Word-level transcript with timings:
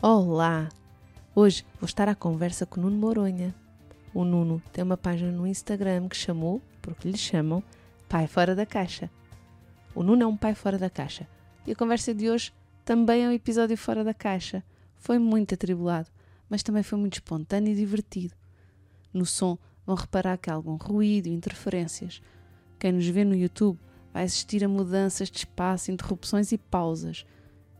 Olá! 0.00 0.68
Hoje 1.34 1.66
vou 1.80 1.86
estar 1.86 2.08
à 2.08 2.14
conversa 2.14 2.64
com 2.64 2.78
o 2.78 2.84
Nuno 2.84 2.96
Moronha. 2.96 3.52
O 4.14 4.22
Nuno 4.22 4.62
tem 4.72 4.84
uma 4.84 4.96
página 4.96 5.32
no 5.32 5.44
Instagram 5.44 6.08
que 6.08 6.16
chamou, 6.16 6.62
porque 6.80 7.08
lhe 7.10 7.18
chamam, 7.18 7.64
Pai 8.08 8.28
Fora 8.28 8.54
da 8.54 8.64
Caixa. 8.64 9.10
O 9.96 10.04
Nuno 10.04 10.22
é 10.22 10.26
um 10.28 10.36
pai 10.36 10.54
fora 10.54 10.78
da 10.78 10.88
caixa. 10.88 11.26
E 11.66 11.72
a 11.72 11.74
conversa 11.74 12.14
de 12.14 12.30
hoje 12.30 12.54
também 12.84 13.24
é 13.24 13.28
um 13.28 13.32
episódio 13.32 13.76
fora 13.76 14.04
da 14.04 14.14
caixa. 14.14 14.62
Foi 14.98 15.18
muito 15.18 15.54
atribulado, 15.54 16.08
mas 16.48 16.62
também 16.62 16.84
foi 16.84 16.96
muito 16.96 17.14
espontâneo 17.14 17.72
e 17.72 17.74
divertido. 17.74 18.36
No 19.12 19.26
som 19.26 19.58
vão 19.84 19.96
reparar 19.96 20.38
que 20.38 20.48
há 20.48 20.54
algum 20.54 20.76
ruído 20.76 21.26
e 21.26 21.34
interferências. 21.34 22.22
Quem 22.78 22.92
nos 22.92 23.08
vê 23.08 23.24
no 23.24 23.34
YouTube 23.34 23.80
vai 24.12 24.22
assistir 24.22 24.62
a 24.62 24.68
mudanças 24.68 25.28
de 25.28 25.38
espaço, 25.38 25.90
interrupções 25.90 26.52
e 26.52 26.58
pausas. 26.58 27.26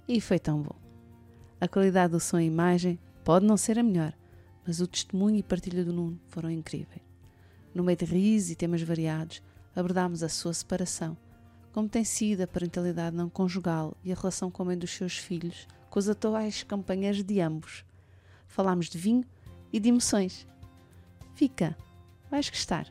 E 0.09 0.21
foi 0.21 0.41
tão 0.41 0.61
bom. 0.61 0.88
A 1.61 1.67
qualidade 1.67 2.13
do 2.13 2.21
som 2.21 2.39
e 2.39 2.47
imagem 2.47 3.01
pode 3.25 3.45
não 3.45 3.57
ser 3.57 3.79
a 3.79 3.83
melhor, 3.83 4.15
mas 4.65 4.81
o 4.81 4.87
testemunho 4.87 5.37
e 5.37 5.43
partilha 5.43 5.85
do 5.85 5.93
Nuno 5.93 6.21
foram 6.29 6.51
incríveis. 6.51 7.03
No 7.75 7.83
meio 7.83 7.99
de 7.99 8.05
risos 8.05 8.51
e 8.51 8.55
temas 8.55 8.81
variados, 8.83 9.43
abordámos 9.75 10.23
a 10.23 10.29
sua 10.29 10.55
separação, 10.55 11.17
como 11.73 11.89
tem 11.89 12.05
sido 12.05 12.43
a 12.43 12.47
parentalidade 12.47 13.17
não 13.17 13.29
conjugal 13.29 13.97
e 14.05 14.13
a 14.13 14.15
relação 14.15 14.51
com 14.51 14.63
a 14.63 14.67
mãe 14.67 14.79
dos 14.79 14.91
seus 14.91 15.17
filhos, 15.19 15.67
com 15.91 15.99
os 15.99 16.09
atuais 16.09 16.63
companheiros 16.63 17.25
de 17.25 17.41
ambos. 17.41 17.85
Falámos 18.47 18.89
de 18.89 18.99
vinho 18.99 19.25
e 19.73 19.81
de 19.81 19.89
emoções. 19.89 20.47
Fica, 21.35 21.77
vais 22.31 22.49
gostar. 22.49 22.87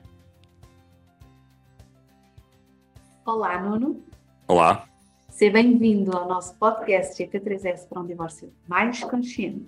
Olá, 3.25 3.61
Nuno. 3.61 4.03
Olá. 4.47 4.87
Seja 5.37 5.51
bem-vindo 5.51 6.17
ao 6.17 6.27
nosso 6.27 6.55
podcast 6.55 7.23
GP3S 7.23 7.87
para 7.87 8.01
um 8.01 8.07
divórcio 8.07 8.51
mais 8.67 9.03
consciente. 9.03 9.67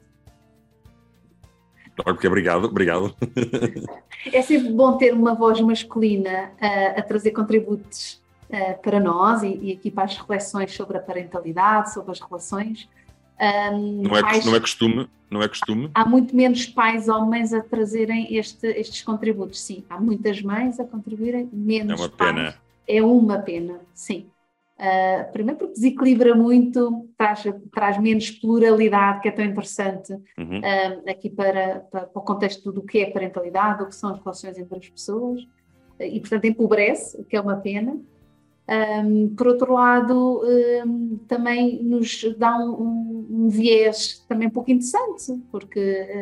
Ok, 2.03 2.27
obrigado, 2.27 2.65
obrigado. 2.65 3.15
É 4.33 4.41
sempre 4.41 4.71
bom 4.71 4.97
ter 4.97 5.13
uma 5.13 5.35
voz 5.35 5.61
masculina 5.61 6.51
uh, 6.59 6.99
a 6.99 7.01
trazer 7.03 7.31
contributos 7.33 8.19
uh, 8.49 8.81
para 8.81 8.99
nós 8.99 9.43
e, 9.43 9.59
e, 9.61 9.71
aqui 9.73 9.91
para 9.91 10.05
as 10.05 10.17
reflexões 10.17 10.73
sobre 10.73 10.97
a 10.97 10.99
parentalidade, 10.99 11.93
sobre 11.93 12.13
as 12.13 12.19
relações. 12.19 12.89
Um, 13.39 14.01
não, 14.01 14.17
é, 14.17 14.21
pais, 14.21 14.45
não 14.45 14.55
é 14.55 14.59
costume, 14.59 15.07
não 15.29 15.43
é 15.43 15.47
costume. 15.47 15.91
Há 15.93 16.03
muito 16.03 16.35
menos 16.35 16.65
pais 16.65 17.07
homens 17.07 17.53
a 17.53 17.61
trazerem 17.61 18.35
este, 18.35 18.65
estes 18.65 19.03
contributos, 19.03 19.61
sim. 19.61 19.85
Há 19.87 20.01
muitas 20.01 20.41
mães 20.41 20.79
a 20.79 20.83
contribuírem, 20.83 21.47
menos 21.53 22.01
É 22.01 22.03
uma 22.03 22.09
pais. 22.09 22.33
pena. 22.33 22.55
É 22.87 23.03
uma 23.03 23.37
pena, 23.37 23.79
sim. 23.93 24.25
Uh, 24.79 25.29
primeiro 25.33 25.57
porque 25.59 25.73
desequilibra 25.73 26.33
muito, 26.33 27.09
traz, 27.17 27.43
traz 27.73 27.97
menos 27.99 28.31
pluralidade, 28.31 29.19
que 29.21 29.27
é 29.27 29.31
tão 29.31 29.43
interessante 29.43 30.13
Uhum. 30.13 30.59
uh, 30.59 31.09
aqui 31.09 31.29
para, 31.29 31.81
para, 31.91 32.05
para 32.05 32.19
o 32.21 32.23
contexto 32.23 32.71
do 32.71 32.81
que 32.81 32.99
é 32.99 33.11
parentalidade, 33.11 33.79
do 33.79 33.87
que 33.87 33.95
são 33.95 34.11
as 34.11 34.19
relações 34.19 34.57
entre 34.57 34.77
as 34.77 34.87
pessoas, 34.87 35.41
e 35.99 36.17
portanto 36.21 36.45
empobrece, 36.45 37.19
o 37.19 37.25
que 37.25 37.35
é 37.35 37.41
uma 37.41 37.57
pena. 37.57 37.99
Um, 39.03 39.35
por 39.35 39.47
outro 39.47 39.73
lado, 39.73 40.43
um, 40.85 41.17
também 41.27 41.83
nos 41.83 42.23
dá 42.37 42.55
um, 42.57 42.69
um- 42.71 43.27
um 43.31 43.49
viés 43.49 44.23
também 44.29 44.47
um 44.47 44.51
pouco 44.51 44.71
interessante, 44.71 45.43
porque 45.51 45.79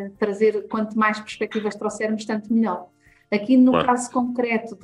uh, 0.09 0.15
trazer 0.17 0.67
quanto 0.67 0.97
mais 0.97 1.19
perspectivas 1.19 1.75
trouxermos, 1.75 2.25
tanto 2.25 2.51
melhor. 2.51 2.87
Aqui 3.31 3.57
no 3.57 3.71
Claro. 3.71 3.87
caso 3.87 4.11
concreto 4.11 4.77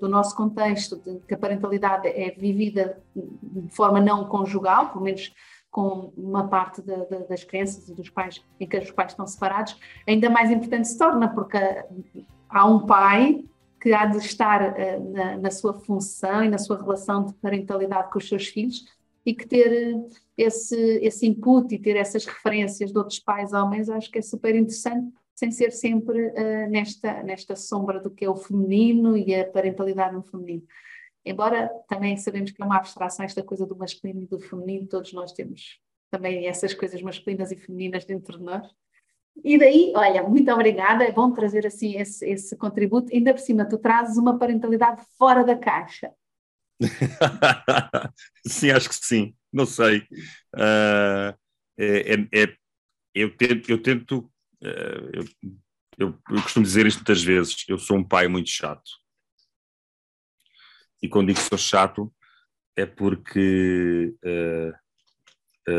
do 0.00 0.08
nosso 0.08 0.34
contexto, 0.36 0.96
de 0.96 1.20
que 1.26 1.34
a 1.34 1.38
parentalidade 1.38 2.08
é 2.08 2.30
vivida 2.32 3.00
de 3.14 3.68
forma 3.74 4.00
não 4.00 4.24
conjugal, 4.24 4.90
pelo 4.90 5.04
menos 5.04 5.32
com 5.70 6.12
uma 6.16 6.48
parte 6.48 6.82
da- 6.82 7.04
da- 7.04 7.18
das 7.20 7.42
crianças 7.44 7.88
e 7.88 7.94
dos 7.94 8.08
pais 8.10 8.42
em 8.60 8.66
que 8.66 8.76
os 8.78 8.90
pais 8.90 9.12
estão 9.12 9.26
separados, 9.26 9.76
ainda 10.08 10.28
mais 10.30 10.50
importante 10.50 10.88
se 10.88 10.98
torna, 10.98 11.28
porque 11.32 11.56
há 12.48 12.66
um 12.66 12.86
pai 12.86 13.44
que 13.80 13.92
há 13.92 14.06
de 14.06 14.18
estar 14.18 14.78
eh, 14.78 14.98
na, 14.98 15.36
na 15.36 15.50
sua 15.50 15.74
função 15.74 16.42
e 16.44 16.48
na 16.48 16.58
sua 16.58 16.80
relação 16.80 17.24
de 17.26 17.34
parentalidade 17.34 18.10
com 18.10 18.18
os 18.18 18.28
seus 18.28 18.46
filhos 18.46 18.84
e 19.26 19.34
que 19.34 19.46
ter 19.46 19.72
eh, 19.72 20.00
esse, 20.38 20.76
esse 21.02 21.26
input 21.26 21.72
e 21.74 21.78
ter 21.78 21.96
essas 21.96 22.24
referências 22.24 22.90
de 22.92 22.98
outros 22.98 23.18
pais 23.18 23.52
homens, 23.52 23.88
acho 23.90 24.10
que 24.10 24.18
é 24.18 24.22
super 24.22 24.54
interessante, 24.54 25.12
sem 25.34 25.50
ser 25.50 25.72
sempre 25.72 26.32
eh, 26.36 26.66
nesta, 26.68 27.22
nesta 27.22 27.56
sombra 27.56 28.00
do 28.00 28.10
que 28.10 28.24
é 28.24 28.30
o 28.30 28.36
feminino 28.36 29.16
e 29.16 29.34
a 29.34 29.46
parentalidade 29.50 30.14
no 30.14 30.22
feminino. 30.22 30.62
Embora 31.24 31.70
também 31.88 32.16
sabemos 32.16 32.50
que 32.50 32.62
é 32.62 32.64
uma 32.64 32.76
abstração 32.76 33.24
esta 33.24 33.42
coisa 33.42 33.66
do 33.66 33.76
masculino 33.76 34.22
e 34.22 34.26
do 34.26 34.38
feminino, 34.38 34.86
todos 34.86 35.12
nós 35.12 35.32
temos 35.32 35.80
também 36.10 36.46
essas 36.46 36.74
coisas 36.74 37.00
masculinas 37.02 37.50
e 37.50 37.56
femininas 37.56 38.04
dentro 38.04 38.38
de 38.38 38.44
nós. 38.44 38.66
E 39.42 39.58
daí, 39.58 39.92
olha, 39.96 40.22
muito 40.22 40.50
obrigada, 40.52 41.04
é 41.04 41.10
bom 41.10 41.32
trazer 41.32 41.66
assim 41.66 41.96
esse, 41.98 42.24
esse 42.28 42.56
contributo. 42.56 43.12
Ainda 43.12 43.34
por 43.34 43.40
cima, 43.40 43.68
tu 43.68 43.78
trazes 43.78 44.16
uma 44.16 44.38
parentalidade 44.38 45.02
fora 45.18 45.42
da 45.42 45.56
caixa. 45.56 46.12
sim, 48.46 48.70
acho 48.70 48.88
que 48.88 48.94
sim. 48.94 49.34
Não 49.52 49.66
sei. 49.66 50.06
Ah, 50.54 51.36
é, 51.78 52.14
é- 52.32 52.56
eu 53.14 53.36
tento, 53.36 53.70
eu, 53.70 53.80
tento 53.82 54.30
eu, 54.64 55.24
eu- 55.98 56.18
eu 56.30 56.42
costumo 56.42 56.64
dizer 56.64 56.86
isto 56.86 56.98
muitas 56.98 57.22
vezes. 57.22 57.64
Eu 57.68 57.78
sou 57.78 57.96
um 57.96 58.04
pai 58.06 58.26
muito 58.28 58.50
chato. 58.50 58.90
E 61.02 61.08
quando 61.08 61.28
digo 61.28 61.38
que 61.40 61.46
sou 61.48 61.58
chato, 61.58 62.12
é 62.76 62.86
porque 62.86 64.14
ah, 64.24 64.78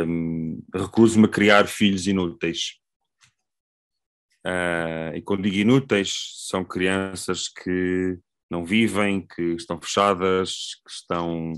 hum, 0.06 0.64
recuso-me 0.73 1.26
a 1.26 1.29
criar 1.29 1.67
filhos 1.67 2.08
inúteis. 2.08 2.79
Ah, 4.46 5.11
e 5.16 5.22
quando 5.22 5.43
digo 5.43 5.55
inúteis, 5.55 6.14
são 6.47 6.64
crianças 6.64 7.47
que 7.47 8.20
não 8.49 8.64
vivem, 8.64 9.26
que 9.26 9.41
estão 9.55 9.81
fechadas, 9.81 10.76
que 10.85 10.91
estão 10.91 11.53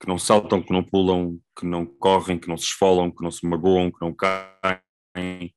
que 0.00 0.08
não 0.08 0.18
saltam, 0.18 0.60
que 0.60 0.72
não 0.72 0.82
pulam, 0.82 1.38
que 1.56 1.64
não 1.64 1.86
correm, 1.86 2.36
que 2.36 2.48
não 2.48 2.56
se 2.56 2.64
esfolam, 2.64 3.08
que 3.08 3.22
não 3.22 3.30
se 3.30 3.46
magoam, 3.46 3.88
que 3.88 4.00
não 4.00 4.12
caem. 4.12 5.54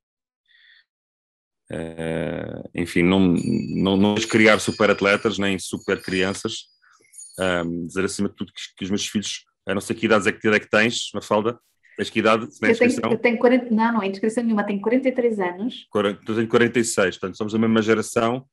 Eh, 1.70 2.62
enfim, 2.74 3.02
não, 3.02 3.20
não, 3.20 3.96
não 3.96 4.14
criar 4.14 4.58
super 4.60 4.90
atletas 4.90 5.38
nem 5.38 5.58
super 5.58 6.00
crianças. 6.00 6.66
Ahm, 7.38 7.86
dizer 7.86 8.04
acima 8.04 8.28
de 8.28 8.36
tudo 8.36 8.52
que, 8.52 8.62
que 8.76 8.84
os 8.84 8.90
meus 8.90 9.06
filhos, 9.06 9.44
a 9.66 9.74
não 9.74 9.80
sei 9.80 9.94
que 9.96 10.06
idades 10.06 10.26
é 10.26 10.32
que, 10.32 10.38
idade 10.38 10.56
é 10.56 10.60
que 10.60 10.70
tens, 10.70 11.10
Mafalda? 11.12 11.58
Tens 11.96 12.10
que 12.10 12.18
idade? 12.18 12.46
Na 12.60 12.68
Eu 12.68 12.78
tenho, 12.78 13.00
eu 13.12 13.18
tenho 13.18 13.38
40, 13.38 13.70
não, 13.74 13.92
não 13.94 14.02
é 14.02 14.06
inscrição 14.06 14.44
nenhuma, 14.44 14.64
tenho 14.64 14.80
43 14.80 15.38
anos. 15.40 15.86
Quaren- 15.90 16.18
eu 16.26 16.34
tenho 16.34 16.48
46, 16.48 17.18
portanto 17.18 17.36
somos 17.36 17.52
da 17.52 17.58
mesma 17.58 17.82
geração. 17.82 18.46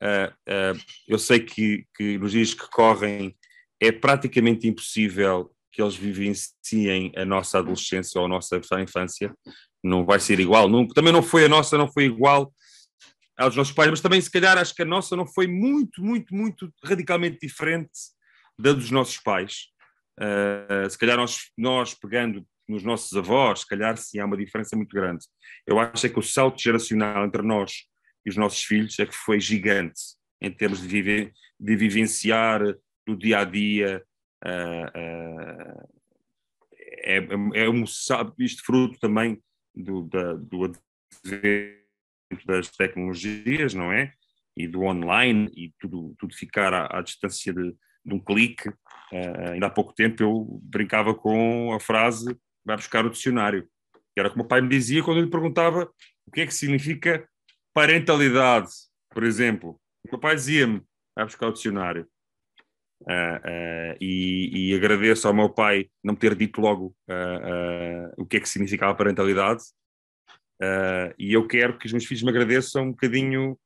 Ah, 0.00 0.32
ah, 0.48 0.72
eu 1.06 1.18
sei 1.18 1.40
que, 1.40 1.84
que 1.94 2.18
nos 2.18 2.32
dias 2.32 2.52
que 2.54 2.68
correm 2.70 3.36
é 3.80 3.92
praticamente 3.92 4.66
impossível 4.66 5.50
que 5.76 5.82
eles 5.82 5.94
vivenciem 5.94 7.12
a 7.14 7.26
nossa 7.26 7.58
adolescência 7.58 8.18
ou 8.18 8.24
a 8.24 8.28
nossa 8.30 8.58
infância 8.80 9.36
não 9.84 10.06
vai 10.06 10.18
ser 10.18 10.40
igual. 10.40 10.70
Não, 10.70 10.88
também 10.88 11.12
não 11.12 11.22
foi 11.22 11.44
a 11.44 11.50
nossa, 11.50 11.76
não 11.76 11.92
foi 11.92 12.04
igual 12.04 12.50
aos 13.36 13.54
nossos 13.54 13.74
pais, 13.74 13.90
mas 13.90 14.00
também 14.00 14.18
se 14.18 14.30
calhar 14.30 14.56
acho 14.56 14.74
que 14.74 14.80
a 14.80 14.86
nossa 14.86 15.14
não 15.14 15.26
foi 15.26 15.46
muito, 15.46 16.02
muito, 16.02 16.34
muito 16.34 16.72
radicalmente 16.82 17.38
diferente 17.42 17.90
da 18.58 18.72
dos 18.72 18.90
nossos 18.90 19.18
pais. 19.18 19.66
Uh, 20.18 20.88
se 20.88 20.96
calhar 20.96 21.18
nós, 21.18 21.50
nós 21.58 21.92
pegando 21.92 22.42
nos 22.66 22.82
nossos 22.82 23.14
avós, 23.14 23.60
se 23.60 23.66
calhar 23.66 23.98
sim 23.98 24.18
há 24.18 24.24
uma 24.24 24.38
diferença 24.38 24.74
muito 24.74 24.96
grande. 24.96 25.26
Eu 25.66 25.78
acho 25.78 26.06
é 26.06 26.08
que 26.08 26.18
o 26.18 26.22
salto 26.22 26.58
geracional 26.58 27.26
entre 27.26 27.42
nós 27.42 27.84
e 28.24 28.30
os 28.30 28.36
nossos 28.36 28.64
filhos 28.64 28.98
é 28.98 29.04
que 29.04 29.14
foi 29.14 29.38
gigante 29.38 30.00
em 30.40 30.50
termos 30.50 30.80
de, 30.80 30.88
viver, 30.88 31.34
de 31.60 31.76
vivenciar 31.76 32.62
do 33.06 33.14
dia 33.14 33.40
a 33.40 33.44
dia. 33.44 34.02
Uh, 34.44 35.80
uh, 35.82 35.88
é, 37.06 37.16
é 37.54 37.68
um, 37.68 37.84
isto 38.38 38.64
fruto 38.64 38.98
também 38.98 39.42
do, 39.74 40.02
da, 40.02 40.34
do 40.34 40.64
advento 40.64 41.76
das 42.46 42.70
tecnologias, 42.70 43.74
não 43.74 43.92
é? 43.92 44.12
E 44.56 44.66
do 44.66 44.82
online 44.82 45.50
e 45.54 45.72
tudo, 45.78 46.14
tudo 46.18 46.34
ficar 46.34 46.72
à, 46.72 46.98
à 46.98 47.02
distância 47.02 47.52
de, 47.52 47.74
de, 48.04 48.14
um 48.14 48.18
clique. 48.18 48.68
Uh, 48.68 49.52
ainda 49.52 49.66
há 49.66 49.70
pouco 49.70 49.94
tempo 49.94 50.22
eu 50.22 50.60
brincava 50.62 51.14
com 51.14 51.72
a 51.72 51.80
frase 51.80 52.36
vai 52.64 52.76
buscar 52.76 53.06
o 53.06 53.10
dicionário. 53.10 53.68
Que 54.14 54.20
era 54.20 54.30
como 54.30 54.44
o 54.44 54.48
pai 54.48 54.60
me 54.60 54.68
dizia 54.68 55.02
quando 55.02 55.18
eu 55.18 55.24
lhe 55.24 55.30
perguntava 55.30 55.90
o 56.26 56.30
que 56.30 56.40
é 56.40 56.46
que 56.46 56.54
significa 56.54 57.28
parentalidade, 57.72 58.70
por 59.10 59.22
exemplo. 59.22 59.80
O 60.04 60.10
meu 60.12 60.18
pai 60.18 60.34
dizia-me 60.34 60.82
vai 61.14 61.24
buscar 61.24 61.48
o 61.48 61.52
dicionário. 61.52 62.08
Uh, 63.02 63.04
uh, 63.06 63.96
e, 64.00 64.70
e, 64.70 64.74
agradeço 64.74 65.28
ao 65.28 65.34
meu 65.34 65.50
pai 65.50 65.90
não 66.02 66.14
ter 66.14 66.34
dito 66.34 66.60
logo 66.60 66.96
uh, 67.08 68.12
o 68.16 68.24
que 68.24 68.38
é 68.38 68.40
que 68.40 68.48
significava 68.48 68.94
parentalidade. 68.94 69.62
e 71.18 71.32
eu 71.32 71.46
quero 71.46 71.78
que 71.78 71.86
os 71.86 71.92
meus 71.92 72.06
filhos 72.06 72.22
me 72.22 72.30
agradeçam 72.30 72.84
um 72.84 72.90
bocadinho, 72.90 73.58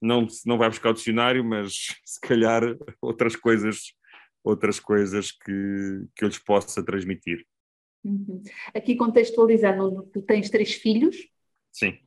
não, 0.00 0.26
não 0.46 0.56
vai 0.56 0.68
buscar 0.68 0.90
o 0.90 0.94
dicionário, 0.94 1.44
mas 1.44 1.72
se 2.04 2.20
calhar 2.20 2.62
outras 3.02 3.34
coisas, 3.34 3.92
outras 4.44 4.78
coisas 4.78 5.32
que, 5.32 6.06
que 6.14 6.24
eu 6.24 6.28
lhes 6.28 6.38
possa 6.38 6.84
transmitir. 6.84 7.44
Uhum. 8.04 8.42
Aqui 8.72 8.94
contextualizando, 8.94 10.08
tu 10.12 10.22
tens 10.22 10.48
três 10.50 10.74
filhos. 10.74 11.16
Sim. 11.72 11.98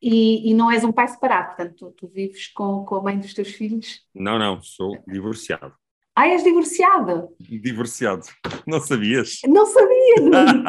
E, 0.00 0.50
e, 0.50 0.54
não 0.54 0.70
és 0.70 0.84
um 0.84 0.92
pai 0.92 1.08
separado, 1.08 1.48
portanto, 1.48 1.74
tu, 1.76 1.90
tu, 1.92 2.08
vives 2.08 2.48
com, 2.48 2.84
com 2.84 2.96
a 2.96 3.02
mãe 3.02 3.18
dos 3.18 3.32
teus 3.32 3.52
filhos? 3.52 4.06
Não, 4.14 4.38
não, 4.38 4.60
sou 4.60 5.02
divorciado. 5.08 5.74
Ah, 6.16 6.28
és 6.28 6.44
divorciado? 6.44 7.28
Divorciado. 7.40 8.26
Não 8.66 8.80
sabias? 8.80 9.40
Não 9.48 9.66
sabia! 9.66 10.14
Não. 10.22 10.64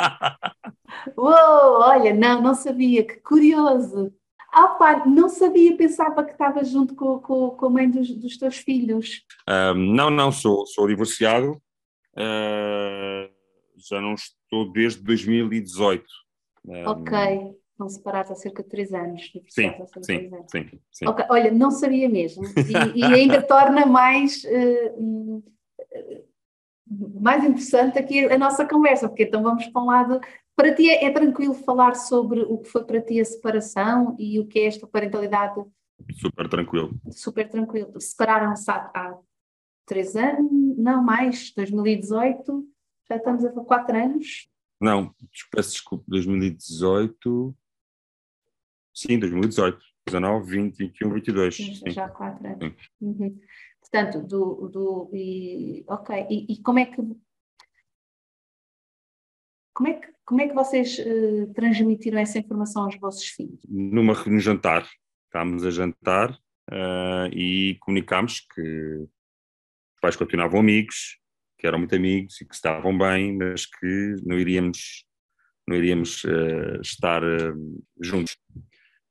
Uou, 1.18 1.82
olha, 1.82 2.14
não, 2.14 2.42
não 2.42 2.56
sabia, 2.56 3.04
que 3.06 3.18
curioso. 3.18 4.12
Ah, 4.52 4.70
pá, 4.70 5.06
não 5.06 5.28
sabia, 5.28 5.76
pensava 5.76 6.24
que 6.24 6.32
estava 6.32 6.64
junto 6.64 6.96
com, 6.96 7.20
com, 7.20 7.50
com 7.50 7.66
a 7.66 7.70
mãe 7.70 7.90
dos, 7.90 8.10
dos 8.10 8.38
teus 8.38 8.58
filhos. 8.58 9.22
Um, 9.48 9.94
não, 9.94 10.10
não, 10.10 10.32
sou, 10.32 10.66
sou 10.66 10.88
divorciado. 10.88 11.62
Uh, 12.18 13.30
já 13.78 14.00
não 14.00 14.14
estou 14.14 14.72
desde 14.72 15.04
2018. 15.04 16.06
Um, 16.66 16.88
ok, 16.88 17.56
estão 17.76 17.90
separados 17.90 18.32
há 18.32 18.36
cerca 18.36 18.64
de 18.64 18.70
três 18.70 18.94
anos. 18.94 19.32
Sim, 19.50 19.74
sim, 20.02 20.28
anos. 20.28 20.46
sim, 20.50 20.80
sim. 20.92 21.08
Okay. 21.08 21.26
Olha, 21.30 21.52
não 21.52 21.70
sabia 21.70 22.08
mesmo. 22.08 22.44
E, 22.96 23.00
e 23.00 23.04
ainda 23.04 23.42
torna 23.42 23.86
mais, 23.86 24.44
uh, 24.46 25.44
mais 27.22 27.44
interessante 27.44 28.00
aqui 28.00 28.26
a 28.26 28.38
nossa 28.38 28.66
conversa, 28.66 29.10
porque 29.10 29.24
então 29.24 29.44
vamos 29.44 29.68
para 29.68 29.82
um 29.82 29.86
lado. 29.86 30.22
Para 30.56 30.74
ti 30.74 30.90
é, 30.90 31.06
é 31.06 31.12
tranquilo 31.12 31.54
falar 31.54 31.96
sobre 31.96 32.42
o 32.42 32.58
que 32.60 32.70
foi 32.70 32.86
para 32.86 33.02
ti 33.02 33.20
a 33.20 33.26
separação 33.26 34.16
e 34.18 34.40
o 34.40 34.48
que 34.48 34.60
é 34.60 34.66
esta 34.68 34.88
parentalidade? 34.88 35.62
Super 36.14 36.48
tranquilo. 36.48 36.92
Super 37.12 37.50
tranquilo. 37.50 38.00
Separaram-se 38.00 38.72
há, 38.72 38.90
há 38.94 39.18
três 39.86 40.16
anos, 40.16 40.50
não 40.78 41.04
mais, 41.04 41.52
2018, 41.54 42.66
já 43.10 43.18
estamos 43.18 43.44
a 43.44 43.52
quatro 43.52 43.98
anos. 43.98 44.50
Não, 44.80 45.14
peço 45.52 45.72
desculpa, 45.72 46.06
2018. 46.08 47.56
Sim, 48.96 49.20
2018. 49.20 49.78
19, 50.08 50.52
20, 50.52 50.78
21, 50.78 51.14
22. 51.14 51.56
Sim, 51.56 51.76
sim. 51.76 51.90
Já 51.90 52.06
há 52.06 52.10
quatro 52.10 52.48
anos. 52.48 52.90
Uhum. 53.02 53.40
Portanto, 53.82 54.22
do, 54.22 54.70
do, 54.70 55.10
e, 55.14 55.84
ok, 55.88 56.28
e, 56.30 56.54
e, 56.54 56.62
como 56.62 56.80
é 56.80 56.86
que 56.86 57.02
como 59.74 59.90
é 59.90 59.94
que, 59.94 60.08
como 60.24 60.42
é 60.42 60.48
que 60.48 60.54
vocês 60.54 60.98
uh, 61.00 61.54
transmitiram 61.54 62.18
essa 62.18 62.40
informação 62.40 62.86
aos 62.86 62.98
vossos 62.98 63.28
filhos? 63.28 63.60
Numa, 63.68 64.14
num 64.26 64.40
jantar. 64.40 64.88
Estávamos 65.26 65.66
a 65.66 65.72
jantar 65.72 66.32
uh, 66.32 67.28
e 67.34 67.76
comunicámos 67.82 68.40
que 68.40 68.62
os 68.62 70.02
pais 70.02 70.16
continuavam 70.16 70.62
amigos, 70.62 71.20
que 71.58 71.68
eram 71.68 71.80
muito 71.80 71.94
amigos 71.94 72.40
e 72.40 72.46
que 72.46 72.56
estavam 72.56 72.98
bem, 72.98 73.36
mas 73.36 73.66
que 73.66 74.16
não 74.24 74.40
iríamos, 74.40 75.06
não 75.68 75.76
iríamos 75.76 76.24
uh, 76.24 76.80
estar 76.82 77.22
juntos. 78.00 78.38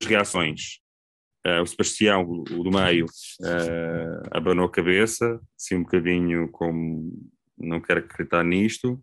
As 0.03 0.09
reações. 0.09 0.81
Uh, 1.47 1.63
o 1.63 1.67
Sebastião, 1.67 2.23
o, 2.23 2.45
do 2.45 2.71
meio, 2.71 3.07
abanou 4.31 4.65
a 4.65 4.71
cabeça, 4.71 5.39
assim 5.59 5.77
um 5.77 5.83
bocadinho 5.83 6.51
como 6.51 7.13
não 7.59 7.81
quero 7.81 8.01
acreditar 8.01 8.43
nisto. 8.43 9.03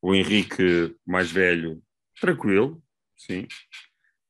O 0.00 0.14
Henrique, 0.14 0.94
mais 1.06 1.30
velho, 1.30 1.82
tranquilo, 2.20 2.82
sim. 3.16 3.46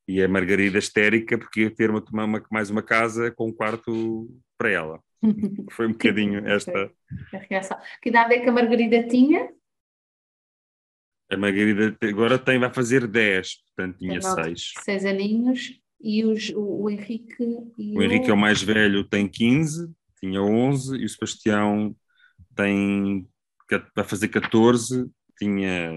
E 0.06 0.22
a 0.22 0.28
Margarida 0.28 0.78
histérica, 0.78 1.36
porque 1.36 1.62
ia 1.62 1.74
ter 1.74 1.90
uma, 1.90 2.04
uma, 2.12 2.44
mais 2.50 2.70
uma 2.70 2.82
casa 2.82 3.30
com 3.30 3.48
um 3.48 3.52
quarto 3.52 4.30
para 4.56 4.70
ela. 4.70 5.00
Foi 5.72 5.86
um 5.86 5.92
bocadinho 5.92 6.46
esta. 6.46 6.90
A 7.32 7.38
reação. 7.38 7.78
Que 8.02 8.10
idade 8.10 8.34
é 8.34 8.40
que 8.40 8.48
a 8.48 8.52
Margarida 8.52 9.06
tinha? 9.08 9.50
A 11.30 11.36
Margarida 11.36 11.96
agora 12.02 12.38
tem, 12.38 12.58
vai 12.58 12.72
fazer 12.72 13.06
10, 13.06 13.56
portanto 13.76 13.98
tinha 13.98 14.20
6. 14.20 14.72
6 14.84 15.04
aninhos 15.04 15.80
e 16.00 16.24
os, 16.24 16.50
o, 16.50 16.82
o 16.82 16.90
Henrique. 16.90 17.42
o, 17.42 17.72
o 17.78 18.02
Henrique 18.02 18.30
é 18.30 18.32
o 18.34 18.36
mais 18.36 18.62
velho, 18.62 19.04
tem 19.04 19.26
15, 19.26 19.90
tinha 20.20 20.42
11, 20.42 20.96
e 20.96 21.04
o 21.04 21.08
Sebastião 21.08 21.96
tem, 22.54 23.26
vai 23.94 24.04
fazer 24.04 24.28
14 24.28 25.10
tinha, 25.38 25.92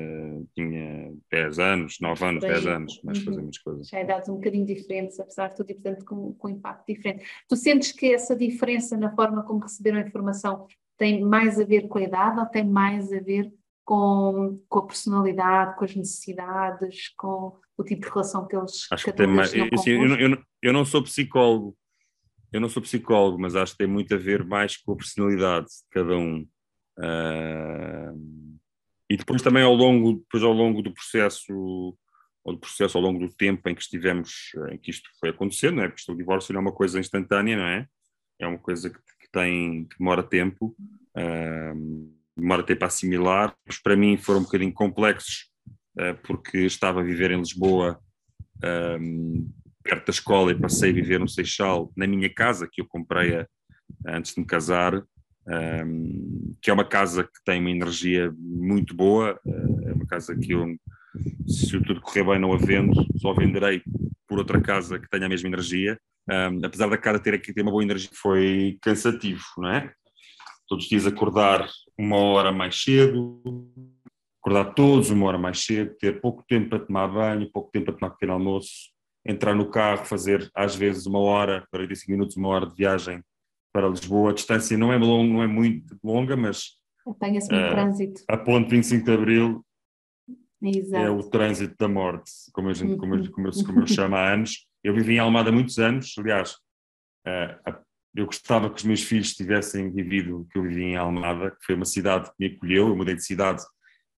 tinha 0.55 1.13
10 1.31 1.59
anos, 1.59 1.97
9 2.01 2.25
anos, 2.25 2.41
Bem, 2.41 2.51
10 2.51 2.67
anos, 2.67 3.01
mas 3.03 3.19
uhum. 3.19 3.25
fazemos 3.25 3.57
coisas. 3.59 3.87
Já 3.87 4.01
idades 4.01 4.29
um 4.29 4.35
bocadinho 4.35 4.65
diferentes, 4.65 5.19
apesar 5.19 5.49
de 5.49 5.55
tudo, 5.55 5.71
e 5.71 5.73
portanto 5.75 6.05
com, 6.05 6.33
com 6.33 6.49
impacto 6.49 6.85
diferente. 6.87 7.25
Tu 7.47 7.55
sentes 7.55 7.91
que 7.91 8.13
essa 8.13 8.35
diferença 8.35 8.97
na 8.97 9.13
forma 9.15 9.43
como 9.43 9.59
receberam 9.59 9.97
a 9.97 10.01
informação 10.01 10.67
tem 10.97 11.21
mais 11.21 11.59
a 11.59 11.63
ver 11.63 11.87
com 11.87 11.99
a 11.99 12.03
idade 12.03 12.39
ou 12.39 12.45
tem 12.45 12.65
mais 12.65 13.13
a 13.13 13.19
ver 13.19 13.51
com, 13.87 14.61
com 14.67 14.79
a 14.79 14.85
personalidade, 14.85 15.77
com 15.77 15.85
as 15.85 15.95
necessidades, 15.95 17.07
com 17.15 17.57
o 17.77 17.83
tipo 17.85 18.01
de 18.01 18.09
relação 18.09 18.45
que 18.45 18.53
eles 18.53 18.85
acho 18.91 19.05
que 19.05 19.13
tem 19.13 19.27
mais, 19.27 19.53
eu, 19.55 19.69
assim, 19.71 19.91
eu, 19.91 20.15
eu, 20.17 20.43
eu 20.61 20.73
não 20.73 20.83
sou 20.83 21.01
psicólogo, 21.01 21.73
eu 22.51 22.59
não 22.59 22.67
sou 22.67 22.81
psicólogo, 22.81 23.39
mas 23.39 23.55
acho 23.55 23.71
que 23.71 23.77
tem 23.77 23.87
muito 23.87 24.13
a 24.13 24.17
ver 24.17 24.43
mais 24.43 24.75
com 24.75 24.91
a 24.91 24.97
personalidade 24.97 25.67
de 25.67 25.89
cada 25.89 26.17
um. 26.17 26.45
Uh, 26.99 28.59
e 29.09 29.15
depois 29.15 29.41
também 29.41 29.63
ao 29.63 29.73
longo, 29.73 30.15
depois 30.17 30.43
ao 30.43 30.51
longo 30.51 30.81
do 30.81 30.93
processo, 30.93 31.53
ou 32.43 32.53
do 32.53 32.59
processo 32.59 32.97
ao 32.97 33.03
longo 33.03 33.25
do 33.25 33.33
tempo 33.33 33.69
em 33.69 33.75
que 33.75 33.81
estivemos, 33.83 34.51
em 34.69 34.77
que 34.77 34.91
isto 34.91 35.09
foi 35.17 35.29
acontecendo, 35.29 35.77
não 35.77 35.83
é? 35.83 35.87
Porque 35.87 36.11
o 36.11 36.17
divórcio 36.17 36.53
não 36.53 36.59
é 36.59 36.63
uma 36.63 36.73
coisa 36.73 36.99
instantânea, 36.99 37.55
não 37.55 37.65
é? 37.65 37.87
É 38.37 38.47
uma 38.47 38.59
coisa 38.59 38.89
que, 38.89 38.99
que 38.99 39.31
tem, 39.31 39.85
que 39.85 39.97
demora 39.97 40.21
tempo, 40.21 40.75
uh, 41.15 42.16
demora 42.37 42.63
tempo 42.63 42.83
a 42.83 42.87
assimilar, 42.87 43.53
mas 43.65 43.79
para 43.79 43.95
mim 43.95 44.17
foram 44.17 44.41
um 44.41 44.43
bocadinho 44.43 44.73
complexos, 44.73 45.49
uh, 45.99 46.15
porque 46.23 46.59
estava 46.59 47.01
a 47.01 47.03
viver 47.03 47.31
em 47.31 47.39
Lisboa, 47.39 47.99
uh, 48.57 49.49
perto 49.83 50.05
da 50.05 50.11
escola, 50.11 50.51
e 50.51 50.59
passei 50.59 50.91
a 50.91 50.93
viver 50.93 51.19
no 51.19 51.27
Seixal, 51.27 51.91
na 51.95 52.05
minha 52.05 52.33
casa, 52.33 52.67
que 52.71 52.81
eu 52.81 52.85
comprei 52.85 53.35
a, 53.35 53.47
antes 54.07 54.33
de 54.33 54.41
me 54.41 54.45
casar, 54.45 55.03
um, 55.47 56.55
que 56.61 56.69
é 56.69 56.73
uma 56.73 56.83
casa 56.85 57.23
que 57.23 57.43
tem 57.45 57.59
uma 57.59 57.71
energia 57.71 58.33
muito 58.37 58.93
boa, 58.93 59.39
uh, 59.45 59.89
é 59.89 59.93
uma 59.93 60.05
casa 60.05 60.35
que 60.35 60.51
eu, 60.51 60.75
se 61.47 61.79
tudo 61.81 62.01
correr 62.01 62.23
bem, 62.23 62.39
não 62.39 62.53
a 62.53 62.57
vendo, 62.57 63.05
só 63.17 63.33
venderei 63.33 63.81
por 64.27 64.37
outra 64.37 64.61
casa 64.61 64.99
que 64.99 65.09
tenha 65.09 65.25
a 65.25 65.29
mesma 65.29 65.47
energia. 65.47 65.97
Um, 66.29 66.65
apesar 66.65 66.89
da 66.89 66.97
casa 66.97 67.19
ter 67.19 67.33
aqui 67.33 67.53
ter 67.53 67.61
uma 67.61 67.71
boa 67.71 67.83
energia, 67.83 68.09
foi 68.13 68.77
cansativo, 68.81 69.41
não 69.57 69.69
é? 69.69 69.93
Todos 70.67 70.85
os 70.85 70.89
dias 70.89 71.07
acordar 71.07 71.67
uma 71.97 72.17
hora 72.17 72.51
mais 72.51 72.81
cedo, 72.81 73.41
acordar 74.41 74.73
todos 74.73 75.09
uma 75.09 75.25
hora 75.27 75.37
mais 75.37 75.63
cedo, 75.63 75.95
ter 75.97 76.19
pouco 76.21 76.43
tempo 76.47 76.69
para 76.69 76.79
tomar 76.79 77.07
banho, 77.07 77.51
pouco 77.51 77.71
tempo 77.71 77.85
para 77.85 77.95
tomar 77.95 78.11
pequeno 78.11 78.33
almoço, 78.33 78.91
entrar 79.25 79.55
no 79.55 79.69
carro, 79.69 80.05
fazer 80.05 80.49
às 80.53 80.75
vezes 80.75 81.05
uma 81.05 81.19
hora, 81.19 81.65
45 81.71 82.11
minutos, 82.11 82.37
uma 82.37 82.49
hora 82.49 82.65
de 82.65 82.75
viagem 82.75 83.23
para 83.73 83.89
Lisboa. 83.89 84.31
A 84.31 84.33
distância 84.33 84.77
não 84.77 84.91
é, 84.91 84.97
long, 84.97 85.25
não 85.25 85.43
é 85.43 85.47
muito 85.47 85.97
longa, 86.03 86.35
mas 86.35 86.77
Apanha-se 87.05 87.53
um 87.53 87.67
uh, 87.67 87.69
trânsito. 87.69 88.21
A 88.27 88.37
ponte 88.37 88.69
25 88.69 89.05
de 89.05 89.11
Abril 89.11 89.65
Exato. 90.61 91.03
é 91.03 91.09
o 91.09 91.23
trânsito 91.23 91.75
da 91.77 91.87
morte, 91.87 92.31
como, 92.51 92.69
a 92.69 92.73
gente, 92.73 92.97
como, 92.97 93.15
eu, 93.15 93.29
como, 93.31 93.47
eu, 93.47 93.65
como 93.65 93.79
eu 93.81 93.87
chamo 93.87 94.15
há 94.15 94.33
anos. 94.33 94.67
Eu 94.83 94.93
vivi 94.93 95.15
em 95.15 95.19
Almada 95.19 95.49
há 95.49 95.53
muitos 95.53 95.79
anos, 95.79 96.13
aliás, 96.17 96.53
uh, 97.25 97.86
eu 98.15 98.25
gostava 98.25 98.69
que 98.69 98.77
os 98.77 98.83
meus 98.83 99.03
filhos 99.03 99.33
tivessem 99.33 99.91
vivido 99.91 100.41
o 100.41 100.45
que 100.45 100.57
eu 100.57 100.63
vivi 100.63 100.83
em 100.83 100.95
Almada, 100.95 101.51
que 101.51 101.65
foi 101.65 101.75
uma 101.75 101.85
cidade 101.85 102.29
que 102.29 102.35
me 102.39 102.47
acolheu. 102.47 102.89
Eu 102.89 102.95
mudei 102.95 103.15
de 103.15 103.23
cidade 103.23 103.63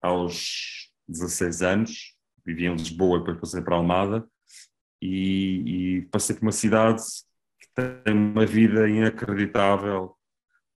aos 0.00 0.90
16 1.09 1.62
anos, 1.62 2.14
vivi 2.45 2.66
em 2.66 2.75
Lisboa, 2.75 3.18
depois 3.18 3.40
passei 3.40 3.62
para 3.62 3.76
Almada 3.76 4.26
e, 5.02 5.99
e 5.99 6.02
passei 6.11 6.37
por 6.37 6.42
uma 6.42 6.52
cidade 6.52 7.02
que 7.61 7.68
tem 7.75 8.14
uma 8.14 8.47
vida 8.47 8.88
inacreditável, 8.88 10.14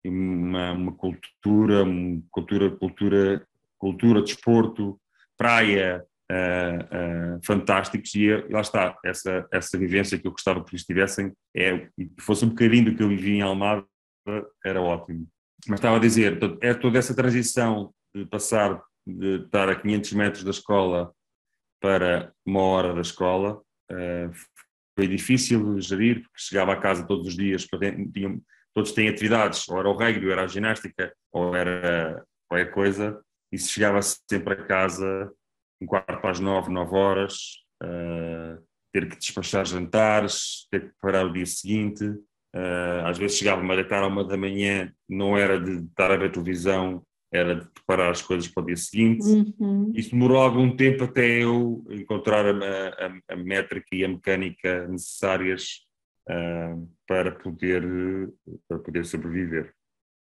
uma, 0.06 0.72
uma 0.72 0.94
cultura, 0.94 1.84
uma 1.84 2.22
cultura, 2.32 2.70
cultura, 2.72 3.48
cultura, 3.78 4.22
desporto, 4.22 5.00
praia, 5.38 6.06
uh, 6.32 7.36
uh, 7.36 7.40
fantásticos 7.44 8.14
e 8.16 8.30
lá 8.50 8.62
está, 8.62 8.98
essa, 9.04 9.48
essa 9.52 9.78
vivência 9.78 10.18
que 10.18 10.28
eu 10.28 10.32
gostava 10.32 10.64
que 10.64 10.72
eles 10.72 10.86
tivessem, 10.86 11.34
é, 11.56 11.78
que 11.78 12.10
fosse 12.20 12.46
um 12.46 12.50
bocadinho 12.50 12.86
do 12.86 12.96
que 12.96 13.04
eu 13.04 13.10
vivi 13.10 13.38
em 13.38 13.42
Almada, 13.42 13.86
era 14.66 14.82
ótimo. 14.82 15.28
Mas 15.68 15.80
estava 15.80 15.98
a 15.98 16.00
dizer, 16.00 16.40
é 16.62 16.74
toda 16.74 16.98
essa 16.98 17.16
transição 17.16 17.94
de 18.16 18.26
passar 18.26 18.82
de 19.06 19.44
estar 19.44 19.70
a 19.70 19.76
500 19.76 20.14
metros 20.14 20.44
da 20.44 20.52
escola 20.52 21.12
para 21.82 22.32
uma 22.46 22.62
hora 22.62 22.94
da 22.94 23.02
escola, 23.02 23.62
uh, 23.92 24.32
foi 24.98 25.08
difícil 25.08 25.80
gerir, 25.80 26.22
porque 26.22 26.38
chegava 26.38 26.74
a 26.74 26.80
casa 26.80 27.08
todos 27.08 27.28
os 27.28 27.36
dias, 27.36 27.66
todos 28.74 28.92
têm 28.92 29.08
atividades, 29.08 29.68
ou 29.70 29.80
era 29.80 29.90
o 29.90 29.94
rugby, 29.94 30.26
ou 30.26 30.32
era 30.32 30.44
a 30.44 30.48
ginástica, 30.48 31.14
ou 31.32 31.56
era 31.56 32.24
qualquer 32.50 32.72
coisa, 32.72 33.22
e 33.52 33.58
se 33.58 33.70
chegava 33.70 34.02
sempre 34.02 34.54
a 34.54 34.66
casa 34.66 35.32
um 35.82 35.86
quarto 35.86 36.20
para 36.20 36.32
as 36.32 36.40
nove, 36.40 36.72
nove 36.72 36.96
horas, 36.96 37.36
uh, 37.84 38.62
ter 38.92 39.08
que 39.10 39.18
despachar 39.18 39.66
jantares, 39.66 40.68
ter 40.72 40.82
que 40.82 40.88
preparar 40.88 41.26
o 41.26 41.34
dia 41.34 41.46
seguinte, 41.46 42.04
uh, 42.06 43.06
às 43.06 43.18
vezes 43.18 43.38
chegava-me 43.38 43.72
a 43.72 43.76
deitar 43.76 44.04
à 44.04 44.08
uma 44.08 44.24
da 44.24 44.38
manhã, 44.38 44.92
não 45.08 45.38
era 45.38 45.60
de 45.60 45.86
estar 45.86 46.12
a 46.12 46.18
ver 46.18 46.32
televisão, 46.32 47.04
era 47.32 47.56
de 47.56 47.66
preparar 47.70 48.12
as 48.12 48.22
coisas 48.22 48.48
para 48.48 48.64
o 48.64 48.66
dia 48.66 48.76
seguinte. 48.76 49.24
Uhum. 49.24 49.92
Isso 49.96 50.12
demorou 50.12 50.38
algum 50.38 50.76
tempo 50.76 51.04
até 51.04 51.44
eu 51.44 51.86
encontrar 51.92 52.46
a, 52.46 52.90
a, 52.90 53.34
a 53.34 53.36
métrica 53.36 53.96
e 53.96 54.04
a 54.04 54.08
mecânica 54.08 54.88
necessárias 54.88 55.86
uh, 56.28 56.90
para, 57.08 57.32
poder, 57.32 57.84
para 58.68 58.80
poder 58.80 59.06
sobreviver. 59.06 59.74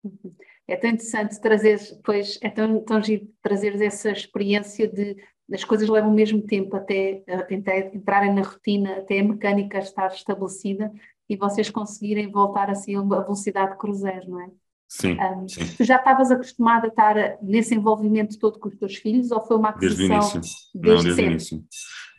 Uhum. 0.02 0.34
É 0.66 0.76
tão 0.76 0.90
interessante 0.90 1.40
trazer, 1.40 1.78
pois, 2.02 2.38
é 2.42 2.49
tão, 2.49 2.82
tão 2.82 3.02
giro 3.02 3.28
trazeres 3.42 3.82
essa 3.82 4.11
experiência 4.11 4.88
de 4.88 5.16
as 5.52 5.64
coisas 5.64 5.88
levam 5.88 6.10
o 6.10 6.14
mesmo 6.14 6.42
tempo 6.42 6.76
até, 6.76 7.22
até 7.28 7.94
entrarem 7.94 8.32
na 8.32 8.42
rotina, 8.42 8.96
até 8.96 9.20
a 9.20 9.24
mecânica 9.24 9.78
estar 9.78 10.08
estabelecida 10.08 10.92
e 11.28 11.36
vocês 11.36 11.70
conseguirem 11.70 12.30
voltar 12.30 12.70
assim 12.70 12.96
a 12.96 13.02
velocidade 13.02 13.72
de 13.72 13.78
cruzeiro, 13.78 14.30
não 14.30 14.40
é? 14.40 14.50
Sim, 14.88 15.18
um, 15.18 15.48
sim. 15.48 15.60
Tu 15.76 15.84
já 15.84 15.96
estavas 15.96 16.30
acostumada 16.30 16.86
a 16.86 16.88
estar 16.88 17.38
nesse 17.42 17.74
envolvimento 17.74 18.38
todo 18.38 18.58
com 18.58 18.68
os 18.68 18.76
teus 18.76 18.96
filhos 18.96 19.30
ou 19.30 19.40
foi 19.40 19.56
uma 19.56 19.70
aquisição? 19.70 20.08
Desde 20.08 20.12
o 20.12 20.38
início. 20.38 20.40
Desde 20.74 21.08
Não, 21.08 21.14
desde 21.16 21.22
o 21.22 21.26
início. 21.26 21.64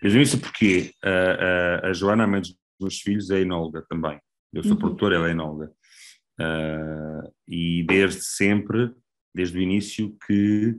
Desde 0.02 0.18
o 0.18 0.20
início 0.20 0.40
porque 0.40 0.92
a, 1.04 1.86
a, 1.86 1.90
a 1.90 1.94
Joana, 1.94 2.26
a 2.26 2.28
mãe 2.28 2.42
dos 2.42 2.56
meus 2.80 3.00
filhos, 3.00 3.30
é 3.30 3.40
enóloga 3.40 3.86
também. 3.90 4.20
Eu 4.54 4.64
sou 4.64 4.74
uhum. 4.74 4.78
produtor, 4.78 5.14
ela 5.14 5.28
é 5.28 5.32
enóloga. 5.32 5.72
Uh, 6.40 7.32
e 7.48 7.84
desde 7.84 8.22
sempre, 8.24 8.92
desde 9.34 9.58
o 9.58 9.62
início, 9.62 10.16
que 10.28 10.76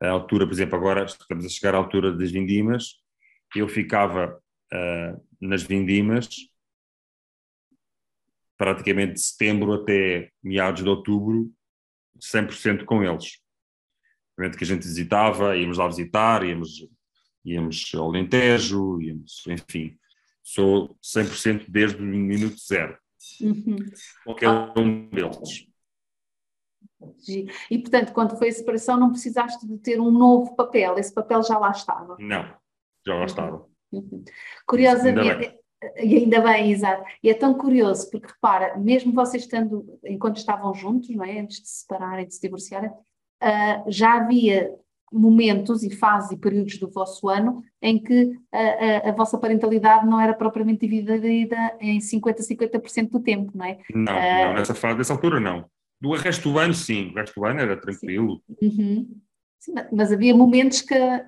a 0.00 0.10
altura, 0.10 0.46
por 0.46 0.52
exemplo, 0.52 0.76
agora 0.76 1.04
estamos 1.04 1.44
a 1.44 1.48
chegar 1.48 1.74
à 1.74 1.78
altura 1.78 2.12
das 2.12 2.30
vindimas, 2.30 2.94
eu 3.54 3.68
ficava 3.68 4.40
uh, 4.72 5.26
nas 5.40 5.62
vindimas 5.62 6.28
praticamente 8.56 9.14
de 9.14 9.20
setembro 9.20 9.72
até 9.72 10.30
meados 10.42 10.82
de 10.82 10.88
outubro, 10.88 11.50
100% 12.18 12.84
com 12.84 13.02
eles. 13.02 13.38
Obviamente 14.34 14.58
que 14.58 14.64
a 14.64 14.66
gente 14.66 14.82
visitava, 14.86 15.56
íamos 15.56 15.78
lá 15.78 15.86
visitar, 15.86 16.44
íamos, 16.44 16.86
íamos 17.42 17.90
ao 17.94 18.10
Alentejo, 18.10 19.00
íamos, 19.00 19.44
enfim, 19.46 19.98
sou 20.42 20.94
100% 21.02 21.66
desde 21.68 21.96
o 21.96 22.02
minuto 22.02 22.56
zero. 22.58 22.98
Uhum. 23.40 23.76
Qualquer 24.24 24.50
um 24.76 25.08
deles. 25.08 25.69
E, 27.70 27.78
portanto, 27.78 28.12
quando 28.12 28.36
foi 28.36 28.48
a 28.48 28.52
separação, 28.52 28.98
não 28.98 29.10
precisaste 29.10 29.66
de 29.66 29.78
ter 29.78 30.00
um 30.00 30.10
novo 30.10 30.54
papel, 30.54 30.98
esse 30.98 31.12
papel 31.12 31.42
já 31.42 31.58
lá 31.58 31.70
estava. 31.70 32.16
Não, 32.18 32.44
já 33.06 33.14
lá 33.14 33.20
uhum. 33.20 33.24
estava. 33.24 33.66
Uhum. 33.92 34.24
Curiosamente, 34.66 35.54
e 35.96 36.16
ainda 36.16 36.40
bem, 36.40 36.70
exato. 36.70 37.04
E 37.22 37.30
é 37.30 37.34
tão 37.34 37.54
curioso, 37.54 38.10
porque 38.10 38.28
repara, 38.28 38.76
mesmo 38.76 39.12
vocês 39.12 39.44
estando, 39.44 39.98
enquanto 40.04 40.36
estavam 40.36 40.74
juntos, 40.74 41.08
não 41.10 41.24
é? 41.24 41.40
antes 41.40 41.60
de 41.62 41.68
se 41.68 41.80
separarem, 41.80 42.26
de 42.26 42.34
se 42.34 42.40
divorciarem, 42.40 42.90
uh, 42.90 43.84
já 43.90 44.14
havia 44.14 44.74
momentos 45.12 45.82
e 45.82 45.90
fases 45.90 46.30
e 46.30 46.36
períodos 46.36 46.78
do 46.78 46.88
vosso 46.88 47.28
ano 47.28 47.64
em 47.82 48.00
que 48.00 48.38
a, 48.52 48.58
a, 48.58 49.10
a 49.10 49.12
vossa 49.12 49.36
parentalidade 49.38 50.06
não 50.06 50.20
era 50.20 50.32
propriamente 50.32 50.86
dividida 50.86 51.16
em 51.80 51.98
50% 51.98 52.36
50% 52.46 53.10
do 53.10 53.18
tempo, 53.18 53.50
não 53.54 53.64
é? 53.64 53.78
Não, 53.92 54.12
uh, 54.12 54.44
não, 54.46 54.54
nessa 54.54 54.74
fase, 54.74 54.98
nessa 54.98 55.14
altura 55.14 55.40
não. 55.40 55.64
Do 56.00 56.14
resto 56.14 56.50
do 56.50 56.58
ano, 56.58 56.72
sim, 56.72 57.10
o 57.10 57.14
resto 57.14 57.38
do 57.38 57.46
ano 57.46 57.60
era 57.60 57.76
tranquilo. 57.76 58.42
Uhum. 58.62 59.20
Sim, 59.58 59.74
mas 59.92 60.10
havia 60.10 60.34
momentos 60.34 60.80
que 60.80 60.94
a, 60.94 61.24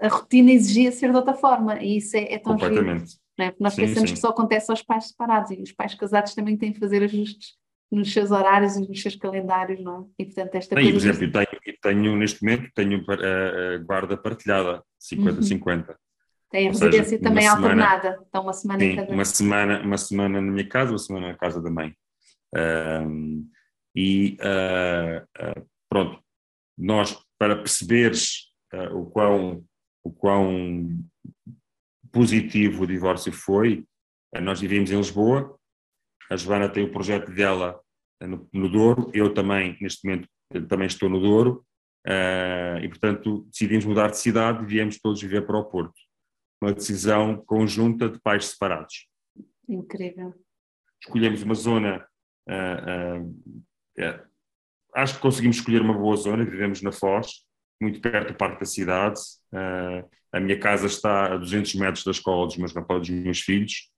a, 0.00 0.08
rotina 0.08 0.50
exigia 0.50 0.90
ser 0.90 1.10
de 1.10 1.16
outra 1.16 1.34
forma, 1.34 1.78
e 1.82 1.98
isso 1.98 2.16
é, 2.16 2.32
é 2.32 2.38
tão 2.38 2.52
Completamente. 2.52 3.10
Giro, 3.10 3.20
é? 3.38 3.50
Porque 3.50 3.62
nós 3.62 3.74
sim, 3.74 3.82
pensamos 3.82 4.10
sim. 4.10 4.14
que 4.14 4.20
só 4.20 4.28
acontece 4.28 4.70
aos 4.70 4.82
pais 4.82 5.08
separados, 5.08 5.50
e 5.50 5.60
os 5.60 5.72
pais 5.72 5.94
casados 5.94 6.34
também 6.34 6.56
têm 6.56 6.72
que 6.72 6.80
fazer 6.80 7.02
ajustes 7.02 7.58
nos 7.90 8.12
seus 8.12 8.30
horários 8.30 8.76
e 8.76 8.88
nos 8.88 9.00
seus 9.00 9.16
calendários, 9.16 9.80
não 9.80 10.02
é? 10.18 10.22
E 10.22 10.24
portanto 10.24 10.54
esta 10.54 10.74
Tem, 10.74 10.90
coisa... 10.90 10.98
Por 10.98 11.14
exemplo, 11.14 11.24
eu 11.24 11.32
tenho, 11.32 11.78
tenho, 11.82 12.16
neste 12.16 12.42
momento, 12.42 12.70
tenho 12.74 13.04
a, 13.08 13.74
a 13.74 13.78
guarda 13.78 14.16
partilhada, 14.16 14.82
50-50. 15.00 15.88
Uhum. 15.88 15.94
Tem 16.50 16.68
a 16.68 16.70
residência 16.70 17.20
também 17.20 17.46
alternada, 17.46 18.18
então 18.26 18.42
uma 18.42 18.54
semana 18.54 18.80
sim, 18.80 18.86
em 18.86 18.96
cada... 18.96 19.12
uma 19.12 19.24
semana, 19.24 19.82
uma 19.82 19.98
semana 19.98 20.40
na 20.40 20.50
minha 20.50 20.66
casa, 20.66 20.92
uma 20.92 20.98
semana 20.98 21.28
na 21.28 21.34
casa 21.36 21.60
da 21.60 21.70
mãe. 21.70 21.94
Um, 22.54 23.46
e 23.94 24.36
uh, 24.40 25.58
uh, 25.60 25.68
pronto, 25.88 26.22
nós, 26.76 27.16
para 27.38 27.56
perceberes 27.56 28.50
uh, 28.72 28.96
o, 28.96 29.10
quão, 29.10 29.64
o 30.04 30.12
quão 30.12 31.04
positivo 32.12 32.82
o 32.82 32.86
divórcio 32.86 33.32
foi, 33.32 33.84
nós 34.42 34.60
vivemos 34.60 34.90
em 34.90 34.96
Lisboa, 34.96 35.58
a 36.30 36.36
Joana 36.36 36.68
tem 36.68 36.84
o 36.84 36.92
projeto 36.92 37.32
dela 37.32 37.80
no, 38.20 38.48
no 38.52 38.68
Douro, 38.68 39.10
eu 39.14 39.32
também, 39.32 39.76
neste 39.80 40.06
momento, 40.06 40.28
também 40.68 40.86
estou 40.86 41.08
no 41.08 41.20
Douro, 41.20 41.64
e 42.82 42.88
portanto 42.88 43.46
decidimos 43.50 43.86
mudar 43.86 44.10
de 44.10 44.18
cidade 44.18 44.62
e 44.62 44.66
viemos 44.66 44.98
todos 44.98 45.20
viver 45.20 45.46
para 45.46 45.58
o 45.58 45.64
Porto. 45.64 45.94
Uma 46.62 46.74
decisão 46.74 47.36
conjunta 47.46 48.08
de 48.08 48.20
pais 48.20 48.46
separados. 48.46 49.08
Incrível. 49.66 50.34
Escolhemos 51.02 51.42
uma 51.42 51.54
zona 51.54 52.06
Uh, 52.48 53.20
uh, 53.20 53.64
é, 53.98 54.20
acho 54.94 55.14
que 55.14 55.20
conseguimos 55.20 55.56
escolher 55.56 55.80
uma 55.80 55.94
boa 55.94 56.16
zona, 56.16 56.44
vivemos 56.44 56.82
na 56.82 56.92
Foz, 56.92 57.44
muito 57.80 58.00
perto 58.00 58.28
do 58.32 58.36
parque 58.36 58.60
da 58.60 58.66
cidade. 58.66 59.20
Uh, 59.52 60.08
a 60.32 60.40
minha 60.40 60.58
casa 60.58 60.86
está 60.86 61.34
a 61.34 61.36
200 61.36 61.74
metros 61.76 62.04
da 62.04 62.10
escola 62.10 62.46
dos 62.46 62.56
meus 62.56 62.74
rapazes, 62.74 63.08
dos 63.08 63.24
meus 63.24 63.40
filhos. 63.40 63.90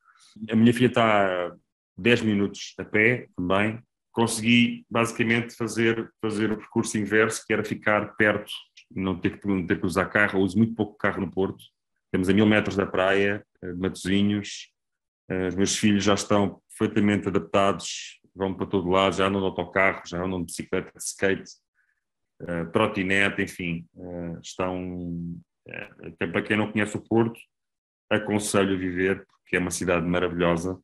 A 0.51 0.55
minha 0.55 0.73
filha 0.73 0.87
está 0.87 1.49
a 1.49 1.57
10 1.99 2.23
minutos 2.23 2.75
a 2.79 2.85
pé 2.85 3.29
também. 3.37 3.83
Consegui 4.13 4.85
basicamente 4.91 5.55
fazer, 5.57 6.11
fazer 6.21 6.53
o 6.53 6.57
percurso 6.57 6.99
inverso, 6.99 7.45
que 7.47 7.53
era 7.53 7.65
ficar 7.65 8.17
perto, 8.17 8.53
não 8.91 9.19
ter 9.19 9.41
não 9.45 9.67
ter 9.67 9.81
que 9.81 9.87
usar 9.87 10.07
carro. 10.07 10.39
Eu 10.39 10.43
uso 10.43 10.59
muito 10.59 10.75
pouco 10.75 10.99
carro 10.99 11.21
no 11.21 11.31
Porto. 11.31 11.63
Temos 12.13 12.29
a 12.29 12.33
mil 12.33 12.47
metros 12.47 12.77
da 12.77 12.87
praia, 12.87 13.45
de 13.63 13.75
Matosinhos. 13.75 14.73
Os 15.49 15.55
meus 15.55 15.77
filhos 15.77 16.03
já 16.03 16.15
estão 16.15 16.61
perfeitamente 16.77 17.29
adaptados 17.29 18.20
vão 18.35 18.55
para 18.55 18.67
todo 18.67 18.89
lado, 18.89 19.17
já 19.17 19.27
andam 19.27 19.41
de 19.41 19.47
autocarro, 19.47 20.03
já 20.07 20.23
andam 20.23 20.41
de 20.41 20.47
bicicleta, 20.47 20.93
de 20.97 21.03
skate, 21.05 21.51
uh, 22.43 22.71
trotinete, 22.73 23.43
enfim, 23.43 23.87
uh, 23.95 24.39
estão, 24.43 24.97
uh, 25.69 26.17
para 26.19 26.43
quem 26.43 26.57
não 26.57 26.71
conhece 26.71 26.97
o 26.97 27.01
Porto, 27.01 27.39
aconselho 28.09 28.75
a 28.75 28.79
viver, 28.79 29.27
porque 29.27 29.57
é 29.57 29.59
uma 29.59 29.71
cidade 29.71 30.07
maravilhosa, 30.07 30.79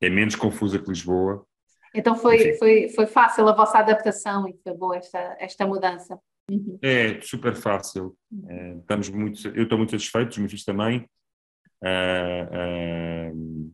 é 0.00 0.08
menos 0.08 0.36
confusa 0.36 0.78
que 0.78 0.88
Lisboa. 0.88 1.46
Então 1.94 2.14
foi, 2.16 2.54
foi, 2.54 2.88
foi 2.90 3.06
fácil 3.06 3.48
a 3.48 3.54
vossa 3.54 3.78
adaptação 3.78 4.48
e 4.48 4.54
foi 4.62 4.74
boa 4.74 4.96
esta, 4.96 5.36
esta 5.40 5.66
mudança? 5.66 6.18
Uhum. 6.50 6.78
É 6.82 7.20
super 7.20 7.56
fácil, 7.56 8.16
uhum. 8.30 8.78
estamos 8.80 9.08
muito, 9.08 9.48
eu 9.48 9.64
estou 9.64 9.78
muito 9.78 9.90
satisfeito, 9.90 10.30
os 10.30 10.38
meus 10.38 10.50
filhos 10.50 10.64
também, 10.64 11.08
Uh, 11.82 13.32
uh, 13.32 13.72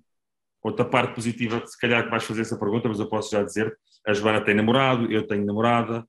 Outra 0.62 0.84
parte 0.84 1.14
positiva, 1.14 1.66
se 1.66 1.78
calhar 1.78 2.04
que 2.04 2.10
vais 2.10 2.24
fazer 2.24 2.42
essa 2.42 2.58
pergunta, 2.58 2.88
mas 2.88 3.00
eu 3.00 3.08
posso 3.08 3.30
já 3.30 3.42
dizer, 3.42 3.76
a 4.06 4.12
Joana 4.12 4.40
tem 4.40 4.54
namorado, 4.54 5.10
eu 5.10 5.26
tenho 5.26 5.44
namorada, 5.44 6.06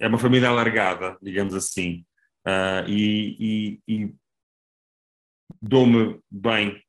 é 0.00 0.08
uma 0.08 0.18
família 0.18 0.48
alargada, 0.48 1.16
digamos 1.22 1.54
assim, 1.54 2.04
uh, 2.46 2.88
e, 2.88 3.80
e, 3.86 3.94
e 3.94 4.14
dou-me 5.62 6.20
bem 6.30 6.82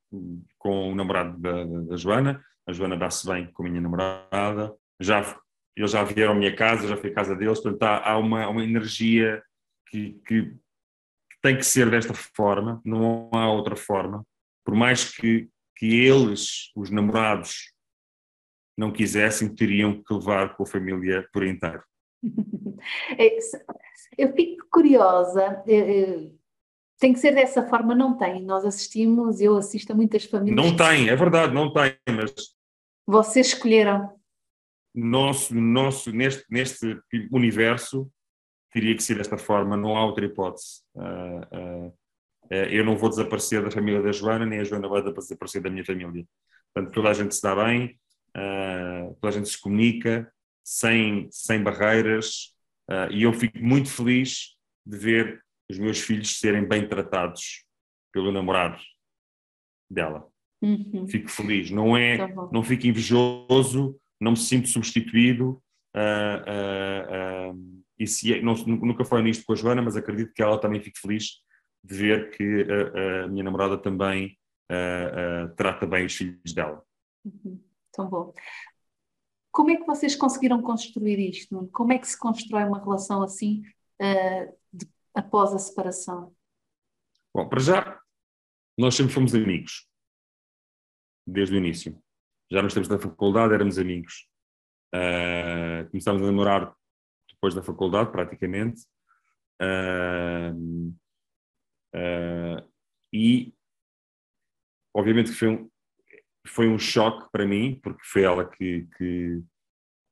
com 0.58 0.92
o 0.92 0.96
namorado 0.96 1.38
da, 1.38 1.63
da 1.63 1.98
Joana, 1.98 2.44
a 2.68 2.74
Joana 2.74 2.98
dá-se 2.98 3.27
bem 3.27 3.51
com 3.51 3.63
a 3.63 3.70
minha 3.70 3.82
namorada, 3.82 4.74
já, 5.00 5.39
eles 5.75 5.92
já 5.92 6.04
vieram 6.04 6.34
à 6.34 6.36
minha 6.36 6.56
casa, 6.56 6.88
já 6.88 6.98
fui 6.98 7.12
à 7.12 7.13
casa 7.13 7.36
deles, 7.36 7.60
portanto 7.60 7.84
há, 7.84 8.12
há 8.12 8.18
uma, 8.18 8.48
uma 8.48 8.63
energia 8.63 9.44
que, 9.89 10.20
que, 10.25 10.56
tem 11.42 11.56
que 11.56 11.63
ser 11.63 11.89
desta 11.89 12.13
forma, 12.13 12.82
não 12.84 13.30
há 13.32 13.50
outra 13.50 13.75
forma, 13.75 14.25
por 14.66 14.75
mais 14.75 15.16
que, 15.16 15.48
que 15.77 16.05
eles, 16.05 16.72
os 16.75 16.89
namorados, 16.89 17.72
não 18.77 18.91
quisessem, 18.91 19.53
teriam 19.53 20.03
que 20.03 20.13
levar 20.13 20.55
com 20.55 20.63
a 20.63 20.67
família 20.67 21.27
por 21.31 21.46
inteiro. 21.46 21.84
É, 23.17 23.38
eu 24.17 24.31
fico 24.34 24.67
curiosa, 24.69 25.63
tem 27.00 27.12
que 27.12 27.19
ser 27.19 27.34
dessa 27.34 27.67
forma, 27.67 27.96
não 27.96 28.15
tem. 28.15 28.43
Nós 28.43 28.63
assistimos, 28.63 29.41
eu 29.41 29.57
assisto 29.57 29.91
a 29.91 29.96
muitas 29.96 30.25
famílias. 30.25 30.55
Não 30.55 30.75
tem, 30.75 31.10
é 31.10 31.15
verdade, 31.15 31.55
não 31.55 31.74
tem, 31.74 31.98
mas. 32.07 32.34
Vocês 33.05 33.48
escolheram. 33.48 34.13
Nosso, 34.93 35.55
nosso, 35.55 36.12
neste, 36.12 36.46
neste 36.50 37.00
universo, 37.31 38.07
teria 38.72 38.96
que 38.96 39.03
ser 39.03 39.17
desta 39.17 39.38
forma, 39.38 39.75
não 39.75 39.98
há 39.98 40.05
outra 40.05 40.25
hipótese. 40.25 40.84
Uh, 40.96 41.88
uh, 41.88 41.93
eu 42.50 42.86
não 42.86 42.98
vou 42.98 43.10
desaparecer 43.10 43.63
da 43.63 43.72
família 43.72 44.01
da 44.01 44.12
Joana, 44.12 44.46
nem 44.46 44.60
a 44.60 44.63
Joana 44.63 44.88
vai 44.88 45.01
desaparecer 45.01 45.62
da 45.62 45.70
minha 45.70 45.86
família. 45.86 46.25
Portanto, 46.74 46.94
toda 46.94 47.10
a 47.10 47.13
gente 47.13 47.36
se 47.36 47.42
dá 47.42 47.56
bem, 47.56 48.00
uh, 48.36 49.16
toda 49.22 49.30
a 49.30 49.38
gente 49.38 49.50
se 49.50 49.60
comunica, 49.60 50.32
sem, 50.63 51.27
sem 51.32 51.63
barreiras, 51.63 52.56
e 53.12 53.24
eu 53.24 53.34
fico 53.34 53.58
muito 53.60 53.89
feliz 53.89 54.56
de 54.86 54.98
ver 54.98 55.42
os 55.70 55.77
meus 55.77 56.00
filhos 56.00 56.39
serem 56.39 56.66
bem 56.66 56.88
tratados 56.88 57.66
pelo 58.13 58.32
namorado 58.32 58.77
dela. 59.89 60.27
Uhum. 60.62 61.08
Fico 61.08 61.30
feliz, 61.30 61.70
não 61.70 61.96
é, 61.96 62.18
tá 62.18 62.27
não 62.51 62.63
fico 62.63 62.88
invejoso, 62.88 64.00
não 64.20 64.32
me 64.32 64.38
sinto 64.38 64.68
substituído. 64.68 65.62
Uh, 65.96 67.51
uh, 67.51 67.54
uh, 67.54 67.84
e 68.00 68.08
se, 68.08 68.34
é, 68.34 68.42
não, 68.42 68.56
nunca 68.56 69.04
foi 69.06 69.22
nisto 69.22 69.44
com 69.46 69.54
a 69.54 69.56
Joana, 69.56 69.82
mas 69.82 69.96
acredito 69.96 70.34
que 70.34 70.42
ela 70.42 70.60
também 70.60 70.82
fique 70.82 71.00
feliz 71.00 71.42
ver 71.96 72.32
que 72.32 72.65
a, 73.24 73.27
minha 73.27 73.44
namorada 73.44 73.77
também 73.77 74.38
trata 75.56 75.86
bem 75.86 76.06
os 76.06 76.15
filhos 76.15 76.53
dela. 76.53 76.84
Uhum. 77.24 77.63
Tão 77.91 78.10
bom. 78.10 78.34
Como 79.51 79.72
é 79.72 79.77
que 79.77 79.86
vocês 79.86 80.15
conseguiram 80.15 80.62
construir 80.62 81.20
isto? 81.20 81.67
Como 81.72 81.94
é 81.94 81.98
que 81.98 82.08
se 82.08 82.20
constrói 82.20 82.63
uma 82.63 82.79
relação 82.79 83.24
assim 83.24 83.63
de 84.72 84.88
após 85.13 85.53
a 85.53 85.60
separação? 85.60 86.36
Bom, 87.34 87.48
para 87.48 87.60
já, 87.60 88.01
nós 88.77 88.96
sempre 88.96 89.13
fomos 89.13 89.34
amigos, 89.34 89.88
desde 91.25 91.56
o 91.56 91.58
início. 91.58 92.01
Já 92.51 92.62
nos 92.62 92.74
tempos 92.74 92.88
da 92.88 93.00
faculdade 93.00 93.53
éramos 93.53 93.77
amigos. 93.77 94.27
Uh, 94.96 95.89
começámos 95.89 96.22
a 96.22 96.25
namorar 96.25 96.75
depois 97.29 97.53
da 97.53 97.62
faculdade, 97.62 98.12
praticamente. 98.12 98.82
Uh, 99.62 100.96
uh, 101.96 102.67
e, 103.13 103.53
obviamente, 104.96 105.32
que 105.32 105.38
foi 105.38 105.48
um, 105.50 105.70
foi 106.46 106.67
um 106.67 106.79
choque 106.79 107.29
para 107.32 107.46
mim, 107.46 107.79
porque 107.82 108.01
foi 108.03 108.24
ela 108.24 108.48
que, 108.50 108.88
que, 108.98 109.44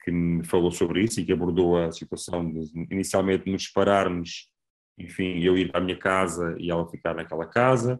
que 0.04 0.12
me 0.12 0.46
falou 0.46 0.72
sobre 0.72 1.04
isso 1.04 1.20
e 1.20 1.26
que 1.26 1.34
abordou 1.34 1.78
a 1.78 1.92
situação 1.92 2.52
de, 2.52 2.72
inicialmente, 2.92 3.50
nos 3.50 3.66
separarmos 3.66 4.50
enfim, 4.98 5.40
eu 5.42 5.58
ir 5.58 5.72
para 5.72 5.82
a 5.82 5.84
minha 5.84 5.98
casa 5.98 6.56
e 6.58 6.72
ela 6.72 6.90
ficar 6.90 7.14
naquela 7.14 7.46
casa. 7.46 8.00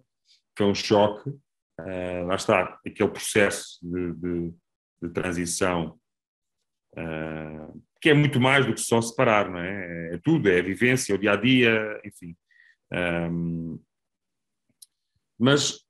Foi 0.58 0.68
um 0.68 0.76
choque. 0.76 1.30
Uh, 1.30 2.26
lá 2.26 2.36
está, 2.36 2.80
aquele 2.86 3.10
processo 3.10 3.80
de, 3.84 4.14
de, 4.14 4.54
de 5.02 5.10
transição, 5.10 6.00
uh, 6.94 7.84
que 8.02 8.10
é 8.10 8.14
muito 8.14 8.40
mais 8.40 8.66
do 8.66 8.74
que 8.74 8.80
só 8.80 9.02
separar, 9.02 9.50
não 9.50 9.60
é? 9.60 10.16
É 10.16 10.20
tudo, 10.24 10.50
é 10.50 10.60
a 10.60 10.64
vivência, 10.64 11.12
é 11.12 11.16
o 11.16 11.20
dia 11.20 11.34
a 11.34 11.36
dia, 11.36 12.02
enfim. 12.06 12.34
Um, 12.94 13.80
mas 15.38 15.86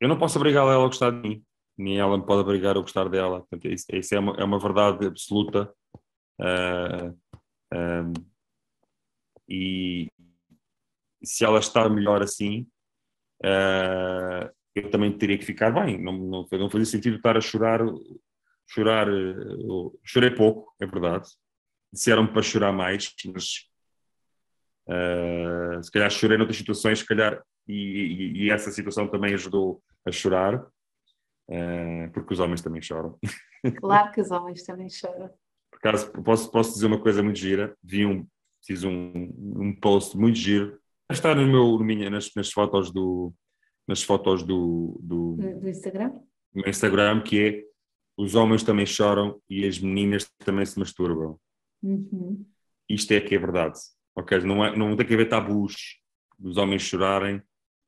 eu 0.00 0.08
não 0.08 0.18
posso 0.18 0.38
obrigar 0.38 0.62
ela 0.62 0.84
a 0.84 0.86
gostar 0.86 1.10
de 1.10 1.20
mim, 1.28 1.44
nem 1.76 1.98
ela 1.98 2.18
me 2.18 2.26
pode 2.26 2.40
obrigar 2.40 2.76
a 2.76 2.80
gostar 2.80 3.08
dela. 3.08 3.40
Portanto, 3.40 3.68
isso, 3.68 3.86
isso 3.92 4.14
é, 4.14 4.18
uma, 4.18 4.36
é 4.36 4.44
uma 4.44 4.58
verdade 4.58 5.06
absoluta. 5.06 5.72
Uh, 6.40 7.16
um, 7.74 8.12
e, 9.48 10.10
se 11.22 11.44
ela 11.44 11.58
está 11.58 11.88
melhor 11.88 12.22
assim, 12.22 12.66
uh, 13.44 14.50
eu 14.74 14.90
também 14.90 15.16
teria 15.16 15.38
que 15.38 15.44
ficar 15.44 15.70
bem. 15.70 16.02
Não, 16.02 16.12
não, 16.12 16.46
não 16.50 16.70
fazia 16.70 16.86
sentido 16.86 17.16
estar 17.16 17.36
a 17.36 17.40
chorar, 17.40 17.80
chorar, 18.66 19.08
uh, 19.08 20.00
chorei 20.04 20.30
pouco, 20.30 20.74
é 20.80 20.86
verdade. 20.86 21.28
Disseram-me 21.92 22.32
para 22.32 22.42
chorar 22.42 22.72
mais, 22.72 23.14
mas 23.26 23.68
uh, 24.88 25.82
se 25.82 25.90
calhar 25.90 26.10
chorei 26.10 26.36
noutras 26.36 26.56
situações, 26.56 27.00
se 27.00 27.06
calhar, 27.06 27.42
e, 27.66 27.74
e, 27.74 28.44
e 28.44 28.50
essa 28.50 28.70
situação 28.70 29.08
também 29.08 29.34
ajudou 29.34 29.82
a 30.06 30.10
chorar, 30.10 30.66
porque 32.12 32.32
os 32.32 32.40
homens 32.40 32.62
também 32.62 32.82
choram. 32.82 33.18
Claro 33.76 34.10
que 34.10 34.20
os 34.20 34.30
homens 34.32 34.64
também 34.64 34.90
choram. 34.90 35.30
Por 35.70 35.78
acaso, 35.78 36.10
posso, 36.10 36.50
posso 36.50 36.72
dizer 36.74 36.86
uma 36.86 37.00
coisa 37.00 37.22
muito 37.22 37.38
gira, 37.38 37.76
vi 37.80 38.04
um, 38.04 38.26
fiz 38.66 38.82
um, 38.82 39.32
um 39.38 39.72
post 39.80 40.16
muito 40.16 40.36
giro 40.36 40.82
Está 41.12 41.34
no 41.34 41.46
meu, 41.46 41.78
no 41.78 41.84
minha, 41.84 42.08
nas, 42.08 42.30
nas 42.34 42.50
fotos 42.50 42.90
do 42.90 43.32
nas 43.86 44.02
fotos 44.02 44.42
do, 44.44 44.98
do, 45.02 45.36
do 45.36 45.68
Instagram? 45.68 46.12
No 46.54 46.68
Instagram, 46.68 47.22
que 47.22 47.40
é 47.40 47.64
os 48.16 48.34
homens 48.34 48.62
também 48.62 48.86
choram 48.86 49.40
e 49.50 49.66
as 49.66 49.78
meninas 49.78 50.26
também 50.38 50.64
se 50.64 50.78
masturbam. 50.78 51.38
Uhum. 51.82 52.46
Isto 52.88 53.12
é 53.12 53.20
que 53.20 53.34
é 53.34 53.38
verdade. 53.38 53.78
Ok? 54.16 54.38
Não, 54.40 54.64
é, 54.64 54.76
não 54.76 54.96
tem 54.96 55.06
que 55.06 55.14
haver 55.14 55.28
tabus 55.28 56.00
dos 56.38 56.56
homens 56.56 56.82
chorarem, 56.82 57.42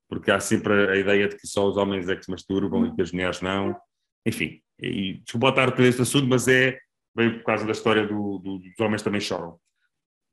porque 0.09 0.31
há 0.31 0.41
sempre 0.41 0.91
a 0.91 0.97
ideia 0.97 1.29
de 1.29 1.37
que 1.37 1.47
só 1.47 1.67
os 1.67 1.77
homens 1.77 2.09
é 2.09 2.17
que 2.17 2.25
se 2.25 2.31
masturbam 2.31 2.87
e 2.87 2.95
que 2.95 3.03
as 3.03 3.13
mulheres 3.13 3.41
não. 3.41 3.77
Enfim, 4.27 4.63
e, 4.79 5.15
desculpa 5.25 5.49
estar 5.49 5.73
por 5.73 5.85
este 5.85 6.03
assunto, 6.03 6.27
mas 6.27 6.49
é 6.49 6.79
bem 7.15 7.39
por 7.39 7.45
causa 7.45 7.65
da 7.65 7.73
história 7.73 8.07
do, 8.07 8.39
do, 8.39 8.59
dos 8.59 8.81
homens 8.81 9.03
também 9.03 9.21
choram. 9.21 9.59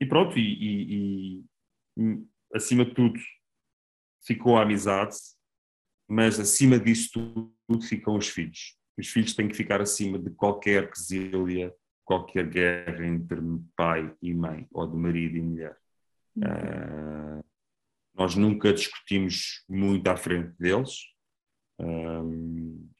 E 0.00 0.06
pronto, 0.06 0.38
e, 0.38 1.42
e, 1.98 2.22
acima 2.54 2.84
de 2.84 2.94
tudo, 2.94 3.18
ficou 4.26 4.56
a 4.56 4.62
amizade, 4.62 5.16
mas 6.08 6.38
acima 6.38 6.78
disso 6.78 7.10
tudo 7.68 7.82
ficam 7.82 8.16
os 8.16 8.28
filhos. 8.28 8.76
Os 8.98 9.08
filhos 9.08 9.34
têm 9.34 9.48
que 9.48 9.56
ficar 9.56 9.80
acima 9.80 10.18
de 10.18 10.30
qualquer 10.30 10.90
quesilha, 10.90 11.72
qualquer 12.04 12.46
guerra 12.48 13.06
entre 13.06 13.40
pai 13.76 14.14
e 14.20 14.34
mãe, 14.34 14.66
ou 14.72 14.86
de 14.86 14.96
marido 14.96 15.36
e 15.36 15.42
mulher. 15.42 15.81
Uh, 16.36 17.44
nós 18.14 18.34
nunca 18.34 18.72
discutimos 18.72 19.64
muito 19.68 20.06
à 20.08 20.16
frente 20.16 20.54
deles, 20.58 20.98
uh, 21.80 22.90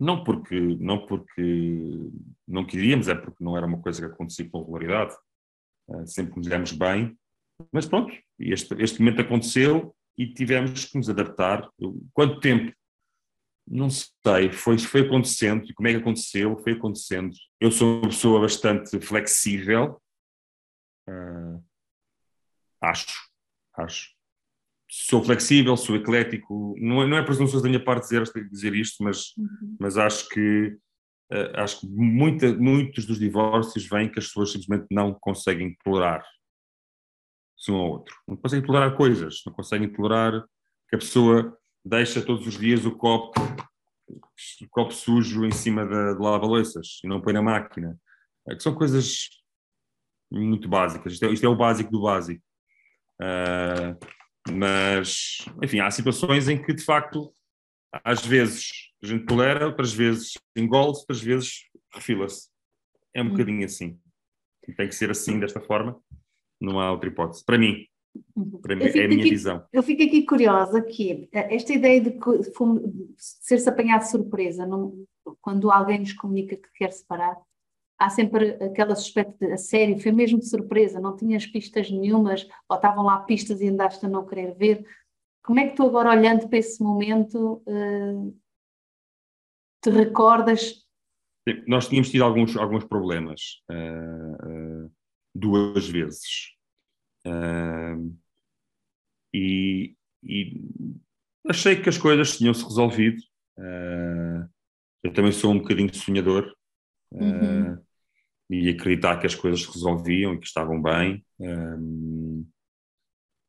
não 0.00 0.22
porque 0.22 0.58
não 0.58 1.06
porque 1.06 2.10
não 2.46 2.64
queríamos, 2.64 3.08
é 3.08 3.14
porque 3.14 3.42
não 3.42 3.56
era 3.56 3.66
uma 3.66 3.80
coisa 3.80 4.00
que 4.00 4.12
acontecia 4.12 4.48
com 4.48 4.60
regularidade. 4.60 5.14
Uh, 5.88 6.06
sempre 6.06 6.36
nos 6.36 6.46
demos 6.46 6.72
bem, 6.72 7.16
mas 7.72 7.86
pronto, 7.86 8.12
este, 8.38 8.74
este 8.82 9.00
momento 9.00 9.22
aconteceu 9.22 9.94
e 10.16 10.32
tivemos 10.32 10.84
que 10.84 10.96
nos 10.96 11.08
adaptar. 11.08 11.68
Quanto 12.12 12.40
tempo? 12.40 12.76
Não 13.70 13.90
sei, 13.90 14.50
foi, 14.50 14.78
foi 14.78 15.02
acontecendo. 15.02 15.64
E 15.66 15.74
como 15.74 15.88
é 15.88 15.92
que 15.92 15.98
aconteceu? 15.98 16.56
Foi 16.58 16.72
acontecendo. 16.72 17.34
Eu 17.60 17.70
sou 17.70 17.98
uma 17.98 18.08
pessoa 18.08 18.40
bastante 18.40 18.98
flexível. 19.00 20.00
Uh, 21.08 21.62
acho, 22.80 23.28
acho. 23.76 24.10
Sou 24.90 25.22
flexível, 25.22 25.76
sou 25.76 25.96
eclético. 25.96 26.74
Não 26.78 27.02
é, 27.02 27.06
não 27.06 27.16
é 27.18 27.22
presunções 27.22 27.62
da 27.62 27.68
minha 27.68 27.82
parte 27.82 28.04
dizer, 28.04 28.24
dizer 28.50 28.74
isto, 28.74 29.02
mas, 29.04 29.36
uhum. 29.36 29.76
mas 29.78 29.98
acho 29.98 30.28
que 30.30 30.78
uh, 31.32 31.56
acho 31.56 31.80
que 31.80 31.86
muita, 31.86 32.54
muitos 32.54 33.04
dos 33.04 33.18
divórcios 33.18 33.86
vêm 33.86 34.10
que 34.10 34.18
as 34.18 34.26
pessoas 34.26 34.52
simplesmente 34.52 34.86
não 34.90 35.12
conseguem 35.12 35.76
tolerar 35.84 36.24
um 37.68 37.74
ao 37.74 37.90
outro. 37.90 38.14
Não 38.26 38.36
conseguem 38.36 38.64
tolerar 38.64 38.96
coisas, 38.96 39.42
não 39.44 39.52
conseguem 39.52 39.92
tolerar 39.92 40.44
que 40.88 40.96
a 40.96 40.98
pessoa 40.98 41.58
deixa 41.84 42.22
todos 42.22 42.46
os 42.46 42.58
dias 42.58 42.84
o 42.84 42.96
copo, 42.96 43.40
o 44.10 44.68
copo 44.70 44.92
sujo 44.92 45.44
em 45.44 45.50
cima 45.50 45.84
da, 45.84 46.14
de 46.14 46.20
lava-louças 46.20 47.00
e 47.04 47.08
não 47.08 47.20
põe 47.20 47.32
na 47.32 47.42
máquina. 47.42 47.98
É 48.48 48.54
que 48.54 48.62
são 48.62 48.74
coisas 48.74 49.28
muito 50.30 50.68
básicas. 50.68 51.14
Isto 51.14 51.26
é, 51.26 51.32
isto 51.32 51.44
é 51.44 51.48
o 51.48 51.56
básico 51.56 51.90
do 51.90 52.02
básico. 52.02 52.42
Uh, 53.20 53.98
mas, 54.52 55.44
enfim, 55.62 55.80
há 55.80 55.90
situações 55.90 56.48
em 56.48 56.60
que, 56.62 56.72
de 56.72 56.84
facto, 56.84 57.32
às 58.04 58.24
vezes 58.24 58.70
a 59.02 59.06
gente 59.06 59.26
tolera, 59.26 59.66
outras 59.66 59.92
vezes 59.92 60.32
engole-se, 60.56 61.00
outras 61.00 61.20
vezes 61.22 61.64
refila-se. 61.92 62.48
É 63.14 63.22
um 63.22 63.26
hum. 63.26 63.30
bocadinho 63.30 63.64
assim. 63.64 63.98
tem 64.76 64.86
que 64.88 64.94
ser 64.94 65.10
assim, 65.10 65.38
desta 65.40 65.60
forma, 65.60 65.98
não 66.60 66.78
há 66.78 66.90
outra 66.92 67.08
hipótese. 67.08 67.44
Para 67.44 67.56
mim, 67.58 67.86
Uhum. 68.34 68.60
para 68.60 68.74
mim 68.74 68.84
é 68.84 69.04
a 69.04 69.08
minha 69.08 69.20
aqui- 69.20 69.30
visão. 69.30 69.64
Eu 69.72 69.82
fico 69.82 70.02
aqui 70.02 70.22
curiosa 70.24 70.82
que 70.82 71.28
eh, 71.32 71.54
esta 71.54 71.72
ideia 71.72 72.00
de 72.00 72.18
ser-se 73.16 73.68
apanhado 73.68 74.00
de 74.02 74.10
surpresa, 74.10 74.66
não- 74.66 75.04
quando 75.40 75.70
alguém 75.70 76.00
nos 76.00 76.12
comunica 76.14 76.56
que 76.56 76.68
quer 76.74 76.90
separar, 76.92 77.36
há 77.98 78.08
sempre 78.08 78.50
aquela 78.62 78.94
suspeita 78.94 79.34
de, 79.40 79.52
a 79.52 79.56
sério, 79.56 79.98
foi 79.98 80.12
mesmo 80.12 80.38
de 80.38 80.48
surpresa, 80.48 81.00
não 81.00 81.16
tinhas 81.16 81.46
pistas 81.46 81.90
nenhumas, 81.90 82.48
ou 82.68 82.76
estavam 82.76 83.04
lá 83.04 83.18
pistas 83.20 83.60
e 83.60 83.68
andaste 83.68 84.06
a 84.06 84.08
não 84.08 84.26
querer 84.26 84.54
ver. 84.54 84.86
Como 85.42 85.58
é 85.58 85.68
que 85.68 85.76
tu 85.76 85.84
agora, 85.84 86.10
olhando 86.10 86.48
para 86.48 86.58
esse 86.58 86.82
momento, 86.82 87.62
eh, 87.66 88.32
te 89.82 89.90
recordas? 89.90 90.86
Nós 91.66 91.88
tínhamos 91.88 92.10
tido 92.10 92.22
alguns, 92.22 92.56
alguns 92.56 92.84
problemas 92.84 93.62
ah, 93.70 94.36
ah, 94.42 94.88
duas 95.34 95.88
vezes. 95.88 96.54
E, 99.34 99.94
e 100.22 100.62
achei 101.48 101.80
que 101.80 101.88
as 101.88 101.96
coisas 101.96 102.36
tinham-se 102.36 102.62
resolvido. 102.62 103.22
Eu 105.02 105.12
também 105.12 105.32
sou 105.32 105.52
um 105.52 105.58
bocadinho 105.58 105.94
sonhador 105.94 106.54
Uhum. 107.12 107.78
E 108.50 108.70
acreditar 108.70 109.18
que 109.18 109.26
as 109.26 109.34
coisas 109.34 109.62
se 109.62 109.72
resolviam 109.72 110.34
e 110.34 110.38
que 110.38 110.46
estavam 110.46 110.80
bem. 110.80 111.24
Ah, 111.42 111.76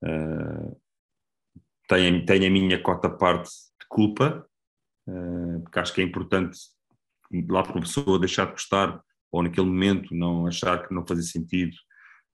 ah, 0.04 0.76
tenho, 1.88 2.26
tenho 2.26 2.48
a 2.48 2.50
minha 2.50 2.82
cota 2.82 3.10
parte 3.10 3.50
de 3.50 3.88
culpa, 3.88 4.46
ah, 5.08 5.60
porque 5.64 5.80
acho 5.80 5.94
que 5.94 6.02
é 6.02 6.04
importante 6.04 6.58
lá 7.50 7.64
para 7.64 7.74
uma 7.74 7.82
pessoa 7.82 8.20
deixar 8.20 8.46
de 8.46 8.52
gostar 8.52 9.02
ou 9.32 9.44
naquele 9.44 9.68
momento 9.68 10.14
não 10.16 10.48
achar 10.48 10.88
que 10.88 10.94
não 10.94 11.06
fazia 11.06 11.24
sentido, 11.24 11.76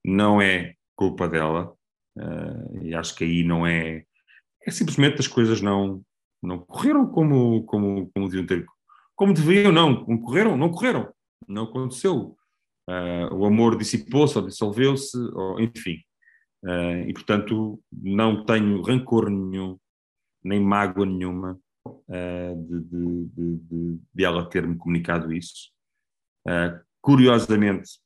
não 0.04 0.42
é 0.42 0.74
culpa 0.96 1.28
dela. 1.28 1.74
eh, 2.18 2.88
e 2.88 2.96
acho 2.96 3.16
que 3.16 3.24
aí 3.26 3.44
não 3.44 3.68
é. 3.68 4.04
É 4.66 4.72
simplesmente 4.72 5.20
as 5.20 5.28
coisas 5.28 5.62
não, 5.62 6.02
não 6.42 6.60
correram 6.60 7.08
como, 7.08 7.64
como, 7.66 8.10
como 8.14 8.30
deviam 8.30 8.46
ter. 8.46 8.66
Como 9.16 9.34
deveriam. 9.34 9.72
Não 9.72 10.18
correram, 10.22 10.58
não 10.58 10.72
correram. 10.72 11.14
Não 11.48 11.64
aconteceu. 11.66 12.38
Eh, 12.90 13.30
o 13.32 13.46
amor 13.46 13.78
dissipou-se 13.78 14.38
ou 14.38 14.46
dissolveu-se, 14.46 15.18
enfim. 15.60 15.98
Eh, 16.66 17.10
e 17.10 17.14
portanto, 17.14 17.80
não 17.92 18.46
tenho 18.46 18.82
rancor 18.82 19.30
nenhum, 19.30 19.78
nem 20.44 20.60
mágoa 20.60 21.06
nenhuma 21.06 21.60
uh, 21.86 22.56
de, 22.68 22.82
de, 22.82 23.26
de, 23.58 24.00
de, 24.14 24.24
ela 24.24 24.48
ter-me 24.50 24.78
comunicado 24.78 25.32
isso. 25.34 25.72
Uh, 26.48 26.80
curiosamente, 27.02 28.00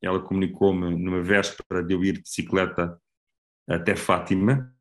ela 0.00 0.20
comunicou-me 0.20 0.96
numa 0.96 1.22
véspera 1.22 1.82
de 1.82 1.94
eu 1.94 2.04
ir 2.04 2.14
de 2.14 2.22
bicicleta 2.22 3.00
até 3.68 3.94
Fátima. 3.96 4.74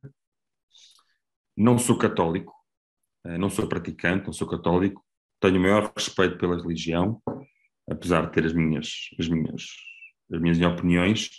Não 1.55 1.77
sou 1.77 1.97
católico, 1.97 2.53
uh, 3.25 3.37
não 3.37 3.49
sou 3.49 3.67
praticante, 3.67 4.25
não 4.25 4.33
sou 4.33 4.47
católico, 4.47 5.03
tenho 5.39 5.57
o 5.57 5.61
maior 5.61 5.91
respeito 5.95 6.37
pela 6.37 6.59
religião, 6.59 7.21
apesar 7.91 8.25
de 8.25 8.31
ter 8.31 8.45
as 8.45 8.53
minhas, 8.53 9.09
as 9.19 9.27
minhas, 9.27 9.65
as 10.33 10.39
minhas 10.41 10.59
opiniões, 10.61 11.29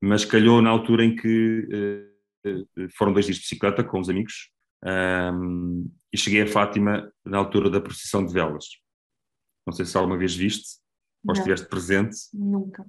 mas 0.00 0.24
calhou 0.24 0.60
na 0.62 0.70
altura 0.70 1.04
em 1.04 1.14
que 1.14 1.68
uh, 2.46 2.88
foram 2.96 3.12
dois 3.12 3.26
dias 3.26 3.36
de 3.36 3.42
bicicleta 3.42 3.84
com 3.84 4.00
os 4.00 4.08
amigos 4.08 4.50
um, 4.84 5.90
e 6.12 6.18
cheguei 6.18 6.42
a 6.42 6.46
Fátima 6.46 7.10
na 7.24 7.38
altura 7.38 7.70
da 7.70 7.80
procissão 7.80 8.24
de 8.24 8.32
velas. 8.32 8.66
Não 9.66 9.72
sei 9.72 9.84
se 9.84 9.96
alguma 9.96 10.18
vez 10.18 10.34
viste 10.34 10.78
ou 11.26 11.32
Não. 11.32 11.34
estiveste 11.34 11.66
presente. 11.68 12.16
Nunca. 12.34 12.82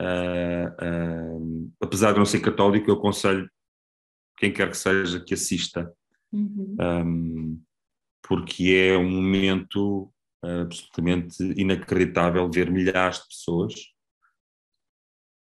Uh, 0.00 0.68
uh, 0.80 1.72
apesar 1.80 2.12
de 2.12 2.18
não 2.18 2.24
ser 2.24 2.40
católico, 2.40 2.88
eu 2.90 2.94
aconselho 2.94 3.50
quem 4.38 4.52
quer 4.52 4.70
que 4.70 4.76
seja 4.76 5.20
que 5.20 5.34
assista, 5.34 5.92
Uhum. 6.32 6.76
um, 6.80 7.62
porque 8.22 8.70
é 8.92 8.96
um 8.96 9.10
momento 9.10 10.12
absolutamente 10.42 11.42
inacreditável 11.56 12.50
ver 12.50 12.70
milhares 12.70 13.18
de 13.18 13.28
pessoas 13.28 13.74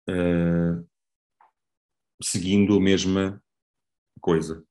uh, 0.10 0.88
seguindo 2.21 2.78
a 2.78 2.82
mesma 2.82 3.41
coisa 4.21 4.65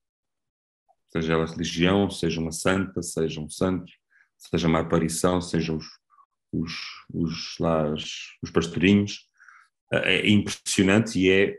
seja 1.17 1.35
ela 1.35 1.47
religião, 1.47 2.11
seja 2.11 2.41
uma 2.41 2.51
santa, 2.51 3.01
seja 3.03 3.41
um 3.41 3.49
santo, 3.49 3.91
seja 4.37 4.67
uma 4.67 4.81
aparição, 4.81 5.41
sejam 5.41 5.77
os, 5.77 5.87
os, 6.53 6.73
os, 7.13 7.59
lá, 7.61 7.93
os, 7.93 8.37
os 8.43 8.51
pastorinhos. 8.51 9.29
É 9.93 10.29
impressionante 10.29 11.21
e 11.21 11.31
é, 11.31 11.57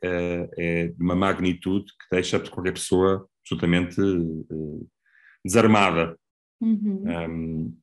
é 0.58 0.88
de 0.88 1.02
uma 1.02 1.16
magnitude 1.16 1.86
que 1.86 2.08
deixa 2.12 2.40
qualquer 2.40 2.74
pessoa 2.74 3.30
absolutamente 3.42 4.02
uh, 4.02 4.90
desarmada. 5.44 6.20
Uhum. 6.60 7.04
Um, 7.06 7.78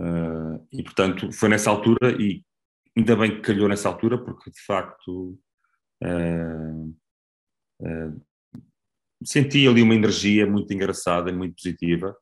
uh, 0.00 0.66
e, 0.72 0.82
portanto, 0.82 1.32
foi 1.32 1.48
nessa 1.48 1.70
altura, 1.70 2.10
e 2.20 2.42
ainda 2.96 3.16
bem 3.16 3.36
que 3.36 3.40
calhou 3.40 3.68
nessa 3.68 3.88
altura, 3.88 4.22
porque 4.22 4.50
de 4.50 4.60
facto 4.64 5.38
uh, 6.02 6.96
senti 9.24 9.66
ali 9.66 9.82
uma 9.82 9.94
energia 9.94 10.46
muito 10.46 10.72
engraçada, 10.72 11.32
muito 11.32 11.56
positiva. 11.56 12.16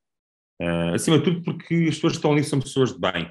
Uh, 0.61 0.95
acima 0.95 1.19
de 1.19 1.25
tudo 1.25 1.43
porque 1.43 1.75
as 1.89 1.97
pessoas 1.97 2.13
que 2.13 2.19
estão 2.19 2.33
ali 2.33 2.45
são 2.45 2.61
pessoas 2.61 2.93
de 2.93 3.01
bem. 3.01 3.31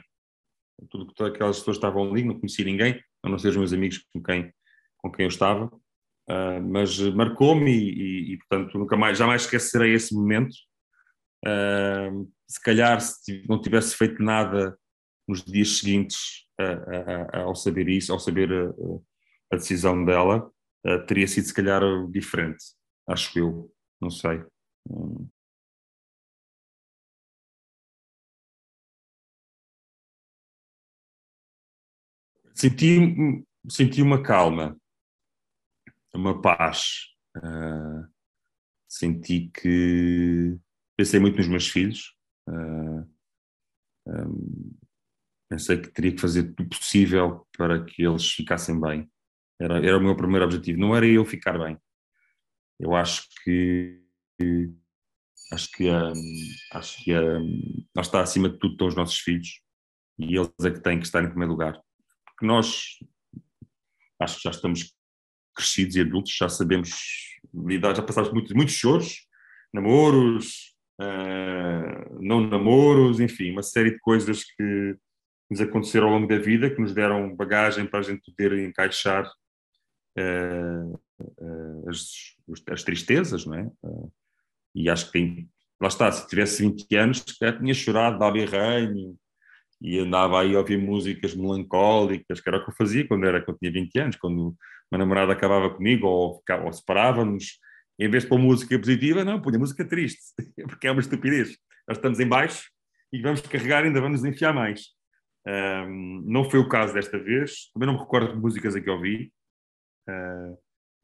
Tudo 0.89 1.13
que 1.13 1.23
aquelas 1.23 1.59
pessoas 1.59 1.77
estavam 1.77 2.09
ali, 2.09 2.23
não 2.23 2.39
conheci 2.39 2.63
ninguém, 2.63 3.01
a 3.23 3.29
não 3.29 3.39
ser 3.39 3.49
os 3.49 3.57
meus 3.57 3.73
amigos 3.73 4.05
com 4.11 4.21
quem, 4.21 4.51
com 4.97 5.11
quem 5.11 5.23
eu 5.23 5.29
estava, 5.29 5.65
uh, 5.65 6.61
mas 6.61 6.99
marcou-me 6.99 7.71
e, 7.71 7.93
e, 7.93 8.33
e, 8.33 8.37
portanto, 8.37 8.77
nunca 8.77 8.97
mais, 8.97 9.17
jamais 9.17 9.43
esquecerei 9.43 9.93
esse 9.93 10.13
momento. 10.13 10.55
Uh, 11.45 12.31
se 12.47 12.61
calhar, 12.61 13.01
se 13.01 13.45
não 13.47 13.61
tivesse 13.61 13.95
feito 13.95 14.21
nada 14.23 14.77
nos 15.27 15.43
dias 15.43 15.77
seguintes 15.77 16.43
ao 17.33 17.55
saber 17.55 17.87
isso, 17.89 18.11
ao 18.13 18.19
saber 18.19 18.51
a, 18.51 19.55
a 19.55 19.57
decisão 19.57 20.05
dela, 20.05 20.51
teria 21.07 21.27
sido 21.27 21.45
se 21.45 21.53
calhar 21.53 21.81
diferente 22.11 22.63
acho 23.07 23.37
eu, 23.37 23.73
não 24.01 24.09
sei. 24.09 24.43
Hum. 24.89 25.27
Senti, 32.53 33.45
senti 33.67 34.01
uma 34.01 34.21
calma, 34.21 34.77
uma 36.13 36.39
paz. 36.41 37.13
Uh, 37.35 38.07
senti 38.87 39.49
que 39.49 40.57
pensei 40.97 41.19
muito 41.19 41.37
nos 41.37 41.47
meus 41.47 41.67
filhos. 41.67 42.15
Uh, 42.47 43.07
um, 44.07 44.77
pensei 45.49 45.77
que 45.77 45.89
teria 45.89 46.11
que 46.13 46.21
fazer 46.21 46.53
tudo 46.53 46.69
possível 46.69 47.47
para 47.55 47.83
que 47.83 48.03
eles 48.03 48.31
ficassem 48.31 48.79
bem. 48.79 49.09
Era, 49.59 49.77
era 49.85 49.97
o 49.97 50.01
meu 50.01 50.15
primeiro 50.15 50.45
objetivo. 50.45 50.79
Não 50.79 50.95
era 50.95 51.05
eu 51.05 51.25
ficar 51.25 51.57
bem 51.57 51.77
eu 52.83 52.95
acho 52.95 53.27
que 53.43 53.99
acho 55.51 55.71
que 55.71 55.89
um, 55.89 56.13
acho 56.73 57.03
que 57.03 57.17
um, 57.17 57.85
nós 57.95 58.07
está 58.07 58.21
acima 58.21 58.49
de 58.49 58.57
tudo 58.57 58.73
estão 58.73 58.87
os 58.87 58.95
nossos 58.95 59.19
filhos 59.19 59.61
e 60.19 60.35
eles 60.35 60.51
é 60.63 60.71
que 60.71 60.81
têm 60.81 60.99
que 60.99 61.05
estar 61.05 61.23
em 61.23 61.29
primeiro 61.29 61.51
lugar 61.51 61.79
porque 62.25 62.45
nós 62.45 62.97
acho 64.19 64.37
que 64.37 64.43
já 64.43 64.49
estamos 64.49 64.93
crescidos 65.55 65.95
e 65.95 66.01
adultos 66.01 66.35
já 66.35 66.49
sabemos 66.49 66.91
lidar 67.53 67.95
já 67.95 68.01
passámos 68.01 68.33
muitos 68.33 68.53
muitos 68.53 68.73
choros 68.73 69.27
namoros 69.73 70.72
uh, 70.99 72.19
não 72.19 72.47
namoros 72.47 73.19
enfim 73.19 73.51
uma 73.51 73.63
série 73.63 73.91
de 73.91 73.99
coisas 73.99 74.43
que 74.43 74.95
nos 75.49 75.61
aconteceram 75.61 76.07
ao 76.07 76.13
longo 76.13 76.27
da 76.27 76.37
vida 76.37 76.69
que 76.69 76.81
nos 76.81 76.93
deram 76.93 77.35
bagagem 77.35 77.85
para 77.85 77.99
a 77.99 78.03
gente 78.03 78.31
poder 78.31 78.57
encaixar 78.59 79.25
uh, 80.17 80.99
uh, 81.19 81.89
as, 81.89 82.35
as, 82.71 82.83
tristezas, 82.83 83.45
não 83.45 83.55
é? 83.55 83.69
E 84.75 84.89
acho 84.89 85.07
que 85.07 85.11
tem, 85.13 85.49
lá 85.79 85.87
está, 85.87 86.11
se 86.11 86.27
tivesse 86.27 86.63
20 86.63 86.95
anos, 86.95 87.23
já 87.39 87.57
tinha 87.57 87.73
chorado, 87.73 88.17
dava 88.17 88.37
reino 88.37 89.15
e 89.79 89.99
andava 89.99 90.41
aí 90.41 90.55
a 90.55 90.59
ouvir 90.59 90.77
músicas 90.77 91.35
melancólicas, 91.35 92.39
que 92.39 92.49
era 92.49 92.57
o 92.57 92.63
que 92.63 92.71
eu 92.71 92.75
fazia 92.75 93.07
quando, 93.07 93.25
era, 93.25 93.43
quando 93.43 93.57
tinha 93.59 93.71
20 93.71 93.99
anos, 93.99 94.15
quando 94.15 94.55
uma 94.89 94.97
namorada 94.97 95.33
acabava 95.33 95.69
comigo 95.69 96.07
ou, 96.07 96.41
ou 96.63 96.73
separávamos, 96.73 97.59
em 97.99 98.09
vez 98.09 98.23
de 98.23 98.29
pôr 98.29 98.39
música 98.39 98.77
positiva, 98.77 99.23
não, 99.23 99.41
punha 99.41 99.59
música 99.59 99.85
triste, 99.85 100.21
porque 100.67 100.87
é 100.87 100.91
uma 100.91 101.01
estupidez. 101.01 101.57
Nós 101.87 101.97
estamos 101.97 102.19
em 102.19 102.27
baixo 102.27 102.69
e 103.11 103.21
vamos 103.21 103.41
carregar, 103.41 103.83
ainda 103.83 104.01
vamos 104.01 104.23
enfiar 104.23 104.53
mais. 104.53 104.87
Um, 105.45 106.23
não 106.25 106.49
foi 106.49 106.59
o 106.59 106.69
caso 106.69 106.93
desta 106.93 107.19
vez, 107.19 107.69
também 107.73 107.87
não 107.87 107.95
me 107.95 107.99
recordo 107.99 108.33
de 108.33 108.39
músicas 108.39 108.75
a 108.75 108.81
que 108.81 108.89
ouvi, 108.89 109.31
Uh, 110.09 110.57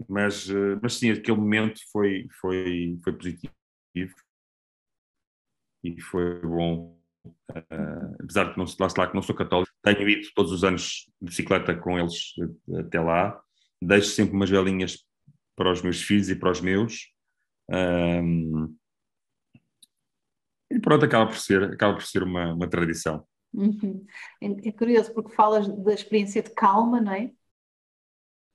mas, 0.07 0.49
uh, 0.49 0.79
mas 0.81 0.95
sim, 0.95 1.11
aquele 1.11 1.37
momento 1.37 1.79
foi, 1.91 2.27
foi, 2.39 2.97
foi 3.03 3.13
positivo 3.13 3.51
e 5.83 6.01
foi 6.01 6.41
bom 6.41 6.99
uh, 7.51 8.15
apesar 8.21 8.51
de 8.51 8.57
não, 8.57 8.65
lá 8.79 8.87
está, 8.87 9.07
que 9.07 9.15
não 9.15 9.21
sou 9.21 9.35
católico, 9.35 9.71
tenho 9.81 10.07
ido 10.07 10.27
todos 10.35 10.51
os 10.51 10.63
anos 10.63 11.09
de 11.21 11.29
bicicleta 11.29 11.75
com 11.75 11.97
eles 11.97 12.33
até 12.77 12.99
lá, 12.99 13.41
deixo 13.81 14.09
sempre 14.09 14.35
umas 14.35 14.49
velinhas 14.49 15.05
para 15.59 15.73
os 15.73 15.81
meus 15.81 16.01
filhos 16.01 16.29
e 16.29 16.35
para 16.37 16.51
os 16.51 16.61
meus. 16.61 17.13
Um, 17.69 18.73
e 20.71 20.79
pronto, 20.79 21.03
acaba 21.03 21.27
por 21.27 21.35
ser, 21.35 21.61
acaba 21.63 21.95
por 21.95 22.03
ser 22.03 22.23
uma, 22.23 22.53
uma 22.53 22.69
tradição. 22.69 23.27
Uhum. 23.53 24.05
É, 24.41 24.69
é, 24.69 24.71
curioso 24.71 25.13
porque 25.13 25.35
falas 25.35 25.67
da 25.67 25.93
experiência 25.93 26.41
de 26.41 26.51
calma, 26.51 27.01
não 27.01 27.11
é? 27.11 27.31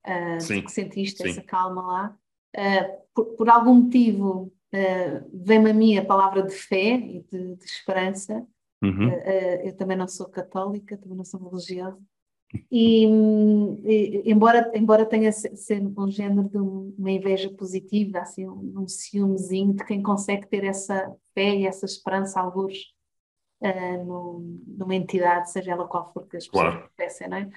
Uh, 0.06 0.40
sim, 0.40 0.62
que 0.62 0.72
sentiste 0.72 1.22
sim. 1.22 1.28
essa 1.28 1.42
calma 1.42 1.82
lá. 1.82 2.18
Uh, 2.56 3.04
por, 3.14 3.36
por, 3.36 3.48
algum 3.50 3.82
motivo 3.82 4.50
uh, 4.72 5.30
vem-me 5.44 5.72
a 5.72 5.74
mim 5.74 5.98
a 5.98 6.04
palavra 6.06 6.42
de 6.42 6.54
fé 6.54 6.94
e 6.94 7.22
de, 7.30 7.56
de 7.56 7.64
esperança. 7.66 8.46
Uhum. 8.82 9.10
eu 9.64 9.74
também 9.76 9.96
não 9.96 10.06
sou 10.06 10.28
católica, 10.28 10.98
também 10.98 11.16
não 11.16 11.24
sou 11.24 11.40
religiosa. 11.48 11.98
E, 12.70 13.04
e, 13.84 14.30
embora, 14.30 14.70
embora 14.74 15.06
tenha 15.06 15.32
sido 15.32 15.92
um 16.00 16.10
género 16.10 16.48
de 16.48 16.58
uma 16.58 17.10
inveja 17.10 17.50
positiva, 17.50 18.20
assim, 18.20 18.48
um, 18.48 18.74
um 18.76 18.88
ciúmezinho 18.88 19.74
de 19.74 19.84
quem 19.84 20.02
consegue 20.02 20.46
ter 20.46 20.64
essa 20.64 21.12
fé 21.34 21.54
e 21.54 21.66
essa 21.66 21.84
esperança, 21.84 22.40
alguns, 22.40 22.94
uh, 23.60 24.04
no, 24.04 24.60
numa 24.66 24.94
entidade, 24.94 25.50
seja 25.50 25.72
ela 25.72 25.86
qual 25.86 26.12
for 26.12 26.26
que 26.26 26.36
as 26.36 26.46
pessoas 26.46 26.88
claro. 26.98 27.30
não 27.30 27.36
é? 27.36 27.50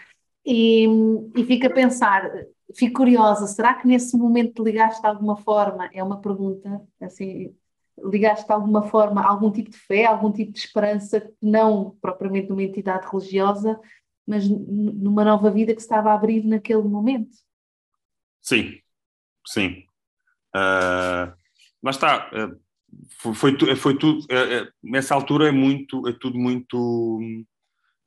E, 0.46 0.88
e 1.36 1.44
fico 1.44 1.68
a 1.68 1.70
pensar, 1.70 2.32
fico 2.74 3.00
curiosa, 3.00 3.48
será 3.48 3.74
que 3.74 3.86
nesse 3.86 4.18
momento 4.18 4.64
ligaste 4.64 5.02
de 5.02 5.08
alguma 5.08 5.36
forma, 5.36 5.90
é 5.94 6.02
uma 6.02 6.22
pergunta, 6.22 6.82
assim, 7.02 7.54
ligaste 7.98 8.46
de 8.46 8.54
alguma 8.54 8.84
forma 8.84 9.22
a 9.22 9.28
algum 9.28 9.52
tipo 9.52 9.70
de 9.70 9.78
fé, 9.78 10.06
algum 10.06 10.32
tipo 10.32 10.54
de 10.54 10.60
esperança, 10.60 11.30
não 11.42 11.98
propriamente 12.02 12.50
numa 12.50 12.64
entidade 12.64 13.08
religiosa, 13.12 13.80
mas 14.28 14.48
numa 14.50 15.24
nova 15.24 15.50
vida 15.50 15.74
que 15.74 15.80
se 15.80 15.86
estava 15.86 16.12
a 16.12 16.14
abrir 16.14 16.44
naquele 16.46 16.84
momento? 16.84 17.38
Sim, 18.42 18.80
sim. 19.46 19.86
Uh, 20.56 21.34
mas 21.82 21.96
está, 21.96 22.30
uh, 22.30 22.60
foi, 23.20 23.34
foi, 23.34 23.76
foi 23.76 23.98
tudo, 23.98 24.20
uh, 24.26 24.72
nessa 24.84 25.16
altura 25.16 25.48
é 25.48 25.52
muito, 25.52 26.08
é 26.08 26.14
tudo 26.14 26.38
muito, 26.38 27.20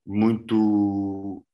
muito 0.06 1.44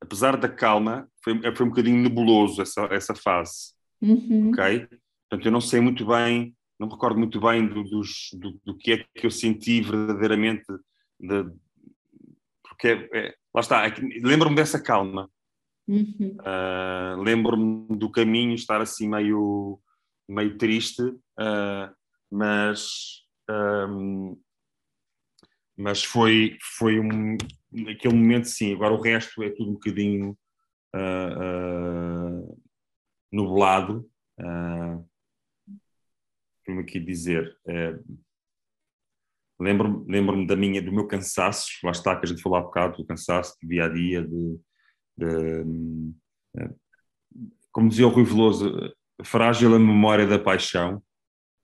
apesar 0.00 0.36
da 0.36 0.48
calma, 0.48 1.08
foi, 1.22 1.40
foi 1.54 1.66
um 1.66 1.70
bocadinho 1.70 2.02
nebuloso 2.02 2.60
essa, 2.60 2.82
essa 2.90 3.14
fase. 3.14 3.74
Uhum. 4.00 4.50
Ok? 4.50 4.88
Portanto, 5.28 5.46
eu 5.46 5.52
não 5.52 5.60
sei 5.60 5.80
muito 5.80 6.06
bem, 6.06 6.56
não 6.78 6.86
me 6.86 6.92
recordo 6.92 7.18
muito 7.18 7.40
bem 7.40 7.66
do, 7.66 7.82
dos, 7.82 8.30
do, 8.34 8.60
do 8.64 8.76
que 8.76 8.92
é 8.92 9.04
que 9.14 9.26
eu 9.26 9.30
senti 9.30 9.80
verdadeiramente, 9.80 10.64
de, 11.18 11.44
porque 12.76 12.88
é, 12.88 13.08
é, 13.18 13.34
lá 13.54 13.60
está, 13.60 13.86
é 13.86 13.94
lembro-me 14.22 14.54
dessa 14.54 14.80
calma. 14.80 15.30
Uhum. 15.88 16.36
Uh, 16.40 17.22
lembro-me 17.22 17.96
do 17.96 18.10
caminho 18.10 18.54
estar 18.54 18.80
assim 18.80 19.08
meio, 19.08 19.80
meio 20.28 20.58
triste, 20.58 21.02
uh, 21.02 21.94
mas, 22.30 23.22
um, 23.48 24.38
mas 25.76 26.04
foi, 26.04 26.58
foi 26.60 27.00
um, 27.00 27.36
naquele 27.72 28.14
momento 28.14 28.48
sim, 28.48 28.74
agora 28.74 28.92
o 28.92 29.00
resto 29.00 29.42
é 29.42 29.50
tudo 29.50 29.70
um 29.70 29.74
bocadinho 29.74 30.36
uh, 30.94 32.62
nublado. 33.32 34.10
Uh, 34.38 35.06
como 36.66 36.80
aqui 36.80 36.98
dizer? 36.98 37.56
Lembro-me 39.58 40.04
lembro 40.10 40.46
da 40.46 40.54
minha, 40.54 40.82
do 40.82 40.92
meu 40.92 41.06
cansaço, 41.06 41.66
lá 41.82 41.90
está 41.90 42.14
que 42.16 42.26
a 42.26 42.28
gente 42.28 42.42
falou 42.42 42.58
há 42.58 42.62
bocado, 42.62 42.98
do 42.98 43.06
cansaço 43.06 43.56
de 43.62 43.68
dia 43.68 43.84
a 43.86 43.88
dia, 43.88 44.22
de, 44.22 44.58
de, 45.16 45.64
de 45.64 46.74
como 47.72 47.88
dizia 47.88 48.06
o 48.06 48.10
Rui 48.10 48.24
Veloso, 48.24 48.74
frágil 49.22 49.74
a 49.74 49.78
memória 49.78 50.26
da 50.26 50.38
paixão. 50.38 51.02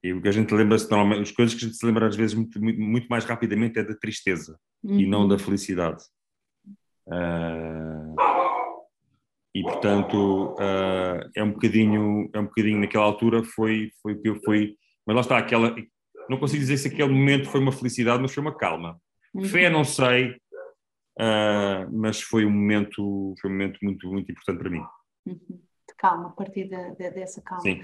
E 0.05 0.13
o 0.13 0.21
que 0.21 0.29
a 0.29 0.33
gente 0.33 0.53
lembra-se 0.53 0.91
normalmente, 0.91 1.23
as 1.23 1.31
coisas 1.31 1.55
que 1.55 1.65
a 1.65 1.69
gente 1.69 1.79
se 1.79 1.87
lembra 1.87 2.07
às 2.07 2.17
vezes 2.17 2.35
muito, 2.35 2.61
muito, 2.61 2.81
muito 2.81 3.07
mais 3.09 3.25
rapidamente 3.25 3.79
é 3.79 3.85
da 3.85 3.95
tristeza 3.95 4.59
uhum. 4.83 4.99
e 4.99 5.07
não 5.07 5.29
da 5.29 5.35
uhum. 5.35 5.39
felicidade. 5.39 6.03
Uh, 7.07 8.15
e 9.55 9.63
portanto 9.63 10.55
uh, 10.55 11.31
é 11.35 11.43
um 11.43 11.53
bocadinho 11.53 12.31
é 12.33 12.39
um 12.39 12.45
bocadinho 12.45 12.79
naquela 12.79 13.05
altura 13.05 13.43
foi 13.43 13.91
foi 14.01 14.15
que 14.17 14.29
eu 14.29 14.41
fui 14.45 14.77
mas 15.05 15.17
lá 15.17 15.21
está 15.21 15.37
aquela 15.37 15.75
não 16.29 16.39
consigo 16.39 16.61
dizer 16.61 16.77
se 16.77 16.89
aquele 16.89 17.13
momento 17.13 17.49
foi 17.49 17.61
uma 17.61 17.73
felicidade 17.73 18.21
mas 18.21 18.33
foi 18.33 18.43
uma 18.43 18.57
calma. 18.57 19.01
Uhum. 19.35 19.45
fé 19.45 19.71
não 19.71 19.83
sei 19.83 20.31
uh, 21.19 21.91
mas 21.91 22.21
foi 22.21 22.45
um 22.45 22.51
momento 22.51 23.35
foi 23.41 23.51
um 23.51 23.55
momento 23.55 23.79
muito 23.83 24.11
muito 24.11 24.31
importante 24.31 24.59
para 24.59 24.71
mim. 24.71 24.83
Uhum 25.27 25.63
calma, 26.03 26.27
a 26.27 26.31
partir 26.31 26.65
de, 26.65 26.91
de, 26.97 27.11
dessa 27.13 27.41
calma. 27.41 27.63
Sim, 27.63 27.81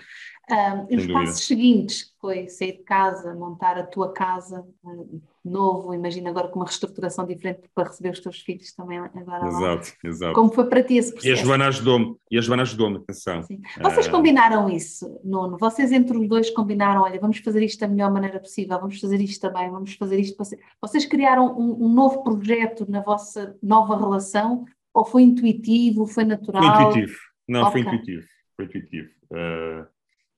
um, 0.50 0.96
os 0.96 1.06
passos 1.06 1.46
seguintes 1.46 2.12
foi 2.20 2.48
sair 2.48 2.72
de 2.72 2.82
casa, 2.82 3.32
montar 3.32 3.78
a 3.78 3.84
tua 3.84 4.12
casa 4.12 4.66
um, 4.84 5.20
novo, 5.44 5.94
imagina 5.94 6.28
agora 6.28 6.48
com 6.48 6.58
uma 6.58 6.64
reestruturação 6.64 7.24
diferente 7.24 7.70
para 7.72 7.88
receber 7.88 8.10
os 8.10 8.18
teus 8.18 8.40
filhos 8.40 8.72
também 8.72 8.98
agora 8.98 9.46
Exato, 9.46 9.92
lá. 10.02 10.10
exato. 10.10 10.34
Como 10.34 10.52
foi 10.52 10.66
para 10.66 10.82
ti 10.82 10.96
esse 10.96 11.12
processo? 11.12 11.28
E 11.28 11.40
a 11.40 11.44
Joana 11.44 11.68
ajudou-me, 11.68 12.16
e 12.28 12.36
a 12.36 12.40
Joana 12.40 12.62
ajudou-me, 12.62 12.96
atenção. 12.96 13.42
Sim. 13.44 13.60
Vocês 13.80 14.08
uh... 14.08 14.10
combinaram 14.10 14.68
isso, 14.68 15.20
Nuno? 15.22 15.56
Vocês 15.56 15.92
entre 15.92 16.18
os 16.18 16.28
dois 16.28 16.50
combinaram, 16.50 17.02
olha, 17.02 17.20
vamos 17.20 17.38
fazer 17.38 17.62
isto 17.62 17.78
da 17.78 17.88
melhor 17.88 18.10
maneira 18.10 18.40
possível, 18.40 18.80
vamos 18.80 18.98
fazer 19.00 19.20
isto 19.20 19.40
também, 19.40 19.70
vamos 19.70 19.94
fazer 19.94 20.18
isto. 20.18 20.36
Vocês 20.82 21.06
criaram 21.06 21.56
um, 21.56 21.84
um 21.84 21.88
novo 21.88 22.24
projeto 22.24 22.84
na 22.90 23.00
vossa 23.00 23.56
nova 23.62 23.96
relação 23.96 24.64
ou 24.92 25.04
foi 25.04 25.22
intuitivo, 25.22 26.04
foi 26.04 26.24
natural? 26.24 26.62
Foi 26.62 26.90
intuitivo 26.90 27.27
não, 27.48 27.62
okay. 27.62 27.82
foi 27.82 27.92
intuitivo. 27.92 28.26
Foi 28.56 28.64
intuitivo. 28.66 29.08
Uh, 29.30 29.86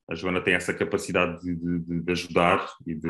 a 0.09 0.15
Joana 0.15 0.41
tem 0.41 0.53
essa 0.53 0.73
capacidade 0.73 1.41
de, 1.41 1.55
de, 1.55 2.01
de 2.01 2.11
ajudar 2.11 2.67
e 2.85 2.95
de, 2.95 3.09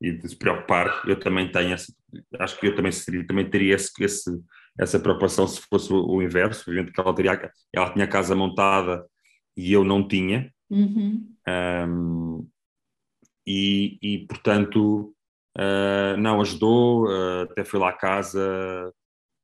e 0.00 0.12
de, 0.12 0.28
se 0.28 0.36
preocupar. 0.36 1.02
Eu 1.06 1.18
também 1.18 1.50
tenho 1.50 1.72
essa, 1.72 1.92
acho 2.38 2.58
que 2.58 2.66
eu 2.66 2.74
também, 2.74 2.92
seria, 2.92 3.26
também 3.26 3.48
teria 3.48 3.74
esse, 3.74 3.90
esse, 4.02 4.30
essa 4.78 5.00
preocupação 5.00 5.46
se 5.46 5.60
fosse 5.68 5.92
o, 5.92 6.06
o 6.06 6.22
inverso. 6.22 6.62
Obviamente 6.68 6.92
que 6.92 7.00
ela, 7.00 7.14
teria, 7.14 7.52
ela 7.72 7.92
tinha 7.92 8.04
a 8.04 8.08
casa 8.08 8.34
montada 8.34 9.04
e 9.56 9.72
eu 9.72 9.84
não 9.84 10.06
tinha. 10.06 10.52
Uhum. 10.70 11.34
Um, 11.48 12.48
e, 13.46 13.98
e, 14.00 14.26
portanto, 14.26 15.14
uh, 15.58 16.16
não 16.18 16.40
ajudou, 16.40 17.06
uh, 17.06 17.42
até 17.42 17.64
foi 17.64 17.80
lá 17.80 17.90
à 17.90 17.92
casa, 17.92 18.92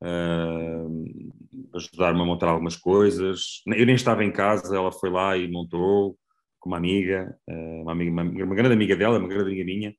uh, 0.02 1.34
ajudar-me 1.76 2.20
a 2.20 2.24
montar 2.24 2.48
algumas 2.48 2.76
coisas. 2.76 3.62
Eu 3.66 3.86
nem 3.86 3.94
estava 3.94 4.24
em 4.24 4.32
casa, 4.32 4.76
ela 4.76 4.90
foi 4.90 5.10
lá 5.10 5.36
e 5.36 5.50
montou 5.50 6.18
com 6.58 6.70
uma 6.70 6.78
amiga, 6.78 7.36
uh, 7.48 7.82
uma, 7.82 7.92
amiga 7.92 8.10
uma, 8.10 8.22
uma, 8.22 8.54
grande 8.54 8.74
amiga 8.74 8.96
dela, 8.96 9.18
uma 9.18 9.28
grande 9.28 9.50
amiga 9.50 9.64
minha, 9.64 9.94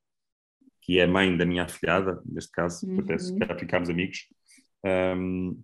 que 0.81 0.99
é 0.99 1.07
mãe 1.07 1.35
da 1.35 1.45
minha 1.45 1.63
afilhada, 1.63 2.21
neste 2.25 2.51
caso, 2.51 2.87
uhum. 2.87 2.99
até 2.99 3.17
já 3.17 3.57
ficámos 3.57 3.89
amigos. 3.89 4.27
Um, 4.85 5.61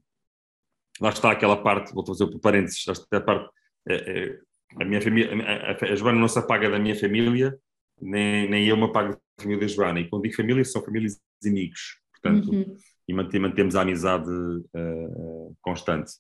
lá 1.02 1.10
está 1.10 1.32
aquela 1.32 1.62
parte, 1.62 1.94
vou 1.94 2.06
fazer 2.06 2.24
o 2.24 2.40
parênteses, 2.40 2.86
a 2.88 3.22
parte, 3.22 3.46
uh, 3.46 4.82
a 4.82 4.86
minha 4.86 5.02
família, 5.02 5.32
a, 5.44 5.94
a, 5.94 5.96
Joana 5.96 6.20
não 6.20 6.28
se 6.28 6.40
apaga 6.40 6.70
da 6.70 6.80
minha 6.80 6.96
família, 6.96 7.58
nem, 8.02 8.50
nem 8.50 8.68
eu 8.68 8.78
me 8.78 8.86
apago 8.86 9.14
da 9.14 9.20
família 9.44 9.62
da 9.62 9.68
Joana. 9.68 10.00
E 10.00 10.10
quando 10.10 10.24
digo 10.24 10.36
família, 10.36 10.64
são 10.64 10.84
famílias 10.84 11.20
e 11.44 11.50
amigos. 11.50 12.00
Portanto, 12.14 12.52
uhum 12.52 12.76
e 13.08 13.14
mantemos 13.14 13.76
a 13.76 13.82
amizade 13.82 14.30
uh, 14.30 15.56
constante. 15.62 16.14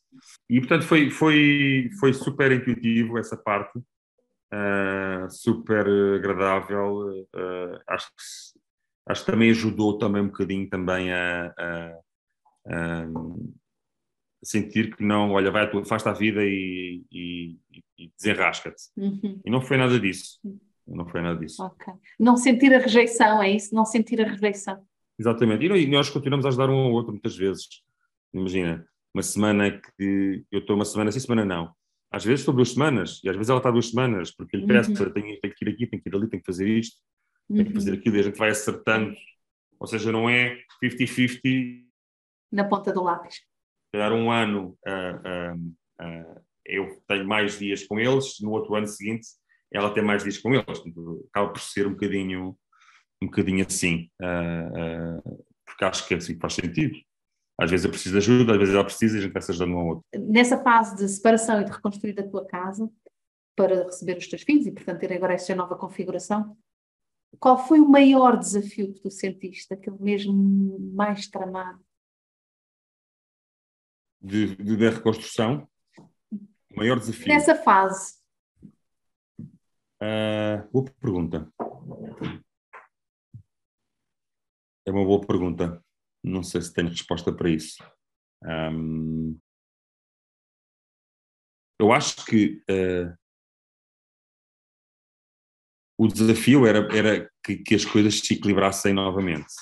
E, 0.49 0.59
portanto, 0.59 0.85
foi, 0.85 1.09
foi, 1.09 1.89
foi 1.99 2.13
super 2.13 2.51
intuitivo 2.51 3.17
essa 3.17 3.37
parte, 3.37 3.77
uh, 3.79 5.29
super 5.29 5.87
agradável. 6.15 7.25
Uh, 7.33 7.79
acho, 7.87 8.07
que, 8.07 8.59
acho 9.07 9.25
que 9.25 9.31
também 9.31 9.49
ajudou 9.51 9.97
também 9.97 10.21
um 10.21 10.27
bocadinho 10.27 10.69
também 10.69 11.11
a, 11.11 11.53
a, 11.57 11.97
a 12.67 13.05
sentir 14.43 14.95
que 14.95 15.03
não, 15.03 15.31
olha, 15.31 15.51
vai, 15.51 15.69
faz-te 15.85 16.09
a 16.09 16.13
vida 16.13 16.43
e, 16.43 17.01
e, 17.09 17.57
e 17.97 18.11
desenrasca-te. 18.17 18.83
Uhum. 18.97 19.41
E 19.45 19.49
não 19.49 19.61
foi 19.61 19.77
nada 19.77 19.97
disso. 19.97 20.39
Não 20.85 21.07
foi 21.07 21.21
nada 21.21 21.39
disso. 21.39 21.63
Ok. 21.63 21.93
Não 22.19 22.35
sentir 22.35 22.73
a 22.73 22.79
rejeição, 22.79 23.41
é 23.41 23.51
isso? 23.51 23.73
Não 23.73 23.85
sentir 23.85 24.19
a 24.19 24.27
rejeição. 24.27 24.85
Exatamente. 25.19 25.65
E 25.65 25.87
nós 25.87 26.09
continuamos 26.09 26.45
a 26.45 26.49
ajudar 26.49 26.69
um 26.69 26.77
ao 26.77 26.91
outro 26.91 27.11
muitas 27.11 27.35
vezes. 27.35 27.67
Imagina, 28.33 28.85
uma 29.13 29.23
semana 29.23 29.71
que 29.71 30.43
eu 30.51 30.59
estou 30.59 30.75
uma 30.75 30.85
semana 30.85 31.11
sim, 31.11 31.19
semana 31.19 31.45
não. 31.45 31.73
Às 32.11 32.23
vezes 32.23 32.41
estou 32.41 32.53
duas 32.53 32.71
semanas, 32.71 33.19
e 33.23 33.29
às 33.29 33.35
vezes 33.35 33.49
ela 33.49 33.59
está 33.59 33.71
duas 33.71 33.89
semanas, 33.89 34.31
porque 34.31 34.57
lhe 34.57 34.63
interessa, 34.63 34.89
uhum. 34.89 35.11
tenho, 35.11 35.39
tenho 35.39 35.55
que 35.55 35.65
ir 35.65 35.69
aqui, 35.69 35.87
tenho 35.87 36.01
que 36.01 36.09
ir 36.09 36.15
ali, 36.15 36.29
tenho 36.29 36.41
que 36.41 36.45
fazer 36.45 36.67
isto, 36.67 36.97
uhum. 37.49 37.57
tenho 37.57 37.69
que 37.69 37.73
fazer 37.73 37.91
uhum. 37.91 37.97
aquilo, 37.97 38.15
e 38.15 38.19
a 38.19 38.23
gente 38.23 38.37
vai 38.37 38.49
acertando. 38.49 39.15
Ou 39.79 39.87
seja, 39.87 40.11
não 40.11 40.29
é 40.29 40.59
50-50. 40.83 41.83
Na 42.51 42.63
ponta 42.63 42.93
do 42.93 43.03
lápis. 43.03 43.41
Dar 43.93 44.13
um 44.13 44.31
ano, 44.31 44.77
uh, 44.87 45.55
uh, 45.55 46.05
uh, 46.05 46.41
eu 46.65 47.01
tenho 47.07 47.27
mais 47.27 47.57
dias 47.57 47.83
com 47.85 47.99
eles, 47.99 48.39
no 48.41 48.51
outro 48.51 48.75
ano 48.75 48.87
seguinte 48.87 49.27
ela 49.73 49.91
tem 49.91 50.03
mais 50.03 50.23
dias 50.23 50.37
com 50.37 50.53
eles. 50.53 50.83
Acaba 51.31 51.51
por 51.51 51.59
ser 51.59 51.87
um 51.87 51.93
bocadinho 51.93 52.55
um 53.23 53.25
bocadinho 53.27 53.65
assim, 53.65 54.09
uh, 54.21 55.19
uh, 55.19 55.45
porque 55.65 55.85
acho 55.85 56.07
que 56.07 56.13
é 56.13 56.17
assim 56.17 56.35
que 56.35 56.39
faz 56.39 56.53
sentido. 56.53 56.95
Às 57.59 57.69
vezes 57.69 57.85
eu 57.85 57.91
preciso 57.91 58.13
de 58.13 58.17
ajuda, 58.17 58.53
às 58.53 58.57
vezes 58.57 58.73
ela 58.73 58.83
precisa 58.83 59.15
e 59.15 59.19
a 59.19 59.21
gente 59.23 59.33
vai 59.33 59.41
se 59.41 59.51
ajudando 59.51 59.73
um 59.73 59.79
ao 59.79 59.87
outro. 59.87 60.03
Nessa 60.15 60.61
fase 60.61 60.95
de 60.95 61.07
separação 61.07 61.61
e 61.61 61.65
de 61.65 61.71
reconstruir 61.71 62.19
a 62.19 62.27
tua 62.27 62.45
casa 62.45 62.89
para 63.55 63.83
receber 63.83 64.17
os 64.17 64.27
teus 64.27 64.41
filhos 64.41 64.65
e, 64.65 64.71
portanto, 64.71 64.99
ter 64.99 65.13
agora 65.13 65.33
esta 65.33 65.55
nova 65.55 65.75
configuração, 65.75 66.57
qual 67.39 67.57
foi 67.67 67.79
o 67.79 67.87
maior 67.87 68.37
desafio 68.37 68.93
que 68.93 69.01
tu 69.01 69.11
sentiste, 69.11 69.73
aquele 69.73 69.97
mesmo 69.99 70.79
mais 70.93 71.27
tramado? 71.27 71.83
De, 74.19 74.55
de, 74.55 74.77
da 74.77 74.89
reconstrução? 74.89 75.67
O 76.31 76.77
maior 76.77 76.97
desafio? 76.97 77.27
Nessa 77.27 77.55
fase. 77.55 78.15
Uh, 80.01 80.67
boa 80.71 80.85
pergunta. 80.99 81.51
É 84.85 84.91
uma 84.91 85.05
boa 85.05 85.25
pergunta. 85.25 85.83
Não 86.23 86.43
sei 86.43 86.61
se 86.61 86.73
tenho 86.73 86.89
resposta 86.89 87.33
para 87.33 87.49
isso. 87.49 87.83
Um, 88.43 89.39
eu 91.79 91.91
acho 91.91 92.25
que 92.25 92.61
uh, 92.69 93.17
o 95.97 96.07
desafio 96.07 96.65
era, 96.65 96.79
era 96.95 97.29
que, 97.43 97.57
que, 97.57 97.75
as 97.75 97.85
coisas 97.85 98.19
se 98.19 98.33
equilibrassem 98.33 98.93
novamente. 98.93 99.53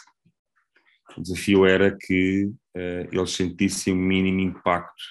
O 1.18 1.22
desafio 1.22 1.66
era 1.66 1.96
que 1.96 2.46
uh, 2.46 3.08
eles 3.12 3.32
sentissem 3.32 3.94
o 3.94 3.98
mínimo 3.98 4.40
impacto 4.40 5.04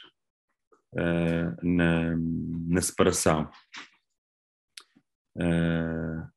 uh, 0.94 1.66
na, 1.66 2.16
na, 2.16 2.80
separação. 2.80 3.50
Uh, 5.36 6.30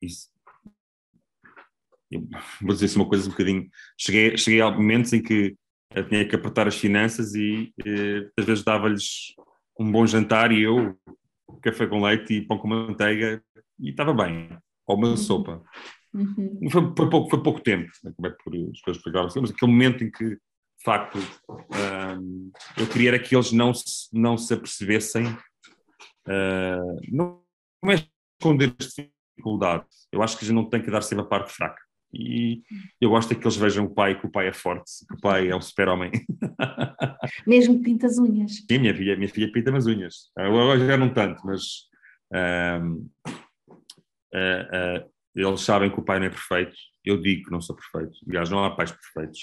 isso, 0.00 0.31
vou 2.60 2.72
dizer 2.72 2.86
assim 2.86 2.96
uma 2.96 3.08
coisa 3.08 3.26
um 3.26 3.30
bocadinho. 3.30 3.68
Cheguei, 3.98 4.36
cheguei 4.36 4.60
a 4.60 4.70
momentos 4.70 5.12
em 5.12 5.22
que 5.22 5.56
tinha 6.08 6.26
que 6.26 6.34
apertar 6.34 6.66
as 6.66 6.76
finanças 6.76 7.34
e 7.34 7.72
às 8.38 8.44
vezes 8.44 8.64
dava-lhes 8.64 9.34
um 9.78 9.90
bom 9.90 10.06
jantar 10.06 10.52
e 10.52 10.62
eu 10.62 10.96
café 11.62 11.86
com 11.86 12.02
leite 12.02 12.34
e 12.34 12.46
pão 12.46 12.58
com 12.58 12.68
manteiga 12.68 13.42
e 13.78 13.90
estava 13.90 14.12
bem. 14.12 14.48
Ou 14.86 14.96
uma 14.96 15.08
uhum. 15.08 15.16
sopa. 15.16 15.62
Uhum. 16.12 16.58
Foi, 16.70 16.92
foi, 16.96 17.10
pouco, 17.10 17.30
foi 17.30 17.42
pouco 17.42 17.60
tempo, 17.60 17.90
acabei 18.04 18.32
por 18.32 18.54
as 18.54 18.80
coisas 18.82 19.02
pegaram 19.02 19.28
mas 19.34 19.50
aquele 19.50 19.72
momento 19.72 20.04
em 20.04 20.10
que, 20.10 20.30
de 20.30 20.84
facto, 20.84 21.18
um, 21.48 22.52
eu 22.76 22.86
queria 22.86 23.10
era 23.10 23.18
que 23.18 23.34
eles 23.34 23.50
não 23.50 23.72
se, 23.72 24.08
não 24.12 24.36
se 24.36 24.52
apercebessem, 24.52 25.26
uh, 25.26 27.00
não, 27.10 27.42
não 27.82 27.92
é 27.92 28.06
esconder 28.38 28.74
as 28.78 28.88
dificuldades, 28.88 30.06
eu 30.12 30.22
acho 30.22 30.36
que 30.36 30.44
a 30.44 30.48
gente 30.48 30.56
não 30.56 30.68
tem 30.68 30.82
que 30.82 30.90
dar 30.90 31.00
sempre 31.00 31.24
a 31.24 31.28
parte 31.28 31.50
fraca. 31.50 31.80
E 32.12 32.62
eu 33.00 33.10
gosto 33.10 33.32
é 33.32 33.34
que 33.34 33.42
eles 33.42 33.56
vejam 33.56 33.86
o 33.86 33.94
pai, 33.94 34.18
que 34.18 34.26
o 34.26 34.30
pai 34.30 34.48
é 34.48 34.52
forte, 34.52 34.90
que 35.08 35.14
o 35.14 35.20
pai 35.20 35.48
é 35.48 35.56
um 35.56 35.60
super-homem. 35.60 36.10
Mesmo 37.46 37.78
que 37.78 37.84
pinta 37.84 38.06
as 38.06 38.18
unhas. 38.18 38.52
Sim, 38.70 38.78
minha 38.78 38.94
filha, 38.94 39.16
minha 39.16 39.28
filha 39.28 39.50
pinta 39.50 39.74
as 39.76 39.86
unhas. 39.86 40.30
Agora 40.36 40.78
já 40.78 40.96
não 40.96 41.12
tanto, 41.12 41.40
mas 41.46 41.62
uh, 42.34 43.30
uh, 44.34 45.10
eles 45.34 45.60
sabem 45.62 45.90
que 45.90 45.98
o 45.98 46.04
pai 46.04 46.18
não 46.18 46.26
é 46.26 46.30
perfeito. 46.30 46.76
Eu 47.04 47.20
digo 47.20 47.44
que 47.44 47.50
não 47.50 47.60
sou 47.60 47.74
perfeito. 47.74 48.18
Aliás, 48.28 48.50
não 48.50 48.64
há 48.64 48.70
pais 48.76 48.92
perfeitos. 48.92 49.40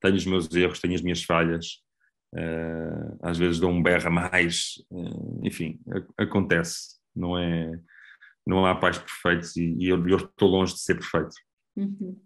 Tenho 0.00 0.16
os 0.16 0.26
meus 0.26 0.54
erros, 0.54 0.80
tenho 0.80 0.94
as 0.94 1.02
minhas 1.02 1.24
falhas. 1.24 1.82
Uh, 2.32 3.18
às 3.22 3.38
vezes 3.38 3.58
dou 3.58 3.70
um 3.70 3.82
berro 3.82 4.06
a 4.06 4.10
mais. 4.10 4.74
enfim, 5.42 5.80
acontece. 6.16 6.94
Não 7.14 7.36
é 7.38 7.72
não 8.46 8.66
há 8.66 8.74
pais 8.74 8.98
perfeitos 8.98 9.56
e, 9.56 9.74
e 9.78 9.88
eu, 9.88 10.06
eu, 10.06 10.18
estou 10.18 10.48
longe 10.48 10.74
de 10.74 10.80
ser 10.80 10.94
perfeito. 10.94 11.34
Uhum. 11.76 12.20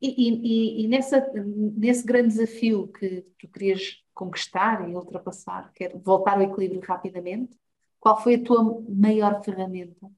E, 0.00 0.08
e, 0.08 0.84
e, 0.84 0.88
nessa, 0.88 1.24
nesse 1.34 2.04
grande 2.04 2.28
desafio 2.28 2.88
que 2.88 3.22
tu 3.38 3.48
querias 3.48 4.02
conquistar 4.14 4.88
e 4.88 4.94
ultrapassar, 4.94 5.72
que 5.72 5.84
é 5.84 5.88
voltar 5.96 6.36
ao 6.36 6.42
equilíbrio 6.42 6.80
rapidamente, 6.80 7.58
qual 7.98 8.20
foi 8.20 8.36
a 8.36 8.42
tua 8.42 8.82
maior 8.88 9.44
ferramenta? 9.44 10.10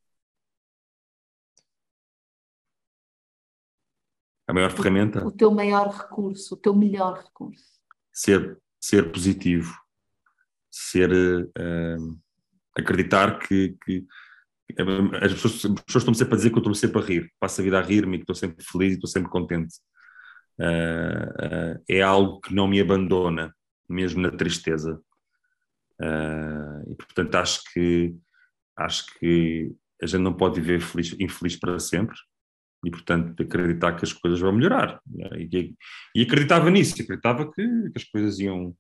A 4.47 4.53
maior 4.53 4.71
ferramenta? 4.71 5.25
O, 5.25 5.29
o 5.29 5.33
teu 5.33 5.51
maior 5.51 5.89
recurso, 5.89 6.55
o 6.55 6.57
teu 6.57 6.75
melhor 6.75 7.23
recurso. 7.25 7.81
Ser, 8.13 8.61
ser 8.81 9.11
positivo, 9.11 9.75
ser 10.71 11.11
uh, 11.13 12.19
acreditar 12.77 13.39
que, 13.39 13.77
que 13.85 14.07
as 15.23 15.33
pessoas, 15.33 15.65
as 15.65 15.85
pessoas 15.85 16.03
estão 16.03 16.15
sempre 16.15 16.35
a 16.35 16.37
dizer 16.37 16.51
que 16.51 16.57
eu 16.57 16.61
estou 16.61 16.75
sempre 16.75 17.01
a 17.01 17.05
rir, 17.05 17.33
passo 17.39 17.61
a 17.61 17.65
vida 17.65 17.79
a 17.79 17.83
rir-me, 17.83 18.19
que 18.19 18.23
estou 18.23 18.35
sempre 18.35 18.65
feliz 18.65 18.93
e 18.93 18.95
estou 18.95 19.09
sempre 19.09 19.31
contente. 19.31 19.75
Uh, 20.59 21.77
uh, 21.79 21.85
é 21.89 22.03
algo 22.03 22.41
que 22.41 22.55
não 22.55 22.69
me 22.69 22.81
abandona, 22.81 23.55
mesmo 23.89 24.21
na 24.21 24.31
tristeza. 24.31 25.01
Uh, 26.01 26.93
e 26.93 26.95
portanto 26.97 27.35
acho 27.37 27.63
que 27.73 28.15
acho 28.77 29.07
que 29.19 29.73
a 30.03 30.07
gente 30.07 30.23
não 30.23 30.35
pode 30.35 30.61
viver 30.61 30.81
feliz, 30.81 31.15
infeliz 31.21 31.57
para 31.57 31.79
sempre 31.79 32.17
e 32.85 32.91
portanto 32.91 33.41
acreditar 33.41 33.93
que 33.95 34.05
as 34.05 34.13
coisas 34.13 34.41
vão 34.41 34.53
melhorar 34.53 35.01
e, 35.37 35.77
e 36.17 36.23
acreditava 36.23 36.69
nisso, 36.71 37.01
acreditava 37.01 37.45
que, 37.53 37.63
que 37.63 37.93
as 37.95 38.05
coisas 38.05 38.41
iam, 38.41 38.75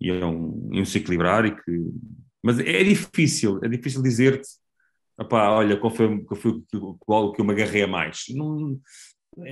iam, 0.00 0.68
iam 0.72 0.84
se 0.84 0.98
equilibrar 0.98 1.44
e 1.44 1.54
que 1.54 1.92
mas 2.44 2.58
é 2.58 2.84
difícil, 2.84 3.58
é 3.62 3.68
difícil 3.68 4.02
dizer-te 4.02 4.46
Epá, 5.18 5.50
olha, 5.50 5.76
qual 5.76 5.94
foi, 5.94 6.24
qual 6.24 6.40
foi 6.40 6.62
qual 6.98 7.32
que 7.32 7.40
eu 7.40 7.44
me 7.44 7.52
agarrei 7.52 7.82
a 7.82 7.86
mais? 7.86 8.24
Não, 8.30 8.80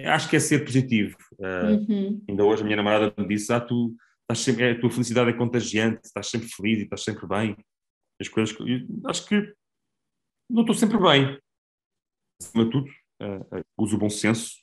acho 0.06 0.28
que 0.28 0.36
é 0.36 0.40
ser 0.40 0.64
positivo. 0.64 1.16
Uh, 1.34 1.88
uhum. 1.88 2.24
Ainda 2.28 2.44
hoje 2.44 2.62
a 2.62 2.64
minha 2.64 2.76
namorada 2.76 3.14
me 3.16 3.28
disse: 3.28 3.52
ah, 3.52 3.60
tu, 3.60 3.94
estás 4.22 4.40
sempre, 4.40 4.70
a 4.70 4.80
tua 4.80 4.90
felicidade 4.90 5.30
é 5.30 5.32
contagiante, 5.32 6.00
estás 6.04 6.28
sempre 6.28 6.48
feliz 6.48 6.80
e 6.80 6.82
estás 6.82 7.04
sempre 7.04 7.26
bem. 7.26 7.56
As 8.20 8.28
coisas, 8.28 8.56
acho 9.06 9.26
que 9.26 9.54
não 10.50 10.62
estou 10.62 10.74
sempre 10.74 10.98
bem. 10.98 11.38
Acima 12.40 12.64
de 12.64 12.70
tudo, 12.70 12.90
uh, 13.22 13.64
uso 13.78 13.96
o 13.96 13.98
bom 13.98 14.10
senso, 14.10 14.56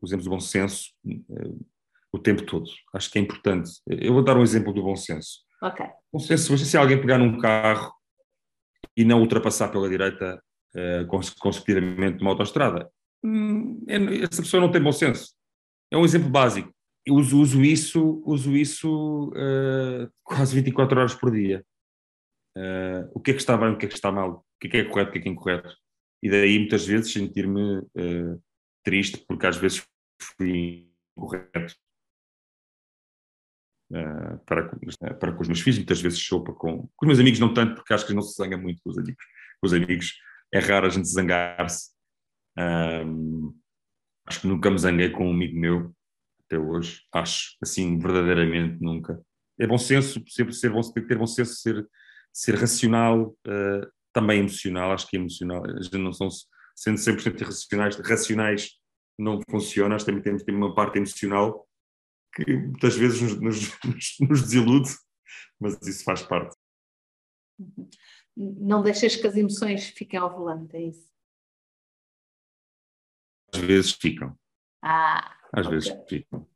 usemos 0.00 0.26
o 0.26 0.30
bom 0.30 0.40
senso 0.40 0.92
o 2.12 2.18
tempo 2.18 2.46
todo. 2.46 2.70
Acho 2.94 3.10
que 3.10 3.18
é 3.18 3.22
importante. 3.22 3.72
Eu 3.88 4.12
vou 4.12 4.22
dar 4.22 4.36
um 4.36 4.42
exemplo 4.42 4.72
do 4.72 4.82
bom 4.82 4.94
senso. 4.94 5.40
Bom 6.12 6.20
senso, 6.20 6.56
se 6.58 6.76
alguém 6.76 7.00
pegar 7.00 7.18
num 7.18 7.38
carro 7.38 7.92
e 8.96 9.04
não 9.04 9.20
ultrapassar 9.20 9.68
pela 9.68 9.88
direita 9.88 10.42
uh, 10.74 11.06
consecutivamente 11.38 12.18
numa 12.18 12.30
autoestrada. 12.30 12.90
Hum, 13.24 13.84
é, 13.88 13.96
essa 14.24 14.42
pessoa 14.42 14.60
não 14.60 14.70
tem 14.70 14.82
bom 14.82 14.92
senso. 14.92 15.34
É 15.90 15.96
um 15.96 16.04
exemplo 16.04 16.28
básico. 16.28 16.72
Eu 17.06 17.14
uso, 17.14 17.40
uso 17.40 17.62
isso, 17.62 18.22
uso 18.24 18.56
isso 18.56 19.30
uh, 19.30 20.10
quase 20.22 20.54
24 20.54 20.98
horas 20.98 21.14
por 21.14 21.30
dia. 21.30 21.64
Uh, 22.56 23.10
o 23.12 23.20
que 23.20 23.32
é 23.32 23.34
que 23.34 23.40
está 23.40 23.56
bem, 23.56 23.70
o 23.70 23.76
que 23.76 23.86
é 23.86 23.88
que 23.88 23.94
está 23.94 24.10
mal, 24.10 24.30
o 24.30 24.44
que 24.60 24.68
é 24.68 24.70
que 24.70 24.76
é 24.78 24.84
correto, 24.84 25.10
o 25.10 25.12
que 25.12 25.18
é 25.18 25.22
que 25.22 25.28
é 25.28 25.32
incorreto. 25.32 25.76
E 26.22 26.30
daí 26.30 26.58
muitas 26.58 26.86
vezes 26.86 27.12
sentir-me 27.12 27.78
uh, 27.78 28.42
triste 28.82 29.22
porque 29.28 29.46
às 29.46 29.56
vezes 29.56 29.84
fui 30.20 30.88
incorreto 31.16 31.74
uh, 33.92 34.38
para, 34.44 34.68
para 35.14 35.32
com 35.32 35.42
os 35.42 35.48
meus 35.48 35.60
filhos, 35.60 35.78
muitas 35.78 36.00
vezes 36.00 36.18
sopa 36.18 36.52
com, 36.52 36.88
com 36.96 37.06
os 37.06 37.06
meus 37.06 37.18
amigos, 37.18 37.40
não 37.40 37.52
tanto, 37.52 37.74
porque 37.74 37.92
acho 37.92 38.06
que 38.06 38.14
não 38.14 38.22
se 38.22 38.36
zanga 38.36 38.56
muito 38.56 38.82
com 38.82 38.90
os 38.90 38.98
amigos. 38.98 39.24
Com 39.60 39.66
os 39.66 39.72
amigos 39.72 40.14
é 40.52 40.58
raro 40.58 40.86
a 40.86 40.90
gente 40.90 41.08
zangar-se. 41.08 41.92
Acho 44.26 44.40
que 44.40 44.46
nunca 44.46 44.70
me 44.70 44.78
zanguei 44.78 45.10
com 45.10 45.28
um 45.28 45.32
amigo 45.32 45.58
meu 45.58 45.94
até 46.46 46.58
hoje. 46.58 47.02
Acho, 47.12 47.56
assim, 47.62 47.98
verdadeiramente 47.98 48.82
nunca. 48.82 49.20
É 49.58 49.66
bom 49.66 49.78
senso, 49.78 50.22
ser, 50.28 50.52
ser 50.52 50.70
bom, 50.70 50.80
ter 50.80 51.18
bom 51.18 51.26
senso, 51.26 51.54
ser, 51.56 51.86
ser 52.32 52.54
racional, 52.56 53.36
uh, 53.46 53.86
também 54.12 54.40
emocional. 54.40 54.92
Acho 54.92 55.06
que 55.06 55.16
é 55.16 55.20
emocional. 55.20 55.64
A 55.64 55.82
gente 55.82 55.98
não 55.98 56.12
são, 56.12 56.28
sendo 56.74 56.98
100% 56.98 57.42
racionais, 57.42 57.96
racionais 57.96 58.70
não 59.18 59.40
funciona. 59.48 59.94
Acho 59.94 60.04
que 60.04 60.10
também 60.10 60.22
temos, 60.22 60.42
temos 60.42 60.60
uma 60.60 60.74
parte 60.74 60.96
emocional 60.96 61.66
que 62.34 62.56
muitas 62.56 62.96
vezes 62.96 63.20
nos, 63.20 63.40
nos, 63.40 64.20
nos 64.20 64.42
desilude, 64.42 64.90
mas 65.60 65.78
isso 65.86 66.04
faz 66.04 66.22
parte. 66.22 66.56
Não 68.36 68.82
deixas 68.82 69.14
que 69.16 69.26
as 69.26 69.36
emoções 69.36 69.88
fiquem 69.88 70.18
ao 70.18 70.30
volante, 70.30 70.76
é 70.76 70.82
isso? 70.82 71.08
Às 73.54 73.60
vezes 73.60 73.92
ficam. 73.92 74.36
Ah, 74.82 75.36
Às 75.52 75.66
okay. 75.66 75.78
vezes 75.78 75.96
ficam. 76.08 76.48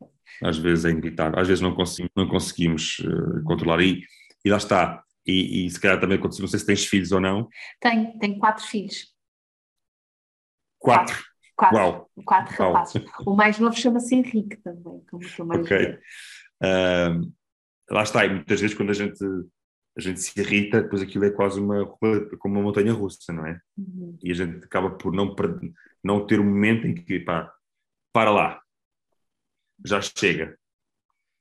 Às 0.42 0.58
vezes 0.58 0.84
é 0.84 0.90
inevitável. 0.90 1.38
Às 1.38 1.46
vezes 1.46 1.62
não 1.62 1.74
conseguimos, 1.74 2.12
não 2.16 2.28
conseguimos 2.28 2.98
uh, 2.98 3.44
controlar. 3.44 3.80
E, 3.80 4.02
e 4.44 4.50
lá 4.50 4.56
está. 4.56 5.04
E, 5.24 5.66
e 5.66 5.70
se 5.70 5.80
calhar 5.80 6.00
também 6.00 6.18
aconteceu, 6.18 6.42
não 6.42 6.48
sei 6.48 6.58
se 6.58 6.66
tens 6.66 6.84
filhos 6.86 7.12
ou 7.12 7.20
não. 7.20 7.48
Tenho, 7.80 8.18
tenho 8.18 8.38
quatro 8.38 8.64
filhos. 8.64 9.14
Quatro? 10.78 11.22
Quatro. 11.58 11.76
Quatro, 11.76 11.76
Uau. 11.76 12.10
quatro 12.24 12.56
rapazes. 12.56 13.04
O 13.26 13.34
mais 13.34 13.58
novo 13.58 13.76
chama-se 13.76 14.14
Henrique 14.14 14.56
também, 14.58 15.02
como 15.10 15.24
o 15.40 15.44
mais 15.44 15.60
Ok. 15.60 15.98
Uh, 16.62 17.32
lá 17.90 18.02
está, 18.02 18.24
e 18.24 18.30
muitas 18.30 18.60
vezes 18.60 18.76
quando 18.76 18.90
a 18.90 18.94
gente, 18.94 19.22
a 19.96 20.00
gente 20.00 20.20
se 20.20 20.40
irrita, 20.40 20.82
depois 20.82 21.02
aquilo 21.02 21.24
é 21.24 21.30
quase 21.30 21.60
uma, 21.60 21.84
como 22.38 22.54
uma 22.54 22.62
montanha 22.62 22.92
russa, 22.92 23.32
não 23.32 23.44
é? 23.44 23.60
Uhum. 23.76 24.16
E 24.22 24.30
a 24.30 24.34
gente 24.34 24.64
acaba 24.64 24.90
por 24.90 25.12
não, 25.12 25.34
não 26.02 26.24
ter 26.24 26.38
um 26.38 26.44
momento 26.44 26.86
em 26.86 26.94
que, 26.94 27.18
pá, 27.20 27.52
para 28.12 28.30
lá, 28.30 28.62
já 29.84 30.00
chega. 30.00 30.56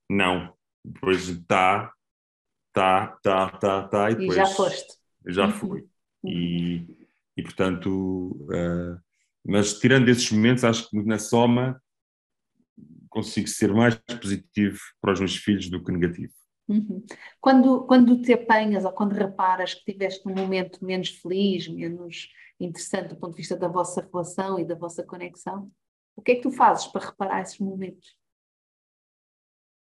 Não, 0.09 0.53
depois 0.84 1.28
está, 1.28 1.93
está, 2.70 3.13
está, 3.18 3.51
está, 3.53 3.86
está, 3.86 4.11
e 4.11 4.15
depois... 4.15 4.32
E 4.32 4.36
já 4.36 4.45
foste. 4.47 4.97
Já 5.28 5.45
uhum. 5.45 5.51
fui. 5.51 5.82
Uhum. 6.24 6.32
E, 6.32 7.07
e, 7.36 7.43
portanto, 7.43 7.89
uh, 8.49 9.07
mas 9.47 9.79
tirando 9.79 10.09
esses 10.09 10.29
momentos, 10.29 10.65
acho 10.65 10.89
que 10.89 11.01
na 11.03 11.17
soma 11.17 11.81
consigo 13.09 13.47
ser 13.47 13.73
mais 13.73 13.95
positivo 13.95 14.77
para 15.01 15.13
os 15.13 15.19
meus 15.19 15.37
filhos 15.37 15.69
do 15.69 15.81
que 15.81 15.91
negativo. 15.91 16.33
Uhum. 16.67 17.03
Quando, 17.39 17.85
quando 17.87 18.21
te 18.21 18.33
apanhas 18.33 18.83
ou 18.83 18.91
quando 18.91 19.13
reparas 19.13 19.73
que 19.73 19.93
tiveste 19.93 20.27
um 20.27 20.35
momento 20.35 20.83
menos 20.83 21.09
feliz, 21.09 21.67
menos 21.69 22.27
interessante 22.59 23.09
do 23.09 23.15
ponto 23.15 23.31
de 23.31 23.37
vista 23.37 23.55
da 23.55 23.69
vossa 23.69 24.01
relação 24.01 24.59
e 24.59 24.65
da 24.65 24.75
vossa 24.75 25.01
conexão, 25.01 25.71
o 26.13 26.21
que 26.21 26.33
é 26.33 26.35
que 26.35 26.41
tu 26.41 26.51
fazes 26.51 26.87
para 26.87 27.05
reparar 27.05 27.41
esses 27.41 27.57
momentos? 27.57 28.17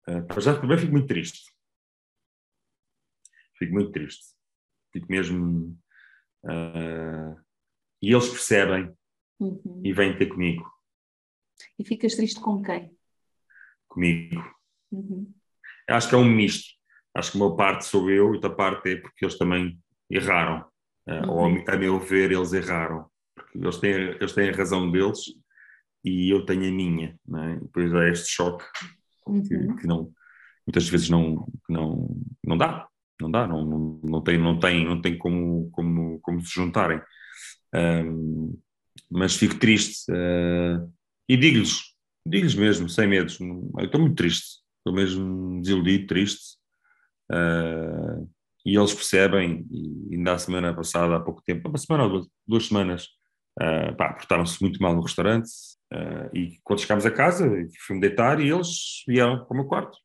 Uh, 0.08 0.42
já 0.42 0.60
também 0.60 0.78
fico 0.80 0.92
muito 0.92 1.08
triste. 1.08 1.54
Fico 3.58 3.74
muito 3.74 3.92
triste. 3.92 4.36
Fico 4.92 5.06
mesmo. 5.10 5.78
Uh, 6.44 7.40
e 8.02 8.12
eles 8.12 8.28
percebem 8.28 8.94
uhum. 9.40 9.82
e 9.84 9.94
vêm 9.94 10.18
ter 10.18 10.28
comigo. 10.28 10.70
E 11.78 11.84
ficas 11.84 12.16
triste 12.16 12.40
com 12.40 12.62
quem? 12.62 12.96
Comigo. 13.88 14.44
Uhum. 14.92 15.32
Acho 15.90 16.10
que 16.10 16.16
é 16.16 16.18
um 16.18 16.26
misto. 16.26 16.74
Acho 17.16 17.32
que 17.32 17.38
uma 17.38 17.56
parte 17.56 17.86
sou 17.86 18.10
eu 18.10 18.30
e 18.34 18.36
outra 18.36 18.50
parte 18.50 18.90
é 18.90 18.96
porque 18.96 19.26
eles 19.26 19.38
também 19.38 19.80
erraram. 20.10 20.66
Uh, 21.08 21.12
uhum. 21.12 21.30
Ou, 21.30 21.64
a 21.68 21.78
meu 21.78 22.00
ver, 22.00 22.32
eles 22.32 22.54
erraram. 22.54 23.06
Porque 23.36 23.58
eles 23.58 23.78
têm, 23.78 23.92
eles 23.92 24.34
têm 24.34 24.50
a 24.50 24.56
razão 24.56 24.92
deles 24.92 25.20
e 26.04 26.30
eu 26.30 26.46
tenho 26.46 26.68
a 26.68 26.72
minha. 26.72 27.20
Não 27.26 27.44
é? 27.44 27.60
Depois 27.60 27.94
há 27.94 28.10
este 28.10 28.30
choque 28.30 28.64
uhum. 29.28 29.44
que, 29.44 29.82
que, 29.82 29.88
não, 29.88 30.12
muitas 30.66 30.88
vezes 30.88 31.10
não, 31.10 31.48
não, 31.70 32.10
não 32.44 32.58
dá. 32.58 32.88
Não 33.22 33.30
dá, 33.30 33.48
não, 33.48 33.64
não, 33.64 34.02
não 34.04 34.22
tem, 34.22 34.38
não 34.38 34.60
tem, 34.60 34.86
não 34.86 35.00
tem 35.00 35.18
como, 35.18 35.70
como, 35.72 36.20
como 36.20 36.42
se 36.42 36.54
juntarem. 36.54 37.00
Um, 37.74 38.60
mas 39.10 39.36
fico 39.36 39.56
triste 39.56 40.12
uh, 40.12 40.92
e 41.28 41.38
digo-lhes, 41.38 41.82
digo-lhes 42.26 42.56
mesmo, 42.56 42.90
sem 42.90 43.08
medos. 43.08 43.40
Eu 43.40 43.86
estou 43.86 44.02
muito 44.02 44.16
triste 44.16 44.64
estou 44.84 44.94
mesmo 44.94 45.62
desiludido, 45.62 46.08
triste. 46.08 46.58
Uh, 47.32 48.30
e 48.66 48.78
eles 48.78 48.94
percebem, 48.94 49.66
e 49.72 50.16
ainda 50.16 50.38
semana 50.38 50.74
passada, 50.74 51.16
há 51.16 51.20
pouco 51.20 51.42
tempo, 51.42 51.68
uma 51.68 51.78
semana 51.78 52.04
ou 52.04 52.10
duas, 52.10 52.28
duas 52.46 52.68
semanas, 52.68 53.08
uh, 53.62 53.96
portaram-se 53.96 54.62
muito 54.62 54.82
mal 54.82 54.94
no 54.94 55.02
restaurante. 55.02 55.50
Uh, 55.92 56.36
e 56.36 56.60
quando 56.64 56.82
chegámos 56.82 57.06
a 57.06 57.12
casa, 57.12 57.50
fui-me 57.86 58.02
deitar 58.02 58.40
e 58.40 58.50
eles 58.50 59.04
vieram 59.08 59.46
para 59.46 59.54
o 59.54 59.58
meu 59.58 59.66
quarto. 59.66 59.98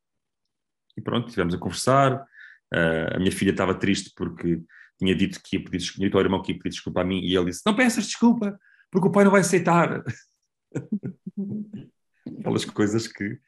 E 0.96 1.02
pronto, 1.02 1.28
estivemos 1.28 1.54
a 1.54 1.58
conversar. 1.58 2.14
Uh, 2.72 3.16
a 3.16 3.18
minha 3.18 3.32
filha 3.32 3.50
estava 3.50 3.74
triste 3.74 4.12
porque 4.16 4.60
tinha 4.98 5.14
dito 5.14 5.40
que 5.42 5.56
ia 5.56 5.64
pedir 5.64 5.78
desculpa, 5.78 6.18
ao 6.18 6.24
irmão 6.24 6.42
que 6.42 6.52
ia 6.52 6.58
pedir 6.58 6.70
desculpa 6.70 7.00
a 7.00 7.04
mim, 7.04 7.20
e 7.20 7.36
ele 7.36 7.46
disse: 7.46 7.62
Não 7.64 7.74
peças 7.74 8.06
desculpa, 8.06 8.58
porque 8.90 9.08
o 9.08 9.12
pai 9.12 9.24
não 9.24 9.30
vai 9.30 9.40
aceitar. 9.40 10.02
Aquelas 12.40 12.64
coisas 12.64 13.06
que, 13.06 13.40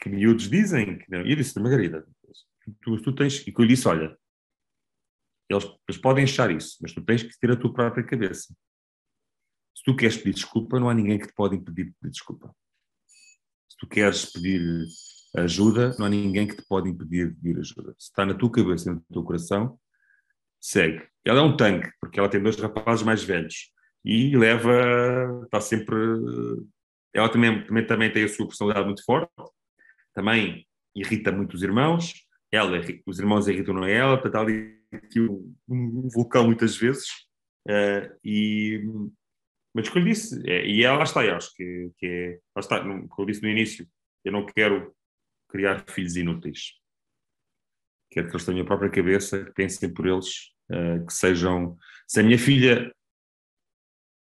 que 0.00 0.08
miúdos 0.08 0.48
dizem. 0.48 0.98
Que 0.98 1.10
não. 1.10 1.22
E 1.22 1.30
eu 1.30 1.36
disse, 1.36 1.58
Margarida, 1.60 2.06
tu, 2.80 3.00
tu 3.02 3.14
tens. 3.14 3.46
E 3.46 3.52
que 3.52 3.60
eu 3.60 3.66
disse: 3.66 3.88
olha, 3.88 4.16
eles, 5.48 5.64
eles, 5.88 6.00
podem 6.00 6.24
achar 6.24 6.50
isso, 6.50 6.76
mas 6.80 6.92
tu 6.92 7.02
tens 7.02 7.22
que 7.22 7.38
ter 7.38 7.50
a 7.50 7.56
tua 7.56 7.72
própria 7.72 8.04
cabeça. 8.04 8.54
Se 9.74 9.82
tu 9.84 9.96
queres 9.96 10.16
pedir 10.16 10.34
desculpa, 10.34 10.78
não 10.78 10.88
há 10.88 10.94
ninguém 10.94 11.18
que 11.18 11.26
te 11.26 11.34
pode 11.34 11.56
impedir 11.56 11.86
de 11.86 11.92
pedir 11.92 12.12
desculpa. 12.12 12.54
Se 13.68 13.76
tu 13.78 13.86
queres 13.86 14.26
pedir 14.26 14.84
ajuda, 15.36 15.94
não 15.98 16.06
há 16.06 16.08
ninguém 16.08 16.46
que 16.46 16.56
te 16.56 16.66
pode 16.66 16.88
impedir 16.88 17.30
de 17.30 17.36
pedir 17.36 17.58
ajuda. 17.60 17.94
Se 17.98 18.08
está 18.08 18.26
na 18.26 18.34
tua 18.34 18.50
cabeça 18.50 18.92
no 18.92 19.00
teu 19.12 19.22
coração, 19.22 19.78
segue. 20.60 21.06
Ela 21.24 21.40
é 21.40 21.42
um 21.42 21.56
tanque, 21.56 21.90
porque 22.00 22.18
ela 22.18 22.28
tem 22.28 22.42
dois 22.42 22.56
rapazes 22.56 23.04
mais 23.04 23.22
velhos 23.22 23.72
e 24.04 24.36
leva, 24.36 25.42
está 25.44 25.60
sempre. 25.60 25.96
Ela 27.12 27.28
também, 27.28 27.64
também, 27.66 27.86
também 27.86 28.12
tem 28.12 28.24
a 28.24 28.28
sua 28.28 28.46
personalidade 28.46 28.86
muito 28.86 29.04
forte, 29.04 29.32
também 30.14 30.66
irrita 30.94 31.32
muito 31.32 31.54
os 31.54 31.62
irmãos, 31.62 32.14
ela, 32.50 32.80
os 33.06 33.18
irmãos 33.18 33.46
irritam 33.48 33.82
a 33.82 33.88
ela, 33.88 34.16
portanto, 34.16 34.34
há 34.36 34.40
ali 34.40 34.78
um, 35.68 36.08
vulcão 36.12 36.44
muitas 36.44 36.76
vezes. 36.76 37.08
Uh, 37.66 38.16
e, 38.24 38.82
mas 39.74 39.88
o 39.88 39.92
que 39.92 39.98
eu 39.98 40.04
disse, 40.04 40.42
é, 40.50 40.66
e 40.66 40.82
ela 40.82 41.02
está, 41.02 41.24
eu 41.24 41.36
acho 41.36 41.54
que, 41.54 41.90
que 41.98 42.06
é, 42.06 42.38
lá 42.56 42.60
está, 42.60 42.80
como 42.80 43.08
eu 43.18 43.26
disse 43.26 43.42
no 43.42 43.48
início, 43.48 43.86
eu 44.24 44.32
não 44.32 44.46
quero 44.46 44.94
criar 45.48 45.84
filhos 45.88 46.16
inúteis. 46.16 46.72
Quero 48.10 48.28
que 48.28 48.32
eles 48.34 48.46
tenham 48.46 48.62
a 48.62 48.66
própria 48.66 48.90
cabeça, 48.90 49.44
que 49.44 49.52
pensem 49.52 49.92
por 49.92 50.06
eles, 50.06 50.52
uh, 50.70 51.06
que 51.06 51.12
sejam. 51.12 51.76
Se 52.06 52.20
a 52.20 52.22
minha 52.22 52.38
filha, 52.38 52.90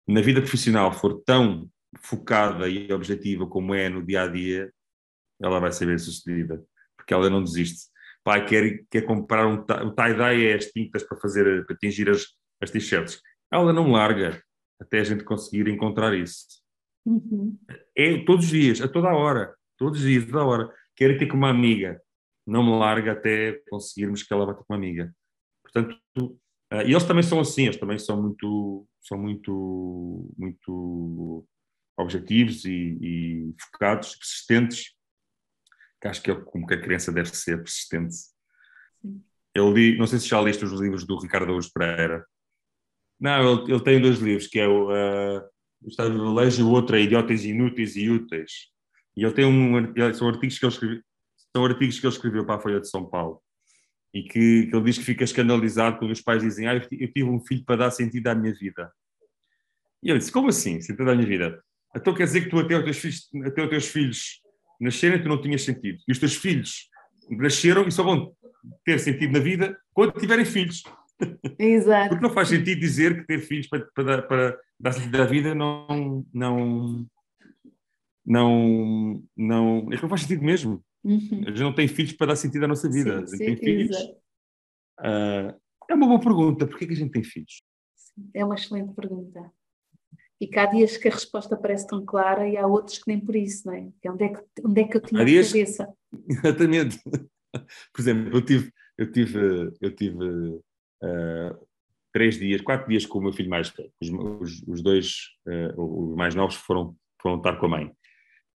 na 0.07 0.21
vida 0.21 0.41
profissional, 0.41 0.93
for 0.93 1.21
tão 1.25 1.69
focada 1.99 2.67
e 2.69 2.91
objetiva 2.91 3.45
como 3.47 3.73
é 3.73 3.89
no 3.89 4.05
dia 4.05 4.23
a 4.23 4.27
dia, 4.27 4.71
ela 5.41 5.59
vai 5.59 5.71
ser 5.71 5.85
bem 5.85 5.97
sucedida, 5.97 6.63
porque 6.95 7.13
ela 7.13 7.29
não 7.29 7.43
desiste. 7.43 7.87
Pai, 8.23 8.45
quer, 8.45 8.85
quer 8.89 9.01
comprar 9.03 9.47
um, 9.47 9.55
o 9.55 9.91
tie-dye 9.93 10.47
é 10.47 10.55
as 10.55 10.65
tintas 10.65 11.03
para 11.03 11.17
fazer, 11.17 11.65
para 11.65 11.75
atingir 11.75 12.09
as, 12.09 12.25
as 12.61 12.71
t-shirts. 12.71 13.21
Ela 13.51 13.71
não 13.71 13.91
larga 13.91 14.41
até 14.79 14.99
a 14.99 15.03
gente 15.03 15.23
conseguir 15.23 15.67
encontrar 15.69 16.13
isso. 16.13 16.45
Uhum. 17.05 17.57
É 17.95 18.23
todos 18.25 18.45
os 18.45 18.51
dias, 18.51 18.81
a 18.81 18.87
toda 18.87 19.09
a 19.09 19.15
hora, 19.15 19.55
todos 19.77 19.99
os 19.99 20.05
dias, 20.05 20.25
toda 20.25 20.39
a 20.39 20.45
hora. 20.45 20.73
Quer 20.95 21.17
ter 21.17 21.27
com 21.27 21.37
uma 21.37 21.49
amiga, 21.49 22.01
não 22.45 22.63
me 22.63 22.77
larga 22.77 23.13
até 23.13 23.61
conseguirmos 23.69 24.23
que 24.23 24.33
ela 24.33 24.45
vá 24.45 24.53
ter 24.53 24.63
com 24.63 24.73
uma 24.73 24.77
amiga. 24.77 25.13
Portanto, 25.63 25.97
uh, 26.73 26.81
e 26.85 26.91
eles 26.91 27.03
também 27.03 27.23
são 27.23 27.39
assim, 27.39 27.65
eles 27.65 27.77
também 27.77 27.97
são 27.97 28.21
muito, 28.21 28.87
são 29.01 29.17
muito, 29.17 30.29
muito 30.37 31.45
objetivos 31.97 32.65
e, 32.65 32.97
e 33.01 33.55
focados, 33.71 34.15
persistentes 34.15 34.97
que 35.99 36.07
acho 36.07 36.21
que 36.21 36.31
é 36.31 36.35
como 36.35 36.67
que 36.67 36.73
a 36.73 36.81
criança 36.81 37.11
deve 37.11 37.29
ser 37.29 37.57
persistente. 37.57 38.15
Sim. 38.15 39.23
Eu 39.53 39.73
li, 39.73 39.97
não 39.97 40.05
sei 40.05 40.19
se 40.19 40.27
já 40.27 40.39
liste 40.41 40.63
os 40.63 40.79
livros 40.79 41.05
do 41.05 41.19
Ricardo 41.19 41.49
Augusto 41.49 41.73
Pereira. 41.73 42.25
Não, 43.19 43.63
ele, 43.63 43.73
ele 43.73 43.83
tem 43.83 43.99
dois 43.99 44.19
livros, 44.19 44.47
que 44.47 44.59
é 44.59 44.67
o, 44.67 44.91
uh, 44.91 45.41
o 45.81 45.87
Estado 45.87 46.15
do 46.15 46.33
Lejo 46.33 46.61
e 46.61 46.63
o 46.63 46.69
outro 46.69 46.95
é 46.95 47.01
Idiotas 47.01 47.43
Inúteis 47.43 47.95
e 47.95 48.09
Úteis. 48.09 48.51
E 49.15 49.23
ele 49.23 49.33
tem 49.33 49.45
um, 49.45 50.13
são 50.13 50.29
artigos 50.29 50.59
que 50.59 50.65
ele 50.65 50.73
escreveu, 50.73 51.01
são 51.55 51.65
artigos 51.65 51.99
que 51.99 52.05
ele 52.05 52.13
escreveu 52.13 52.45
para 52.45 52.55
a 52.55 52.59
Folha 52.59 52.79
de 52.79 52.87
São 52.87 53.09
Paulo. 53.09 53.41
E 54.13 54.23
que, 54.23 54.67
que 54.67 54.75
ele 54.75 54.83
diz 54.85 54.97
que 54.97 55.03
fica 55.03 55.23
escandalizado 55.23 55.97
quando 55.97 56.11
os 56.11 56.21
pais 56.21 56.41
dizem 56.41 56.67
ah, 56.67 56.75
eu 56.75 57.11
tive 57.11 57.23
um 57.23 57.39
filho 57.39 57.63
para 57.65 57.77
dar 57.77 57.91
sentido 57.91 58.27
à 58.27 58.35
minha 58.35 58.53
vida. 58.53 58.91
E 60.01 60.09
ele 60.09 60.19
disse, 60.19 60.31
como 60.31 60.49
assim, 60.49 60.81
sentido 60.81 61.09
à 61.09 61.15
minha 61.15 61.27
vida? 61.27 61.61
Então 61.95 62.13
quer 62.13 62.23
dizer 62.23 62.41
que 62.41 62.49
tu 62.49 62.59
até 62.59 62.77
os 62.77 62.83
teus 62.83 62.97
filhos, 62.97 63.29
até 63.45 63.63
os 63.63 63.69
teus 63.69 63.87
filhos 63.87 64.41
nascerem 64.79 65.21
tu 65.21 65.27
não 65.27 65.41
tinhas 65.41 65.63
sentido. 65.63 65.99
E 66.07 66.11
os 66.11 66.19
teus 66.19 66.35
filhos 66.35 66.89
nasceram 67.29 67.87
e 67.87 67.91
só 67.91 68.03
vão 68.03 68.31
ter 68.85 68.99
sentido 68.99 69.33
na 69.33 69.39
vida 69.39 69.77
quando 69.93 70.19
tiverem 70.19 70.45
filhos. 70.45 70.83
Exato. 71.57 72.09
Porque 72.09 72.23
não 72.23 72.33
faz 72.33 72.49
sentido 72.49 72.79
dizer 72.79 73.19
que 73.19 73.27
ter 73.27 73.39
filhos 73.39 73.67
para, 73.67 73.85
para, 73.93 74.21
para 74.21 74.59
dar 74.79 74.91
sentido 74.91 75.21
à 75.21 75.25
vida 75.25 75.55
não, 75.55 76.23
não, 76.33 77.05
não, 78.25 79.23
não, 79.35 79.87
é 79.91 79.95
que 79.95 80.01
não 80.01 80.09
faz 80.09 80.21
sentido 80.21 80.43
mesmo. 80.43 80.83
Uhum. 81.03 81.43
A 81.45 81.49
gente 81.49 81.61
não 81.61 81.73
tem 81.73 81.87
filhos 81.87 82.13
para 82.13 82.27
dar 82.27 82.35
sentido 82.35 82.65
à 82.65 82.67
nossa 82.67 82.89
vida. 82.89 83.25
Sim, 83.27 83.35
a 83.35 83.37
gente 83.37 83.37
sim, 83.37 83.45
tem 83.45 83.57
filhos. 83.57 83.97
Uh, 84.99 85.55
é 85.89 85.93
uma 85.93 86.07
boa 86.07 86.19
pergunta. 86.19 86.67
Porquê 86.67 86.85
que 86.85 86.93
a 86.93 86.97
gente 86.97 87.11
tem 87.11 87.23
filhos? 87.23 87.63
É 88.33 88.43
uma 88.43 88.55
excelente 88.55 88.93
pergunta. 88.93 89.51
E 90.39 90.47
que 90.47 90.59
há 90.59 90.65
dias 90.65 90.97
que 90.97 91.07
a 91.07 91.11
resposta 91.11 91.57
parece 91.57 91.87
tão 91.87 92.05
clara 92.05 92.47
e 92.47 92.57
há 92.57 92.67
outros 92.67 92.99
que 92.99 93.07
nem 93.07 93.19
por 93.19 93.35
isso, 93.35 93.67
não 93.67 93.73
é? 93.73 93.89
É 94.03 94.11
onde, 94.11 94.23
é 94.23 94.29
que, 94.29 94.43
onde 94.63 94.81
é 94.81 94.87
que 94.87 94.97
eu 94.97 95.01
tinha 95.01 95.21
há 95.21 95.25
dias... 95.25 95.47
a 95.47 95.51
cabeça? 95.51 95.93
Exatamente. 96.29 97.01
Por 97.93 98.01
exemplo, 98.01 98.37
eu 98.37 98.41
tive, 98.45 98.71
eu 98.97 99.11
tive, 99.11 99.73
eu 99.81 99.95
tive 99.95 100.23
uh, 100.23 101.67
três 102.13 102.37
dias, 102.37 102.61
quatro 102.61 102.87
dias 102.87 103.05
com 103.05 103.19
o 103.19 103.21
meu 103.21 103.33
filho 103.33 103.49
mais 103.49 103.69
velho. 103.69 103.91
Os, 103.99 104.09
os, 104.09 104.63
os 104.67 104.81
dois, 104.83 105.15
uh, 105.47 106.09
os 106.11 106.15
mais 106.15 106.35
novos, 106.35 106.55
foram, 106.55 106.95
foram 107.19 107.37
estar 107.37 107.55
com 107.57 107.65
a 107.65 107.69
mãe. 107.69 107.91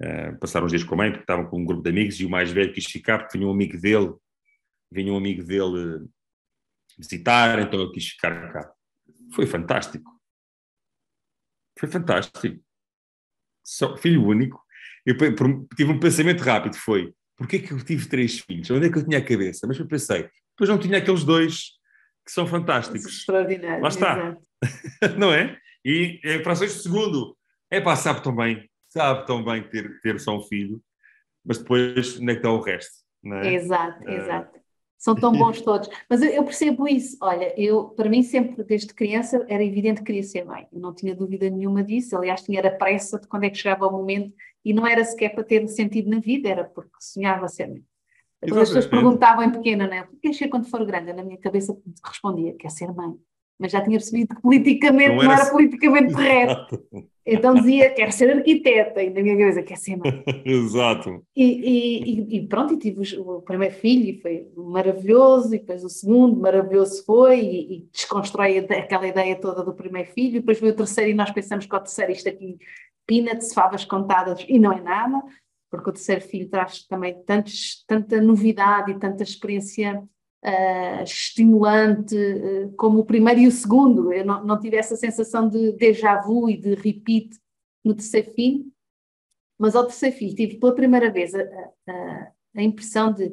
Uh, 0.02 0.38
passaram 0.40 0.66
os 0.66 0.72
dias 0.72 0.84
com 0.84 0.96
a 0.96 0.98
mãe 0.98 1.12
porque 1.12 1.24
estavam 1.24 1.46
com 1.46 1.60
um 1.60 1.66
grupo 1.66 1.84
de 1.84 1.90
amigos 1.90 2.20
e 2.20 2.26
o 2.26 2.30
mais 2.30 2.52
velho 2.52 2.72
quis 2.72 2.86
ficar 2.86 3.20
porque 3.20 3.38
vinha 3.38 3.50
um 3.50 3.54
amigo 3.54 3.78
dele, 3.78 4.14
vinha 4.92 5.12
um 5.12 5.18
amigo 5.18 5.44
dele 5.44 6.08
visitar, 6.98 7.60
então 7.60 7.80
eu 7.80 7.92
quis 7.92 8.08
ficar 8.10 8.54
cá. 8.54 8.72
Foi 9.34 9.46
fantástico 9.46 10.20
foi 11.80 11.90
fantástico. 11.90 12.62
Só, 13.64 13.96
filho 13.96 14.26
único. 14.26 14.62
Eu 15.06 15.16
tive 15.76 15.92
um 15.92 16.00
pensamento 16.00 16.42
rápido, 16.42 16.76
foi, 16.76 17.14
porquê 17.38 17.56
é 17.56 17.60
que 17.60 17.72
eu 17.72 17.84
tive 17.84 18.08
três 18.08 18.40
filhos? 18.40 18.70
Onde 18.70 18.88
é 18.88 18.92
que 18.92 18.98
eu 18.98 19.06
tinha 19.06 19.18
a 19.18 19.26
cabeça? 19.26 19.66
Mas 19.66 19.80
eu 19.80 19.88
pensei, 19.88 20.30
depois 20.52 20.70
não 20.70 20.78
tinha 20.78 20.98
aqueles 20.98 21.24
dois 21.24 21.72
que 22.26 22.32
são 22.32 22.46
fantásticos. 22.46 23.06
Extraordinário. 23.06 23.82
Lá 23.82 23.90
está. 23.90 24.38
não 25.18 25.34
é? 25.34 25.58
E 25.86 26.20
em 26.24 26.44
frações 26.44 26.76
de 26.76 26.84
segundo, 26.84 27.36
é 27.72 27.80
pá, 27.80 27.96
sabe 27.96 28.22
tão 28.22 28.36
bem, 28.36 28.70
sabe 28.90 29.26
tão 29.26 29.44
bem 29.44 29.64
ter, 29.64 30.00
ter 30.02 30.20
só 30.20 30.38
um 30.38 30.42
filho, 30.42 30.82
mas 31.46 31.58
depois 31.58 32.20
onde 32.20 32.32
é 32.32 32.34
que 32.34 32.40
está 32.40 32.52
o 32.52 32.62
resto? 32.62 32.94
É? 33.26 33.54
Exato, 33.54 34.04
uh... 34.04 34.10
exato. 34.10 34.60
São 34.98 35.16
tão 35.16 35.32
bons 35.32 35.62
todos. 35.64 35.90
Mas 36.10 36.22
eu, 36.22 36.30
eu, 36.30 36.44
percebo 36.44 36.88
isso. 36.88 37.18
Olha, 37.22 37.54
eu, 37.60 37.86
para 37.90 38.10
mim, 38.10 38.22
sempre 38.22 38.64
desde 38.66 38.94
criança, 38.94 39.46
era 39.48 39.64
evidente 39.64 40.02
que 40.02 40.08
queria 40.08 40.24
ser 40.24 40.44
mãe. 40.44 40.68
Eu 40.72 40.80
não 40.80 40.94
tinha 40.94 41.16
dúvida 41.16 41.50
nenhuma 41.50 41.82
disso. 41.82 42.18
Aliás, 42.18 42.42
tinha 42.42 42.60
a 42.60 42.72
pressa 42.72 43.18
de 43.18 43.28
quando 43.28 43.46
é 43.46 43.50
que 43.50 43.58
chegava 43.58 43.88
o 43.88 43.92
momento 43.92 44.34
e 44.64 44.74
não 44.74 44.86
era 44.86 45.04
sequer 45.06 45.30
para 45.30 45.44
ter 45.44 45.66
sentido 45.70 46.10
na 46.10 46.20
vida, 46.20 46.50
era 46.50 46.66
porque 46.66 46.92
sonhava 47.00 47.48
ser 47.48 47.68
mãe. 47.68 47.84
As 48.42 48.52
pessoas 48.52 48.88
perguntavam 48.88 49.44
em 49.44 49.52
pequena, 49.52 49.88
não 49.88 49.94
é? 49.94 50.02
O 50.02 50.08
que 50.08 50.18
queres 50.18 50.38
ser 50.38 50.48
quando 50.48 50.70
for 50.70 50.86
grande? 50.86 51.12
Na 51.12 51.24
minha 51.24 51.38
cabeça 51.38 51.78
respondia, 52.06 52.56
quer 52.58 52.70
ser 52.70 52.94
mãe. 52.94 53.18
Mas 53.60 53.72
já 53.74 53.82
tinha 53.82 53.98
percebido 53.98 54.36
que 54.36 54.42
politicamente 54.42 55.16
não 55.16 55.22
era, 55.22 55.26
não 55.26 55.34
era 55.34 55.52
politicamente 55.52 56.14
correto. 56.16 56.84
Então 57.26 57.54
dizia, 57.54 57.90
quero 57.92 58.12
ser 58.12 58.36
arquiteta, 58.36 59.04
e 59.04 59.10
na 59.10 59.22
minha 59.22 59.38
cabeça, 59.38 59.62
quer 59.62 59.78
ser 59.78 59.98
mãe. 59.98 60.24
Exato. 60.46 61.24
E, 61.36 61.44
e, 61.44 62.38
e, 62.38 62.48
pronto, 62.48 62.74
e 62.74 62.78
tive 62.78 63.20
o 63.20 63.42
primeiro 63.42 63.76
filho 63.76 64.10
e 64.10 64.22
foi 64.22 64.48
maravilhoso, 64.56 65.54
e 65.54 65.60
depois 65.60 65.84
o 65.84 65.90
segundo, 65.90 66.40
maravilhoso 66.40 67.04
foi, 67.06 67.40
e, 67.40 67.74
e 67.74 67.90
desconstrói 67.92 68.58
aquela 68.58 69.08
ideia 69.08 69.36
toda 69.36 69.64
do 69.64 69.76
primeiro 69.76 70.10
filho, 70.12 70.38
e 70.38 70.40
depois 70.40 70.60
veio 70.60 70.74
o 70.74 70.78
terceiro, 70.78 71.12
e 71.12 71.14
nós 71.14 71.30
pensamos 71.30 71.66
que 71.66 71.76
o 71.76 71.80
terceiro, 71.80 72.12
isto 72.12 72.30
aqui, 72.30 72.58
peanuts, 73.06 73.54
favas 73.54 73.86
contadas, 73.86 74.44
e 74.48 74.58
não 74.58 74.72
é 74.72 74.82
nada 74.82 75.22
porque 75.70 75.90
o 75.90 75.94
terceiro 75.94 76.22
filho 76.22 76.50
traz 76.50 76.84
também 76.86 77.22
tantos, 77.24 77.84
tanta 77.88 78.20
novidade 78.20 78.92
e 78.92 79.00
tanta 79.00 79.24
experiência 79.24 80.04
uh, 80.46 81.04
estimulante 81.04 82.16
uh, 82.16 82.74
como 82.76 83.00
o 83.00 83.06
primeiro 83.06 83.42
e 83.42 83.48
o 83.48 83.52
segundo. 83.52 84.12
Eu 84.14 84.26
não, 84.26 84.44
não 84.46 84.60
tive 84.60 84.78
essa 84.78 84.96
sensação 84.96 85.48
de 85.48 85.74
déjà 85.74 86.22
vu 86.22 86.50
e 86.50 86.58
de 86.58 86.76
repeat 86.76 87.30
no 87.84 87.94
terceiro 87.94 88.32
filho, 88.34 88.66
mas 89.58 89.76
ao 89.76 89.86
terceiro 89.86 90.16
filho 90.16 90.36
tive 90.36 90.58
pela 90.58 90.76
primeira 90.76 91.12
vez 91.12 91.34
a, 91.34 91.42
a, 91.42 92.32
a 92.58 92.64
impressão 92.64 93.12
de 93.14 93.32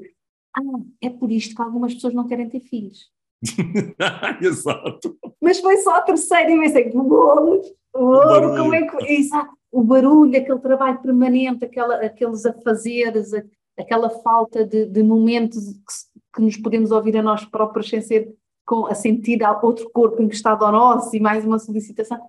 ah, 0.56 0.60
é 1.02 1.10
por 1.10 1.30
isto 1.30 1.54
que 1.54 1.62
algumas 1.62 1.94
pessoas 1.94 2.14
não 2.14 2.26
querem 2.26 2.48
ter 2.48 2.60
filhos. 2.60 3.10
Exato. 4.40 5.18
Mas 5.40 5.60
foi 5.60 5.76
só 5.78 5.96
a 5.96 6.02
terceira 6.02 6.50
e 6.50 6.58
pensei, 6.58 6.90
bolo, 6.90 7.60
bolo, 7.92 8.56
como 8.56 8.74
é 8.74 8.86
que. 8.86 9.12
Exato 9.12 9.56
o 9.76 9.82
barulho, 9.84 10.38
aquele 10.38 10.58
trabalho 10.58 11.02
permanente, 11.02 11.66
aquela, 11.66 11.96
aqueles 11.96 12.46
afazeres, 12.46 13.30
aquela 13.78 14.08
falta 14.08 14.64
de, 14.64 14.86
de 14.86 15.02
momentos 15.02 15.64
que, 15.66 16.15
que, 16.36 16.42
nos 16.42 16.56
podemos 16.56 16.90
ouvir 16.90 17.16
a 17.16 17.22
nós 17.22 17.44
próprios 17.44 17.88
sem 17.88 18.00
ser 18.00 18.34
com, 18.66 18.86
a 18.86 18.94
sentir 18.94 19.40
outro 19.62 19.88
corpo 19.90 20.22
encostado 20.22 20.64
ao 20.64 20.72
nosso 20.72 21.16
e 21.16 21.20
mais 21.20 21.44
uma 21.44 21.58
solicitação. 21.58 22.20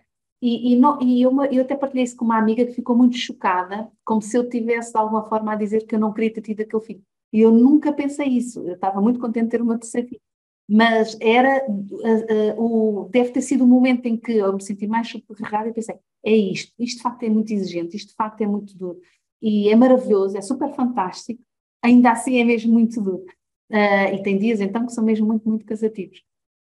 E, 0.42 0.74
e, 0.74 0.76
não, 0.76 1.02
e 1.02 1.22
eu, 1.22 1.32
eu, 1.46 1.64
até 1.64 1.76
partilhei 1.76 2.04
isso 2.04 2.16
com 2.16 2.26
uma 2.26 2.38
amiga 2.38 2.66
que 2.66 2.74
ficou 2.74 2.96
muito 2.96 3.18
chocada, 3.18 3.92
como 4.06 4.22
se 4.22 4.38
eu 4.38 4.48
tivesse 4.48 4.92
de 4.92 4.98
alguma 4.98 5.28
forma 5.28 5.52
a 5.52 5.56
dizer 5.56 5.86
que 5.86 5.96
eu 5.96 6.00
não 6.00 6.14
queria 6.14 6.32
ter 6.32 6.42
tido 6.42 6.62
aquele 6.62 6.84
filho. 6.84 7.02
E 7.34 7.42
eu 7.42 7.52
nunca 7.52 7.92
pensei 7.92 8.28
isso, 8.28 8.60
eu 8.68 8.76
estava 8.76 9.02
muito 9.02 9.20
contente 9.20 9.46
de 9.46 9.52
ter 9.52 9.62
uma 9.62 9.78
terceira 9.78 10.08
filha. 10.08 10.22
Mas 10.70 11.18
era, 11.22 11.66
uh, 11.68 12.60
uh, 12.60 13.06
o, 13.06 13.10
deve 13.10 13.32
ter 13.32 13.42
sido 13.42 13.64
o 13.64 13.68
momento 13.68 14.06
em 14.06 14.18
que 14.18 14.34
eu 14.34 14.54
me 14.54 14.62
senti 14.62 14.86
mais 14.86 15.10
subterrada 15.10 15.70
e 15.70 15.74
pensei, 15.74 15.96
é 16.24 16.36
isto, 16.36 16.74
isto 16.78 16.98
de 16.98 17.04
facto 17.04 17.24
é 17.24 17.30
muito 17.30 17.52
exigente, 17.54 17.96
isto 17.96 18.10
de 18.10 18.16
facto 18.16 18.42
é 18.42 18.46
muito 18.46 18.78
duro. 18.78 19.00
E 19.42 19.70
é 19.70 19.76
maravilhoso, 19.76 20.38
é 20.38 20.42
super 20.42 20.74
fantástico, 20.76 21.42
ainda 21.82 22.12
assim 22.12 22.38
é 22.40 22.44
mesmo 22.44 22.74
muito 22.74 23.02
duro. 23.02 23.26
Uh, 23.70 24.16
e 24.16 24.24
tem 24.24 24.38
dias 24.38 24.62
então 24.62 24.86
que 24.86 24.94
são 24.94 25.04
mesmo 25.04 25.28
muito, 25.28 25.48
muito 25.48 25.66
casativos. 25.66 26.22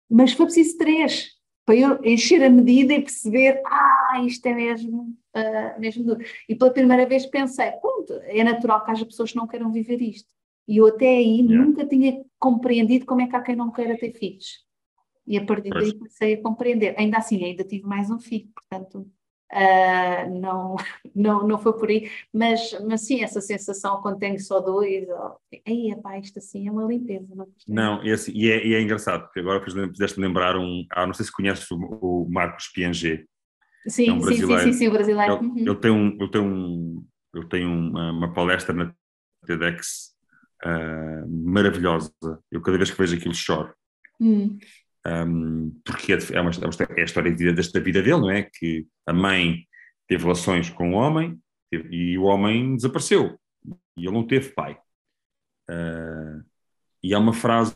Mas 0.10 0.34
foi 0.34 0.46
preciso 0.46 0.78
três, 0.78 1.30
para 1.66 1.76
eu 1.76 2.04
encher 2.04 2.44
a 2.44 2.50
medida 2.50 2.94
e 2.94 3.02
perceber, 3.02 3.62
ah, 3.66 4.24
isto 4.26 4.46
é 4.48 4.54
mesmo, 4.54 5.16
uh, 5.36 5.80
mesmo 5.80 6.04
duro. 6.04 6.20
E 6.48 6.56
pela 6.56 6.72
primeira 6.72 7.06
vez 7.06 7.26
pensei, 7.28 7.72
pronto, 7.74 8.14
é 8.24 8.44
natural 8.44 8.84
que 8.84 8.92
haja 8.92 9.06
pessoas 9.06 9.32
que 9.32 9.38
não 9.38 9.48
queiram 9.48 9.72
viver 9.72 10.02
isto. 10.02 10.28
E 10.68 10.78
eu 10.78 10.88
até 10.88 11.08
aí 11.08 11.42
yeah. 11.42 11.66
nunca 11.66 11.86
tinha 11.86 12.24
compreendido 12.40 13.06
como 13.06 13.22
é 13.22 13.28
que 13.28 13.36
há 13.36 13.42
quem 13.42 13.56
não 13.56 13.72
queira 13.72 13.98
ter 13.98 14.14
filhos. 14.14 14.66
E 15.28 15.38
a 15.38 15.46
partir 15.46 15.70
daí 15.70 15.94
comecei 15.94 16.34
a 16.34 16.42
compreender. 16.42 16.96
Ainda 16.98 17.18
assim, 17.18 17.44
ainda 17.44 17.64
tive 17.64 17.86
mais 17.86 18.10
um 18.10 18.20
filho, 18.20 18.50
portanto, 18.54 19.08
uh, 19.54 20.40
não, 20.40 20.76
não, 21.16 21.48
não 21.48 21.60
foi 21.60 21.74
por 21.74 21.90
aí. 21.90 22.10
Mas, 22.34 22.78
mas 22.88 23.02
sim, 23.02 23.24
essa 23.24 23.42
sensação 23.42 24.02
quando 24.02 24.20
tenho 24.20 24.40
só 24.40 24.60
dois, 24.60 25.08
oh, 25.10 25.38
epá, 25.52 26.18
isto 26.18 26.40
assim 26.40 26.68
é 26.68 26.72
uma 26.72 26.86
limpeza. 26.86 27.28
Não, 27.36 27.48
não 27.68 28.04
e, 28.04 28.12
assim, 28.12 28.32
e, 28.34 28.50
é, 28.52 28.66
e 28.66 28.74
é 28.74 28.82
engraçado, 28.82 29.24
porque 29.24 29.40
agora 29.40 29.64
fizeste 29.64 30.20
lembrar 30.20 30.58
um. 30.58 30.86
Ah, 30.92 31.06
não 31.06 31.14
sei 31.14 31.26
se 31.26 31.32
conheces 31.32 31.70
o, 31.72 31.76
o 31.76 32.28
Marcos 32.30 32.68
Piaget. 32.68 33.26
Sim, 33.88 34.10
é 34.10 34.14
um 34.14 34.22
sim, 34.22 34.36
sim, 34.36 34.60
sim, 34.60 34.74
sim, 34.74 34.88
o 34.88 34.92
brasileiro. 34.92 35.36
Ele, 35.36 35.46
uhum. 35.46 35.58
ele 35.58 35.76
tem, 35.76 35.92
um, 35.92 36.18
ele 36.20 36.30
tem, 36.30 36.42
um, 36.42 37.06
ele 37.34 37.46
tem 37.48 37.66
uma, 37.66 38.12
uma 38.12 38.34
palestra 38.34 38.74
na 38.74 38.94
TEDx 39.46 40.14
uh, 40.66 41.28
maravilhosa. 41.28 42.12
Eu 42.52 42.62
cada 42.62 42.78
vez 42.78 42.92
que 42.92 42.98
vejo 42.98 43.16
aquilo 43.16 43.34
choro. 43.34 43.74
Hum. 44.20 44.58
Um, 45.10 45.82
porque 45.84 46.14
é, 46.14 46.18
é, 46.34 46.42
uma, 46.42 46.52
é 46.52 47.02
a 47.02 47.06
história 47.06 47.32
desta 47.54 47.80
vida 47.80 48.02
dele, 48.02 48.20
não 48.20 48.30
é? 48.30 48.44
Que 48.44 48.86
a 49.08 49.14
mãe 49.14 49.66
teve 50.08 50.24
relações 50.24 50.70
com 50.70 50.92
o 50.92 50.96
homem 50.96 51.40
e 51.72 52.18
o 52.18 52.24
homem 52.24 52.76
desapareceu. 52.76 53.40
E 53.98 54.06
ele 54.06 54.12
não 54.12 54.28
teve 54.28 54.50
pai. 54.54 54.80
Uh, 55.70 56.44
e 57.02 57.14
há 57.14 57.20
uma 57.20 57.34
frase 57.34 57.76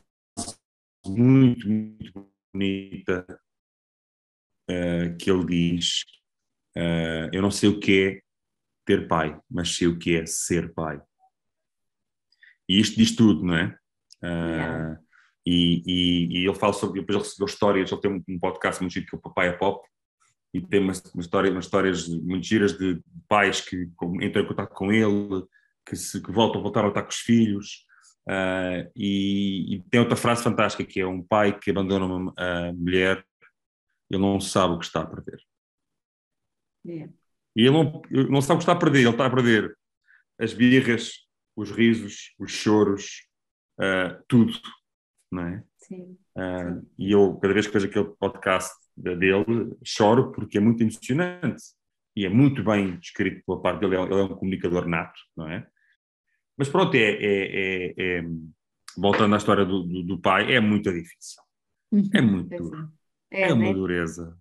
muito, 1.06 1.68
muito 1.68 2.32
bonita 2.54 3.26
uh, 4.70 5.18
que 5.18 5.30
ele 5.32 5.46
diz: 5.46 6.04
uh, 6.78 7.30
Eu 7.32 7.42
não 7.42 7.52
sei 7.52 7.70
o 7.70 7.80
que 7.80 8.04
é 8.04 8.22
ter 8.86 9.08
pai, 9.08 9.40
mas 9.50 9.76
sei 9.76 9.88
o 9.88 9.98
que 9.98 10.16
é 10.16 10.26
ser 10.26 10.74
pai. 10.74 11.02
E 12.68 12.80
isto 12.80 12.98
diz 12.98 13.16
tudo, 13.16 13.44
não 13.44 13.56
é? 13.56 13.78
Uh, 14.24 15.04
e, 15.46 15.84
e, 15.86 16.40
e, 16.40 16.46
ele 16.46 16.56
fala 16.56 16.74
sobre, 16.74 17.02
depois 17.02 17.16
ele 17.16 17.24
recebeu 17.26 17.48
histórias, 17.48 17.92
ele 17.92 18.02
tem 18.02 18.24
um 18.28 18.40
podcast 18.40 18.82
muito 18.82 18.94
giro 18.94 19.06
que 19.06 19.16
é 19.16 19.18
o 19.18 19.22
Papai 19.22 19.50
é 19.50 19.54
Pop, 19.54 19.86
e 20.54 20.62
tem 20.62 20.80
uma, 20.80 20.94
uma 21.14 21.22
história, 21.22 21.52
umas 21.52 21.66
histórias 21.66 22.08
muito 22.08 22.46
giras 22.46 22.78
de 22.78 23.02
pais 23.28 23.60
que 23.60 23.90
entram 24.22 24.44
em 24.44 24.48
contato 24.48 24.74
com 24.74 24.92
ele, 24.92 25.44
que, 25.86 25.96
se, 25.96 26.22
que 26.22 26.32
voltam, 26.32 26.62
voltaram 26.62 26.88
a 26.88 26.90
estar 26.90 27.04
com 27.04 27.10
os 27.10 27.18
filhos, 27.18 27.86
uh, 28.30 28.90
e, 28.96 29.76
e, 29.76 29.84
tem 29.90 30.00
outra 30.00 30.16
frase 30.16 30.44
fantástica 30.44 30.86
que 30.86 31.02
é 31.02 31.08
um 31.08 31.22
pai 31.22 31.58
que 31.58 31.72
abandona 31.72 32.06
uma 32.06 32.34
a 32.38 32.72
mulher, 32.74 33.26
ele 34.10 34.22
não 34.22 34.40
sabe 34.40 34.76
o 34.76 34.80
que 34.80 34.86
está 34.86 35.02
a 35.02 35.08
perder. 35.08 35.42
Yeah. 36.86 37.12
E 37.56 37.62
ele 37.62 37.72
não, 37.72 38.02
não 38.30 38.42
sabe 38.42 38.56
o 38.56 38.58
que 38.58 38.64
está 38.64 38.74
a 38.74 38.80
perder, 38.80 39.00
ele 39.00 39.10
está 39.10 39.26
a 39.26 39.30
perder 39.30 39.76
as 40.40 40.54
birras, 40.54 41.14
os 41.56 41.72
risos, 41.72 42.34
os 42.40 42.52
choros, 42.52 43.28
uh, 43.80 44.24
tudo, 44.28 44.54
não 45.34 45.48
é? 45.48 45.64
Sim, 45.78 46.18
uh, 46.38 46.80
sim. 46.80 46.88
E 46.98 47.12
eu, 47.12 47.36
cada 47.38 47.54
vez 47.54 47.68
que 47.68 47.74
vejo 47.74 47.88
aquele 47.88 48.16
podcast 48.20 48.74
dele, 48.96 49.76
choro 49.84 50.32
porque 50.32 50.58
é 50.58 50.62
muito 50.62 50.82
emocionante 50.82 51.64
e 52.16 52.26
é 52.26 52.30
muito 52.30 52.64
bem 52.64 52.98
escrito 53.02 53.44
pela 53.46 53.62
parte 53.62 53.80
dele, 53.80 53.96
ele 53.96 54.14
é 54.14 54.24
um 54.24 54.36
comunicador 54.36 54.88
nato, 54.88 55.20
não 55.36 55.50
é? 55.50 55.68
Mas 56.58 56.70
pronto, 56.70 56.96
é, 56.96 57.00
é, 57.00 57.16
é, 57.20 57.94
é 57.98 58.24
voltando 58.96 59.34
à 59.34 59.38
história 59.38 59.66
do, 59.66 59.84
do, 59.84 60.04
do, 60.04 60.20
pai, 60.20 60.54
é 60.54 60.60
muito 60.60 60.92
difícil. 60.92 61.42
É 62.14 62.22
uhum. 62.22 62.32
muito 62.32 62.56
duro. 62.56 62.92
É, 63.32 63.50
é 63.50 63.54
uma 63.54 63.66
né? 63.66 63.74
dureza. 63.74 64.38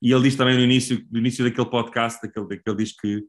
E 0.00 0.12
ele 0.12 0.22
diz 0.22 0.36
também 0.36 0.54
no 0.54 0.62
início, 0.62 1.04
no 1.10 1.18
início 1.18 1.44
daquele 1.44 1.68
podcast, 1.68 2.20
daquele, 2.22 2.46
daquele 2.46 2.76
diz 2.76 2.92
que 2.96 3.24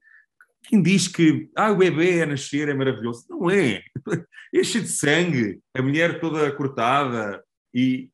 quem 0.67 0.81
diz 0.81 1.07
que 1.07 1.49
ah, 1.55 1.71
o 1.71 1.77
bebê 1.77 2.21
a 2.21 2.25
nascer 2.25 2.69
é 2.69 2.73
maravilhoso? 2.73 3.25
Não 3.29 3.49
é. 3.49 3.83
É 4.53 4.63
cheio 4.63 4.85
de 4.85 4.89
sangue, 4.89 5.59
a 5.73 5.81
mulher 5.81 6.21
toda 6.21 6.49
cortada 6.55 7.43
e. 7.73 8.09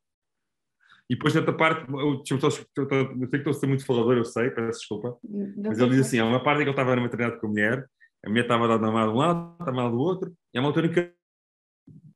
E 1.08 1.14
depois, 1.14 1.36
outra 1.36 1.52
parte, 1.52 1.88
eu, 1.88 1.98
eu, 1.98 2.20
eu, 2.28 2.32
eu 2.32 2.50
sei 2.50 2.66
que 2.66 3.36
estou 3.36 3.50
a 3.50 3.54
ser 3.54 3.66
muito 3.66 3.86
falador, 3.86 4.16
eu 4.16 4.24
sei, 4.24 4.50
peço 4.50 4.80
desculpa, 4.80 5.18
não 5.22 5.70
mas 5.70 5.78
ele 5.78 5.90
diz 5.90 6.06
assim: 6.06 6.18
há 6.18 6.24
uma 6.24 6.42
parte 6.42 6.62
em 6.62 6.64
que 6.64 6.70
ele 6.70 6.70
estava 6.70 6.96
na 6.96 7.02
maternidade 7.02 7.40
com 7.40 7.46
a 7.46 7.50
mulher, 7.50 7.88
a 8.24 8.28
mulher 8.28 8.42
estava 8.42 8.64
a 8.64 8.68
dar 8.68 8.78
na 8.80 8.90
mão 8.90 9.06
de 9.06 9.12
um 9.12 9.18
lado, 9.18 9.52
estava 9.52 9.72
na 9.72 9.88
do 9.88 9.98
outro, 9.98 10.34
e 10.52 10.58
há 10.58 10.60
uma 10.60 10.70
altura 10.70 10.86
em 10.86 10.92
que 10.92 11.12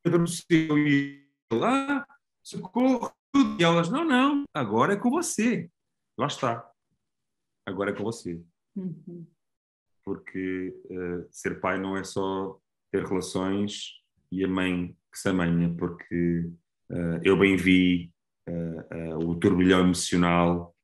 adormeceu 0.04 0.78
e 0.78 1.28
lá, 1.52 1.98
ah, 1.98 2.06
socorro, 2.42 3.12
e 3.60 3.62
elas: 3.62 3.90
não, 3.90 4.04
não, 4.04 4.44
agora 4.52 4.94
é 4.94 4.96
com 4.96 5.10
você. 5.10 5.70
Lá 6.18 6.26
está. 6.26 6.68
Agora 7.64 7.90
é 7.90 7.94
com 7.94 8.02
você. 8.02 8.42
Uhum 8.74 9.26
porque 10.06 10.72
uh, 10.88 11.26
ser 11.30 11.60
pai 11.60 11.80
não 11.80 11.96
é 11.96 12.04
só 12.04 12.56
ter 12.92 13.04
relações 13.04 13.94
e 14.30 14.44
a 14.44 14.48
mãe 14.48 14.96
que 15.12 15.18
se 15.18 15.28
amanha, 15.28 15.74
porque 15.76 16.48
uh, 16.90 17.20
eu 17.24 17.36
bem 17.36 17.56
vi 17.56 18.12
uh, 18.48 19.18
o 19.28 19.34
turbilhão 19.34 19.80
emocional 19.80 20.74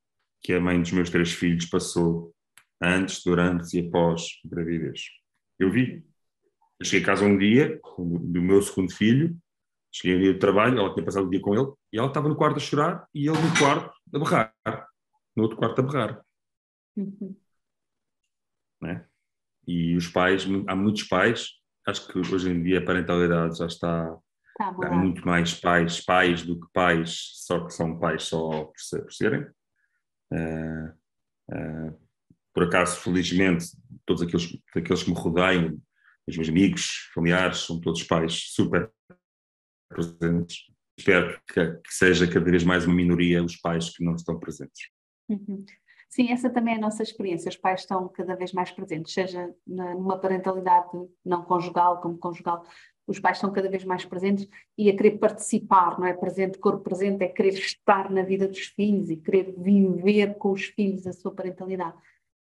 que 0.42 0.52
a 0.52 0.60
mãe 0.60 0.80
dos 0.80 0.90
meus 0.90 1.08
três 1.08 1.32
filhos 1.32 1.66
passou 1.66 2.34
antes, 2.82 3.22
durante 3.22 3.78
e 3.78 3.86
após 3.86 4.40
a 4.44 4.48
gravidez. 4.48 5.02
Eu 5.56 5.70
vi. 5.70 6.04
Eu 6.80 6.84
cheguei 6.84 7.04
a 7.04 7.06
casa 7.06 7.24
um 7.24 7.38
dia 7.38 7.80
do 7.96 8.42
meu 8.42 8.60
segundo 8.60 8.92
filho 8.92 9.40
Cheguei 9.94 10.16
no 10.16 10.22
dia 10.22 10.32
de 10.32 10.38
trabalho, 10.38 10.78
ela 10.78 10.94
tinha 10.94 11.04
passado 11.04 11.26
o 11.26 11.30
dia 11.30 11.40
com 11.40 11.54
ele, 11.54 11.70
e 11.92 11.98
ela 11.98 12.08
estava 12.08 12.26
no 12.26 12.34
quarto 12.34 12.56
a 12.56 12.60
chorar, 12.60 13.06
e 13.14 13.28
ele 13.28 13.36
no 13.36 13.58
quarto 13.58 13.94
a 14.14 14.18
berrar. 14.18 14.88
No 15.36 15.42
outro 15.42 15.58
quarto 15.58 15.80
a 15.80 15.84
berrar. 15.84 16.24
Uhum. 16.96 17.36
Né? 18.80 19.06
E 19.66 19.96
os 19.96 20.08
pais, 20.08 20.44
há 20.66 20.74
muitos 20.76 21.04
pais, 21.04 21.50
acho 21.86 22.06
que 22.08 22.18
hoje 22.18 22.50
em 22.50 22.62
dia 22.62 22.78
a 22.78 22.84
parentalidade 22.84 23.58
já 23.58 23.66
está 23.66 24.16
Tá 24.56 24.68
há 24.68 24.90
muito 24.90 25.24
mais 25.26 25.54
pais, 25.54 26.00
pais 26.04 26.42
do 26.42 26.60
que 26.60 26.66
pais, 26.72 27.30
só 27.46 27.64
que 27.64 27.70
são 27.72 27.98
pais 27.98 28.24
só 28.24 28.64
por, 28.64 28.78
ser- 28.78 29.02
por 29.02 29.12
serem. 29.12 29.46
Eh, 30.32 30.92
eh, 31.52 31.92
por 32.54 32.64
acaso, 32.64 33.00
felizmente, 33.00 33.66
todos 34.04 34.22
aqueles, 34.22 34.56
aqueles 34.76 35.02
que 35.02 35.10
me 35.10 35.16
rodeiam, 35.16 35.80
os 36.28 36.36
meus 36.36 36.48
amigos, 36.48 37.10
familiares, 37.14 37.58
são 37.60 37.80
todos 37.80 38.02
pais 38.02 38.34
super 38.52 38.90
presentes. 39.88 40.70
Espero 40.98 41.40
que, 41.48 41.66
que 41.78 41.94
seja 41.94 42.30
cada 42.30 42.50
vez 42.50 42.62
mais 42.62 42.84
uma 42.84 42.94
minoria 42.94 43.42
os 43.42 43.56
pais 43.56 43.88
que 43.90 44.04
não 44.04 44.14
estão 44.14 44.38
presentes. 44.38 44.90
Uhum. 45.28 45.64
Sim, 46.12 46.30
essa 46.30 46.50
também 46.50 46.74
é 46.74 46.76
a 46.76 46.80
nossa 46.80 47.02
experiência. 47.02 47.48
Os 47.48 47.56
pais 47.56 47.80
estão 47.80 48.06
cada 48.06 48.36
vez 48.36 48.52
mais 48.52 48.70
presentes, 48.70 49.14
seja 49.14 49.50
numa 49.66 50.18
parentalidade 50.18 50.90
não 51.24 51.42
conjugal 51.42 52.02
como 52.02 52.18
conjugal. 52.18 52.66
Os 53.06 53.18
pais 53.18 53.38
estão 53.38 53.50
cada 53.50 53.70
vez 53.70 53.82
mais 53.82 54.04
presentes 54.04 54.46
e 54.76 54.90
a 54.90 54.94
querer 54.94 55.12
participar, 55.12 55.98
não 55.98 56.06
é? 56.06 56.12
Presente, 56.12 56.58
corpo 56.58 56.84
presente, 56.84 57.24
é 57.24 57.28
querer 57.28 57.54
estar 57.54 58.10
na 58.10 58.22
vida 58.22 58.46
dos 58.46 58.58
filhos 58.58 59.08
e 59.08 59.16
querer 59.16 59.54
viver 59.56 60.34
com 60.34 60.52
os 60.52 60.64
filhos 60.66 61.06
a 61.06 61.14
sua 61.14 61.32
parentalidade. 61.32 61.96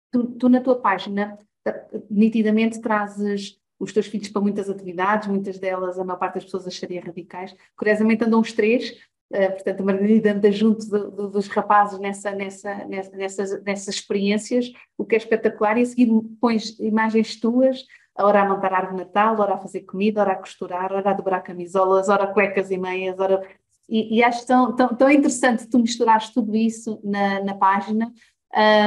Tu, 0.10 0.24
tu 0.24 0.48
na 0.48 0.62
tua 0.62 0.80
página, 0.80 1.38
eh, 1.68 1.86
nitidamente 2.10 2.80
trazes 2.80 3.60
os 3.78 3.92
teus 3.92 4.08
filhos 4.08 4.30
para 4.30 4.42
muitas 4.42 4.70
atividades, 4.70 5.28
muitas 5.28 5.60
delas 5.60 6.00
a 6.00 6.06
maior 6.06 6.18
parte 6.18 6.36
das 6.36 6.46
pessoas 6.46 6.66
acharia 6.66 7.02
radicais. 7.02 7.54
Curiosamente 7.76 8.24
andam 8.24 8.40
os 8.40 8.54
três, 8.54 8.98
Uh, 9.32 9.52
portanto, 9.52 9.82
a 9.82 9.84
Margarida 9.84 10.32
anda 10.32 10.52
junto 10.52 10.90
do- 10.90 11.12
do- 11.12 11.30
dos 11.30 11.48
rapazes 11.48 12.00
nessa, 12.00 12.32
nessa, 12.32 12.74
nessa- 12.86 13.16
nessas, 13.16 13.64
nessas 13.64 13.96
experiências, 13.96 14.72
o 14.98 15.06
que 15.06 15.14
é 15.14 15.18
espetacular, 15.20 15.78
e 15.78 15.84
a 15.84 15.86
seguir 15.86 16.10
pões 16.42 16.80
imagens 16.80 17.40
tuas, 17.40 17.86
ora 18.18 18.42
a 18.42 18.50
montar 18.50 18.74
árvore 18.74 19.04
Natal, 19.04 19.40
ora 19.40 19.54
a 19.54 19.58
fazer 19.60 19.82
comida, 19.82 20.22
ora 20.22 20.34
a 20.34 20.36
costurar, 20.36 20.92
ora 20.92 21.12
a 21.12 21.14
dobrar 21.14 21.42
camisolas, 21.42 22.10
ora 22.10 22.26
cuecas 22.28 22.72
e 22.72 22.78
meias, 22.78 23.20
ora... 23.20 23.48
E, 23.88 24.18
e 24.18 24.24
acho 24.24 24.46
tão, 24.46 24.76
tão, 24.76 24.88
tão 24.96 25.10
interessante 25.10 25.68
tu 25.68 25.80
misturares 25.80 26.30
tudo 26.30 26.56
isso 26.56 27.00
na, 27.04 27.44
na 27.44 27.56
página 27.56 28.12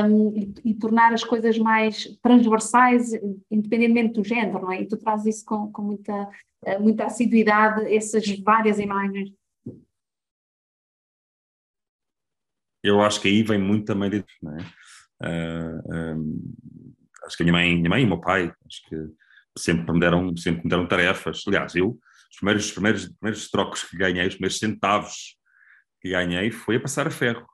um, 0.08 0.32
e, 0.36 0.54
e 0.70 0.74
tornar 0.74 1.12
as 1.12 1.24
coisas 1.24 1.58
mais 1.58 2.18
transversais, 2.22 3.12
independentemente 3.50 4.14
do 4.14 4.24
género, 4.24 4.60
não 4.60 4.72
é? 4.72 4.82
E 4.82 4.86
tu 4.86 4.96
trazes 4.96 5.36
isso 5.36 5.44
com, 5.44 5.70
com 5.72 5.82
muita, 5.82 6.28
eh, 6.64 6.78
muita 6.78 7.04
assiduidade, 7.04 7.92
essas 7.92 8.28
várias 8.40 8.78
imagens. 8.78 9.30
Eu 12.82 13.00
acho 13.00 13.20
que 13.20 13.28
aí 13.28 13.42
vem 13.42 13.58
muito 13.58 13.86
também 13.86 14.10
de 14.10 14.18
é? 14.18 14.22
Ah, 15.22 15.80
ah, 15.92 16.16
acho 17.26 17.36
que 17.36 17.42
a 17.42 17.46
minha 17.46 17.52
mãe, 17.52 17.76
minha 17.76 17.88
mãe 17.88 18.02
e 18.02 18.04
o 18.04 18.08
meu 18.08 18.20
pai, 18.20 18.52
acho 18.66 18.88
que 18.88 18.96
sempre 19.56 19.92
me 19.92 20.00
deram, 20.00 20.36
sempre 20.36 20.64
me 20.64 20.70
deram 20.70 20.88
tarefas. 20.88 21.42
Aliás, 21.46 21.74
eu, 21.76 21.98
os 22.30 22.36
primeiros, 22.36 22.66
os 22.66 22.72
primeiros, 22.72 23.04
os 23.04 23.12
primeiros 23.16 23.50
trocos 23.50 23.84
que 23.84 23.96
ganhei, 23.96 24.26
os 24.26 24.34
primeiros 24.34 24.58
centavos 24.58 25.38
que 26.00 26.10
ganhei, 26.10 26.50
foi 26.50 26.76
a 26.76 26.80
passar 26.80 27.06
a 27.06 27.10
ferro. 27.10 27.46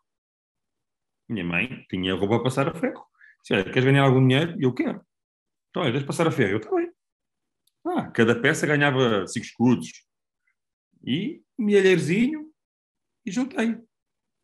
Minha 1.29 1.45
mãe 1.45 1.85
tinha 1.91 2.14
roupa 2.14 2.37
a 2.37 2.43
passar 2.43 2.68
a 2.68 2.74
ferro. 2.74 3.05
Disse, 3.43 3.53
olha, 3.53 3.64
queres 3.64 3.85
ganhar 3.85 4.05
algum 4.05 4.26
dinheiro? 4.26 4.57
Eu 4.59 4.72
quero. 4.72 5.05
Então, 5.68 5.83
olha, 5.83 5.93
deixa 5.93 6.07
passar 6.07 6.26
a 6.26 6.31
ferro. 6.31 6.53
Eu 6.53 6.61
também. 6.61 6.91
Ah, 7.87 8.11
cada 8.11 8.41
peça 8.41 8.66
ganhava 8.66 9.26
cinco 9.26 9.45
escudos. 9.45 9.89
E 11.05 11.43
um 11.59 11.66
milheirzinho 11.66 12.51
e 13.26 13.31
juntei. 13.31 13.88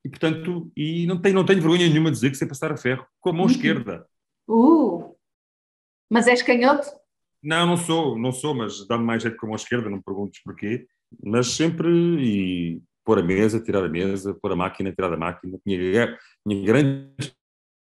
E, 0.05 0.09
portanto, 0.09 0.71
e 0.77 1.07
não 1.07 1.21
tenho, 1.21 1.35
não 1.35 1.47
tenho 1.47 1.61
vergonha 1.63 1.89
nenhuma 1.89 2.11
de 2.11 2.17
dizer 2.17 2.31
que 2.31 2.37
sei 2.37 2.47
passar 2.47 2.71
a 2.71 2.77
ferro 2.77 3.07
com 3.21 3.31
a 3.31 3.33
mão 3.33 3.47
Uhum. 3.47 3.51
esquerda. 3.51 4.07
Uh! 4.47 5.15
Mas 6.11 6.27
és 6.27 6.43
canhoto? 6.43 6.87
Não, 7.43 7.67
não 7.67 7.77
sou, 7.77 8.19
não 8.19 8.33
sou, 8.33 8.55
mas 8.55 8.87
dá-me 8.87 9.05
mais 9.05 9.23
jeito 9.23 9.37
com 9.37 9.47
a 9.47 9.49
mão 9.51 9.57
esquerda, 9.57 9.89
não 9.89 9.99
me 9.99 10.03
perguntes 10.03 10.43
porquê. 10.43 10.87
Mas 11.23 11.49
sempre, 11.49 11.89
e 12.21 12.83
pôr 13.05 13.19
a 13.19 13.23
mesa, 13.23 13.61
tirar 13.61 13.85
a 13.85 13.89
mesa, 13.89 14.35
pôr 14.35 14.53
a 14.53 14.57
máquina, 14.57 14.93
tirar 14.93 15.13
a 15.13 15.17
máquina. 15.17 15.59
Tinha, 15.67 16.19
tinha 16.47 16.67
grandes 16.67 17.35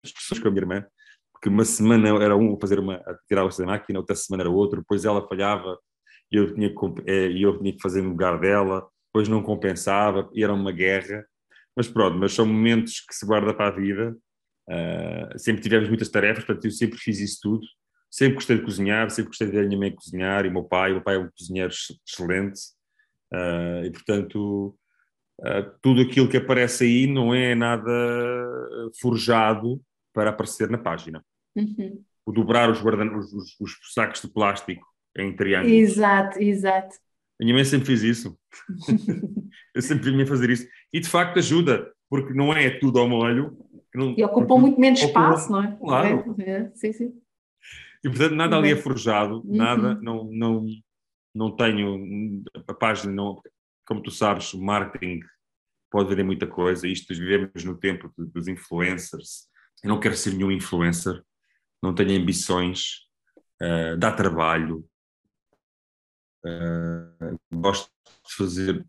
discussões 0.04 0.40
com 0.40 0.48
a 0.48 0.50
minha 0.50 0.62
irmã, 0.62 0.86
porque 1.32 1.48
uma 1.48 1.64
semana 1.64 2.08
era 2.22 2.36
um 2.36 2.54
a 2.54 2.60
fazer 2.60 2.78
uma, 2.78 3.00
tirar 3.28 3.42
a 3.42 3.66
máquina, 3.66 3.98
outra 3.98 4.16
semana 4.16 4.42
era 4.42 4.50
outro, 4.50 4.80
depois 4.80 5.04
ela 5.04 5.26
falhava 5.26 5.78
e 6.30 6.36
eu 6.36 6.54
tinha 6.54 6.68
e 7.08 7.42
eu 7.42 7.58
tinha 7.58 7.72
que 7.72 7.82
fazer 7.82 8.02
no 8.02 8.10
lugar 8.10 8.40
dela, 8.40 8.88
depois 9.08 9.28
não 9.28 9.42
compensava, 9.42 10.30
e 10.32 10.42
era 10.42 10.52
uma 10.52 10.72
guerra. 10.72 11.24
Mas 11.76 11.88
pronto, 11.88 12.18
mas 12.18 12.32
são 12.34 12.46
momentos 12.46 13.00
que 13.00 13.14
se 13.14 13.26
guarda 13.26 13.54
para 13.54 13.68
a 13.68 13.76
vida. 13.76 14.16
Ah, 14.70 15.38
sempre 15.38 15.62
tivemos 15.62 15.88
muitas 15.88 16.08
tarefas, 16.08 16.44
portanto 16.44 16.64
eu 16.66 16.70
sempre 16.70 16.98
fiz 16.98 17.20
isso 17.20 17.38
tudo. 17.42 17.66
Sempre 18.10 18.34
gostei 18.34 18.58
de 18.58 18.64
cozinhar, 18.64 19.10
sempre 19.10 19.28
gostei 19.30 19.46
de 19.48 19.52
ver 19.54 19.64
a 19.64 19.68
minha 19.68 19.78
mãe 19.78 19.94
cozinhar 19.94 20.44
e 20.44 20.48
o 20.48 20.52
meu 20.52 20.64
pai. 20.64 20.90
O 20.90 20.94
meu 20.96 21.02
pai 21.02 21.16
é 21.16 21.18
um 21.18 21.30
cozinheiro 21.36 21.70
ex- 21.72 21.98
excelente. 22.06 22.60
Ah, 23.32 23.82
e 23.84 23.90
portanto, 23.90 24.76
ah, 25.42 25.62
tudo 25.82 26.02
aquilo 26.02 26.28
que 26.28 26.36
aparece 26.38 26.84
aí 26.84 27.06
não 27.06 27.34
é 27.34 27.54
nada 27.54 27.90
forjado 29.00 29.80
para 30.12 30.30
aparecer 30.30 30.68
na 30.70 30.78
página. 30.78 31.24
Uhum. 31.56 32.02
O 32.26 32.32
dobrar 32.32 32.70
os, 32.70 32.80
guardan 32.80 33.16
os, 33.16 33.32
os- 33.32 33.56
os 33.60 33.92
sacos 33.92 34.20
de 34.22 34.28
plástico 34.28 34.86
em 35.16 35.34
triângulos. 35.34 35.72
Exato, 35.72 36.38
exato. 36.40 36.96
A 37.42 37.44
minha 37.44 37.54
mãe 37.56 37.64
sempre 37.64 37.86
fez 37.88 38.02
isso. 38.04 38.38
eu 39.74 39.82
sempre 39.82 40.10
vinha 40.12 40.24
fazer 40.26 40.48
isso. 40.48 40.66
E 40.92 41.00
de 41.00 41.08
facto 41.08 41.38
ajuda, 41.38 41.92
porque 42.08 42.32
não 42.32 42.52
é 42.54 42.70
tudo 42.78 42.98
ao 43.00 43.08
molho. 43.08 43.58
não- 43.94 44.14
E 44.16 44.24
ocupam 44.24 44.46
porque- 44.46 44.60
muito 44.60 44.80
menos 44.80 45.02
ocupam- 45.02 45.22
espaço, 45.32 45.52
não 45.52 45.62
é? 45.64 45.76
Claro. 45.76 46.34
É, 46.38 46.50
é, 46.50 46.70
sim, 46.74 46.92
sim. 46.92 47.12
E 48.04 48.08
portanto 48.08 48.34
nada 48.34 48.56
ali 48.56 48.70
é 48.72 48.76
forjado, 48.76 49.42
Uhum. 49.44 49.56
nada, 49.56 49.94
não, 50.00 50.24
não, 50.32 50.66
não 51.34 51.54
tenho, 51.54 52.42
a 52.68 52.74
página, 52.74 53.12
não, 53.12 53.40
como 53.86 54.02
tu 54.02 54.10
sabes, 54.10 54.54
o 54.54 54.62
marketing 54.62 55.20
pode 55.90 56.08
vender 56.08 56.22
muita 56.24 56.46
coisa, 56.46 56.88
isto 56.88 57.12
vivemos 57.14 57.64
no 57.64 57.76
tempo 57.76 58.10
dos 58.16 58.48
influencers, 58.48 59.48
eu 59.84 59.88
não 59.90 60.00
quero 60.00 60.16
ser 60.16 60.32
nenhum 60.34 60.50
influencer, 60.50 61.22
não 61.82 61.94
tenho 61.94 62.18
ambições, 62.20 63.02
eh, 63.60 63.96
dá 63.96 64.10
trabalho, 64.10 64.84
eh, 66.44 67.34
gosto 67.52 67.90
de 68.26 68.34
fazer, 68.36 68.86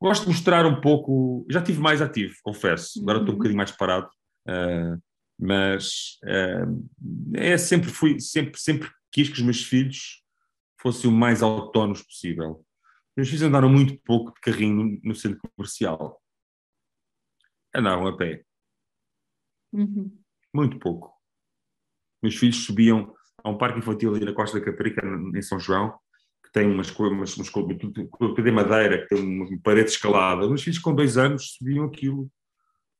gosto 0.00 0.22
de 0.22 0.28
mostrar 0.28 0.66
um 0.66 0.80
pouco, 0.80 1.46
já 1.50 1.60
estive 1.60 1.80
mais 1.80 2.00
ativo, 2.02 2.34
confesso, 2.42 3.00
agora 3.02 3.18
estou 3.18 3.30
um 3.30 3.32
Uhum. 3.32 3.38
bocadinho 3.38 3.56
mais 3.58 3.72
parado, 3.72 4.08
eh, 4.48 4.96
mas 5.38 6.18
eh, 6.24 6.64
é 7.34 7.58
sempre 7.58 7.90
fui 7.90 8.20
sempre 8.20 8.60
sempre 8.60 8.90
quis 9.10 9.28
que 9.28 9.34
os 9.34 9.42
meus 9.42 9.62
filhos 9.62 10.22
fossem 10.80 11.08
o 11.10 11.12
mais 11.12 11.42
autónomos 11.42 12.02
possível. 12.02 12.64
Meus 13.16 13.28
filhos 13.28 13.42
andaram 13.42 13.68
muito 13.68 14.00
pouco 14.04 14.32
de 14.34 14.40
carrinho 14.40 14.98
no, 15.04 15.14
centro 15.14 15.40
comercial. 15.54 16.20
Andavam 17.74 18.06
a 18.08 18.16
pé, 18.16 18.44
Uhum. 19.72 20.18
muito 20.52 20.78
pouco. 20.78 21.12
Meus 22.22 22.36
filhos 22.36 22.64
subiam 22.64 23.14
a 23.42 23.50
um 23.50 23.58
parque 23.58 23.78
infantil 23.78 24.14
ali 24.14 24.24
na 24.24 24.32
Costa 24.34 24.58
da 24.58 24.64
Caparica, 24.64 25.02
em 25.04 25.42
São 25.42 25.58
João, 25.58 25.98
tem 26.52 26.70
umas 26.70 26.90
coisas, 26.90 27.16
umas, 27.16 27.36
umas, 27.36 27.50
tudo 27.50 28.42
de 28.42 28.50
madeira, 28.50 29.02
que 29.02 29.14
tem 29.14 29.24
uma 29.24 29.48
parede 29.62 29.90
escalada. 29.90 30.46
Os 30.46 30.62
filhos 30.62 30.78
com 30.78 30.94
dois 30.94 31.16
anos 31.16 31.54
subiam 31.56 31.86
aquilo. 31.86 32.30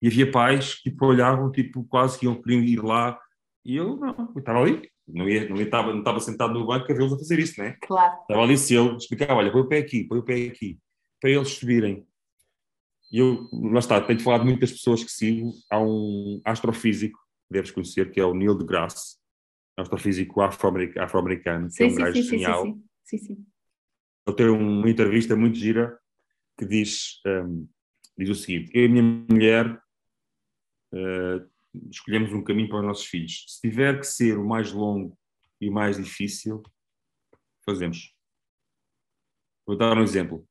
E 0.00 0.08
havia 0.08 0.30
pais 0.30 0.74
que 0.74 0.90
tipo, 0.90 1.06
olhavam, 1.06 1.52
tipo, 1.52 1.84
quase 1.84 2.18
que 2.18 2.24
iam 2.24 2.40
querer 2.40 2.64
ir 2.64 2.82
lá. 2.82 3.20
E 3.64 3.76
eu 3.76 3.96
não, 3.96 4.32
eu 4.34 4.38
estava 4.38 4.60
ali. 4.60 4.90
Não, 5.06 5.28
ia, 5.28 5.48
não, 5.48 5.56
estava, 5.60 5.92
não 5.92 5.98
estava 5.98 6.18
sentado 6.20 6.54
no 6.54 6.66
banco 6.66 6.90
a 6.90 6.94
vê-los 6.94 7.12
a 7.12 7.18
fazer 7.18 7.38
isso, 7.38 7.60
né? 7.60 7.76
Claro. 7.82 8.20
Estava 8.22 8.42
ali 8.42 8.56
se 8.56 8.72
eu 8.72 8.96
explicava, 8.96 9.34
olha, 9.34 9.52
põe 9.52 9.60
o 9.60 9.68
pé 9.68 9.78
aqui, 9.78 10.04
põe 10.04 10.18
o 10.18 10.22
pé 10.22 10.46
aqui, 10.46 10.78
para 11.20 11.30
eles 11.30 11.48
subirem. 11.48 12.06
E 13.12 13.18
eu, 13.18 13.46
lá 13.52 13.80
está, 13.80 14.00
tenho 14.00 14.20
falado 14.20 14.40
de 14.40 14.48
muitas 14.48 14.72
pessoas 14.72 15.04
que 15.04 15.12
sigo. 15.12 15.52
Há 15.70 15.78
um 15.78 16.40
astrofísico, 16.44 17.18
que 17.18 17.52
deves 17.52 17.70
conhecer, 17.70 18.10
que 18.10 18.18
é 18.18 18.24
o 18.24 18.32
Neil 18.32 18.56
deGrasse, 18.56 19.18
astrofísico 19.76 20.40
afro-americano, 20.40 21.04
afro-americano, 21.04 21.68
que 21.68 21.82
é 21.82 21.86
um 21.86 21.90
sim, 21.90 21.96
gajo 21.96 22.16
sim, 22.16 22.22
sim, 22.22 22.28
genial. 22.30 22.64
sim, 22.64 22.82
sim, 23.04 23.18
sim. 23.18 23.46
Ele 24.26 24.36
tem 24.36 24.48
uma 24.48 24.88
entrevista 24.88 25.34
muito 25.34 25.58
gira 25.58 25.98
que 26.58 26.64
diz, 26.64 27.20
um, 27.26 27.68
diz 28.16 28.28
o 28.28 28.34
seguinte: 28.34 28.70
Eu 28.74 28.82
e 28.82 28.86
a 28.86 28.88
minha 28.88 29.02
mulher 29.02 29.82
uh, 30.94 31.50
escolhemos 31.90 32.32
um 32.32 32.42
caminho 32.42 32.68
para 32.68 32.80
os 32.80 32.84
nossos 32.84 33.06
filhos. 33.06 33.44
Se 33.48 33.60
tiver 33.60 33.98
que 33.98 34.06
ser 34.06 34.38
o 34.38 34.46
mais 34.46 34.72
longo 34.72 35.18
e 35.60 35.68
o 35.68 35.72
mais 35.72 35.96
difícil, 35.96 36.62
fazemos. 37.64 38.14
Vou 39.66 39.76
dar 39.76 39.96
um 39.96 40.02
exemplo. 40.02 40.46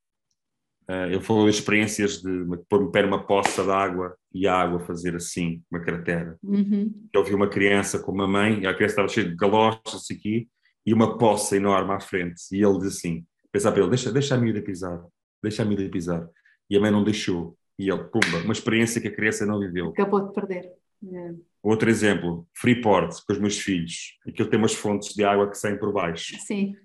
Uh, 0.90 1.06
ele 1.06 1.22
falou 1.22 1.46
de 1.46 1.56
experiências 1.56 2.22
de 2.22 2.46
pôr 2.68 2.84
um 2.84 2.92
pé 2.92 3.04
numa 3.04 3.26
poça 3.26 3.64
de 3.64 3.70
água 3.70 4.18
e 4.34 4.48
a 4.48 4.56
água 4.56 4.80
fazer 4.80 5.16
assim, 5.16 5.64
uma 5.72 5.80
cratera. 5.80 6.38
Uhum. 6.44 7.08
Ele 7.14 7.24
viu 7.24 7.38
uma 7.38 7.50
criança 7.50 8.00
com 8.00 8.12
uma 8.12 8.28
mãe, 8.28 8.62
e 8.62 8.68
a 8.68 8.74
criança 8.74 8.94
estava 8.94 9.08
cheia 9.08 9.30
de 9.30 9.36
galochas 9.36 10.08
aqui, 10.12 10.50
e 10.86 10.94
uma 10.94 11.18
poça 11.18 11.56
enorme 11.56 11.94
à 11.94 12.00
frente. 12.00 12.44
E 12.52 12.64
ele 12.64 12.80
diz 12.80 12.98
assim: 12.98 13.26
pensar 13.52 13.72
para 13.72 13.82
ele, 13.82 13.90
deixa, 13.90 14.12
deixa 14.12 14.36
a 14.36 14.38
miúda 14.38 14.62
pisar. 14.62 15.04
deixa 15.42 15.64
a 15.64 15.66
Emília 15.66 15.90
pisar. 15.90 16.28
E 16.70 16.78
a 16.78 16.80
mãe 16.80 16.92
não 16.92 17.04
deixou. 17.04 17.58
E 17.78 17.90
ele, 17.90 18.04
pumba, 18.06 18.38
uma 18.44 18.54
experiência 18.54 19.02
que 19.02 19.08
a 19.08 19.16
criança 19.16 19.46
não 19.46 19.60
viveu. 19.60 19.90
Acabou 19.90 20.28
de 20.28 20.34
perder. 20.34 20.72
É. 21.04 21.34
Outro 21.64 21.90
exemplo, 21.90 22.48
Freeport, 22.54 23.24
com 23.26 23.34
os 23.34 23.40
meus 23.40 23.58
filhos. 23.58 24.18
Aquilo 24.28 24.50
tem 24.50 24.60
umas 24.60 24.74
fontes 24.74 25.14
de 25.14 25.24
água 25.24 25.50
que 25.50 25.58
saem 25.58 25.78
por 25.78 25.92
baixo. 25.92 26.36
Sim. 26.40 26.76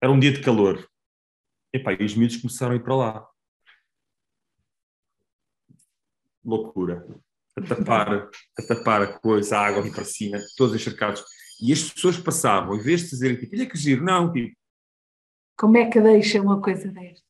Era 0.00 0.12
um 0.12 0.18
dia 0.18 0.32
de 0.32 0.40
calor. 0.40 0.86
Epá, 1.72 1.92
e 1.94 2.04
os 2.04 2.14
miúdos 2.14 2.36
começaram 2.36 2.72
a 2.72 2.76
ir 2.76 2.82
para 2.82 2.94
lá. 2.94 3.28
Loucura. 6.44 7.06
A 7.56 7.62
tapar, 7.62 8.30
a 8.58 8.62
tapar 8.66 9.02
a 9.02 9.18
coisa, 9.18 9.58
a 9.58 9.66
água 9.66 9.80
ali 9.80 9.90
para 9.90 10.04
cima, 10.04 10.38
todos 10.56 10.74
encharcados. 10.74 11.22
E 11.60 11.72
as 11.72 11.90
pessoas 11.90 12.18
passavam, 12.18 12.76
em 12.76 12.82
vez 12.82 13.02
de 13.02 13.10
dizerem, 13.10 13.38
tipo, 13.38 13.54
olha 13.56 13.68
que 13.68 13.78
giro, 13.78 14.04
não, 14.04 14.32
tipo. 14.32 14.56
Como 15.56 15.76
é 15.76 15.88
que 15.88 16.00
deixa 16.00 16.40
uma 16.40 16.60
coisa 16.60 16.88
desta? 16.88 17.24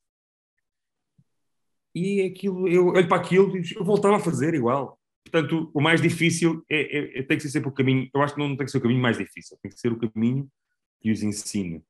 E 1.95 2.21
aquilo, 2.21 2.67
eu 2.67 2.87
olho 2.87 3.07
para 3.07 3.21
aquilo 3.21 3.55
e 3.55 3.63
eu 3.75 3.85
voltava 3.85 4.15
a 4.15 4.19
fazer 4.19 4.53
igual. 4.55 4.99
Portanto, 5.23 5.71
o 5.73 5.81
mais 5.81 6.01
difícil 6.01 6.63
é, 6.69 6.81
é, 6.81 7.19
é, 7.19 7.23
tem 7.23 7.37
que 7.37 7.43
ser 7.43 7.49
sempre 7.49 7.69
o 7.69 7.73
caminho. 7.73 8.09
Eu 8.13 8.21
acho 8.21 8.33
que 8.33 8.39
não 8.39 8.55
tem 8.57 8.65
que 8.65 8.71
ser 8.71 8.79
o 8.79 8.81
caminho 8.81 9.01
mais 9.01 9.17
difícil, 9.17 9.57
tem 9.61 9.71
que 9.71 9.79
ser 9.79 9.91
o 9.91 9.99
caminho 9.99 10.49
que 10.99 11.11
os 11.11 11.21
ensina. 11.21 11.81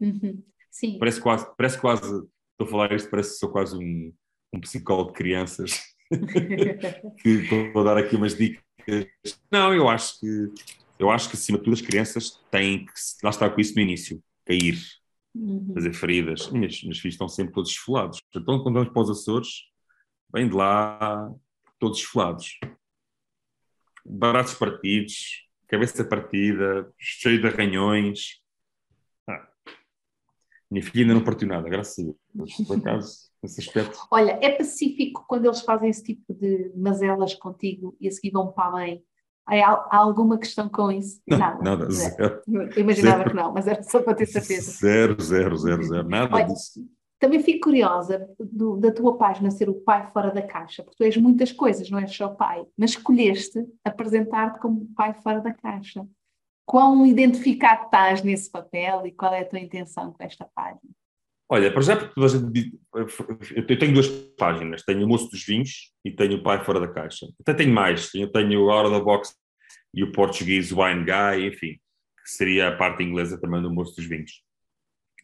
Uhum. 0.00 0.42
Sim. 0.70 0.98
Parece 0.98 1.20
quase, 1.20 1.56
parece 1.56 1.80
quase, 1.80 2.02
estou 2.02 2.66
a 2.66 2.66
falar 2.66 2.92
isto, 2.92 3.10
parece 3.10 3.30
que 3.30 3.36
sou 3.36 3.50
quase 3.50 3.76
um, 3.76 4.12
um 4.52 4.60
psicólogo 4.60 5.12
de 5.12 5.18
crianças 5.18 5.80
que 7.22 7.28
estou 7.28 7.80
a 7.80 7.84
dar 7.84 7.98
aqui 7.98 8.16
umas 8.16 8.36
dicas. 8.36 8.64
Não, 9.50 9.72
eu 9.72 9.88
acho 9.88 10.18
que 10.18 10.50
eu 10.98 11.10
acho 11.10 11.28
que 11.28 11.36
acima 11.36 11.58
de 11.58 11.64
tudo 11.64 11.74
as 11.74 11.80
crianças 11.80 12.40
têm 12.50 12.86
que 12.86 12.92
lá 13.22 13.30
estar 13.30 13.50
com 13.50 13.60
isso 13.60 13.74
no 13.74 13.80
início, 13.80 14.22
cair, 14.44 14.78
uhum. 15.34 15.72
fazer 15.74 15.92
feridas. 15.92 16.50
Meus, 16.50 16.82
meus 16.84 16.98
filhos 16.98 17.14
estão 17.14 17.28
sempre 17.28 17.52
todos 17.52 17.70
esfolados. 17.70 18.20
Então, 18.34 18.62
quando 18.62 18.76
vamos 18.76 18.92
para 18.92 19.02
os 19.02 19.10
Açores, 19.10 19.64
vêm 20.32 20.48
de 20.48 20.54
lá 20.54 21.32
todos 21.78 21.98
esfolados. 21.98 22.58
Baratos 24.04 24.54
partidos, 24.54 25.48
cabeça 25.66 26.04
partida, 26.04 26.92
cheio 26.98 27.40
de 27.40 27.46
arranhões. 27.46 28.40
Ah. 29.28 29.48
Minha 30.70 30.84
filha 30.84 31.04
ainda 31.04 31.14
não 31.14 31.24
partiu 31.24 31.48
nada, 31.48 31.68
graças 31.68 31.98
a 31.98 32.12
Deus. 32.34 32.54
Por 32.66 32.78
acaso, 32.78 33.30
nesse 33.42 33.60
aspecto. 33.60 33.98
Olha, 34.10 34.38
é 34.40 34.50
pacífico 34.50 35.24
quando 35.26 35.46
eles 35.46 35.62
fazem 35.62 35.90
esse 35.90 36.04
tipo 36.04 36.32
de 36.34 36.72
mazelas 36.76 37.34
contigo 37.34 37.96
e 38.00 38.06
a 38.06 38.10
seguir 38.12 38.30
vão 38.30 38.52
para 38.52 38.68
a 38.68 38.72
mãe 38.72 39.04
Há, 39.46 39.96
alguma 39.96 40.38
questão 40.38 40.68
com 40.68 40.90
isso? 40.90 41.20
Nada. 41.28 41.62
Nada, 41.62 41.90
zero. 41.90 42.42
Eu 42.48 42.82
imaginava 42.82 43.18
zero. 43.18 43.30
que 43.30 43.36
não, 43.36 43.52
mas 43.52 43.66
era 43.66 43.82
só 43.82 44.02
para 44.02 44.14
ter 44.14 44.26
certeza. 44.26 44.72
Zero, 44.72 45.20
zero, 45.22 45.56
zero, 45.56 45.82
zero. 45.82 46.08
Nada 46.08 46.34
Olha, 46.34 46.46
disso. 46.46 46.80
Também 47.18 47.40
fico 47.40 47.64
curiosa 47.64 48.28
do, 48.38 48.76
da 48.76 48.92
tua 48.92 49.16
página 49.16 49.50
ser 49.50 49.68
o 49.70 49.74
pai 49.74 50.06
fora 50.12 50.30
da 50.30 50.42
caixa, 50.42 50.82
porque 50.82 50.96
tu 50.96 51.04
és 51.04 51.16
muitas 51.16 51.52
coisas, 51.52 51.88
não 51.88 51.98
és 51.98 52.14
só 52.14 52.28
pai, 52.28 52.66
mas 52.76 52.90
escolheste 52.90 53.64
apresentar-te 53.84 54.58
como 54.60 54.88
pai 54.94 55.14
fora 55.14 55.40
da 55.40 55.52
caixa. 55.52 56.06
Quão 56.66 57.06
identificado 57.06 57.84
estás 57.84 58.22
nesse 58.22 58.50
papel 58.50 59.06
e 59.06 59.12
qual 59.12 59.32
é 59.32 59.40
a 59.40 59.44
tua 59.44 59.60
intenção 59.60 60.12
com 60.12 60.22
esta 60.22 60.48
página? 60.54 60.80
Olha, 61.48 61.70
para 61.70 61.82
já, 61.82 61.96
porque 61.96 62.20
eu 63.54 63.78
tenho 63.78 63.92
duas 63.92 64.08
páginas, 64.38 64.82
tenho 64.82 65.04
o 65.04 65.08
Moço 65.08 65.28
dos 65.28 65.44
Vinhos 65.44 65.92
e 66.04 66.10
tenho 66.10 66.38
o 66.38 66.42
Pai 66.42 66.64
Fora 66.64 66.80
da 66.80 66.88
Caixa. 66.88 67.26
Até 67.40 67.52
tenho 67.52 67.72
mais, 67.72 68.12
eu 68.14 68.30
tenho 68.32 68.70
a 68.70 68.74
Hora 68.74 68.90
da 68.90 68.98
Box 68.98 69.34
e 69.92 70.02
o 70.02 70.10
português 70.10 70.72
Wine 70.72 71.04
Guy, 71.04 71.46
enfim, 71.46 71.74
que 72.22 72.30
seria 72.30 72.68
a 72.68 72.76
parte 72.76 73.02
inglesa 73.02 73.38
também 73.38 73.60
do 73.60 73.72
Moço 73.72 73.94
dos 73.94 74.06
Vinhos. 74.06 74.42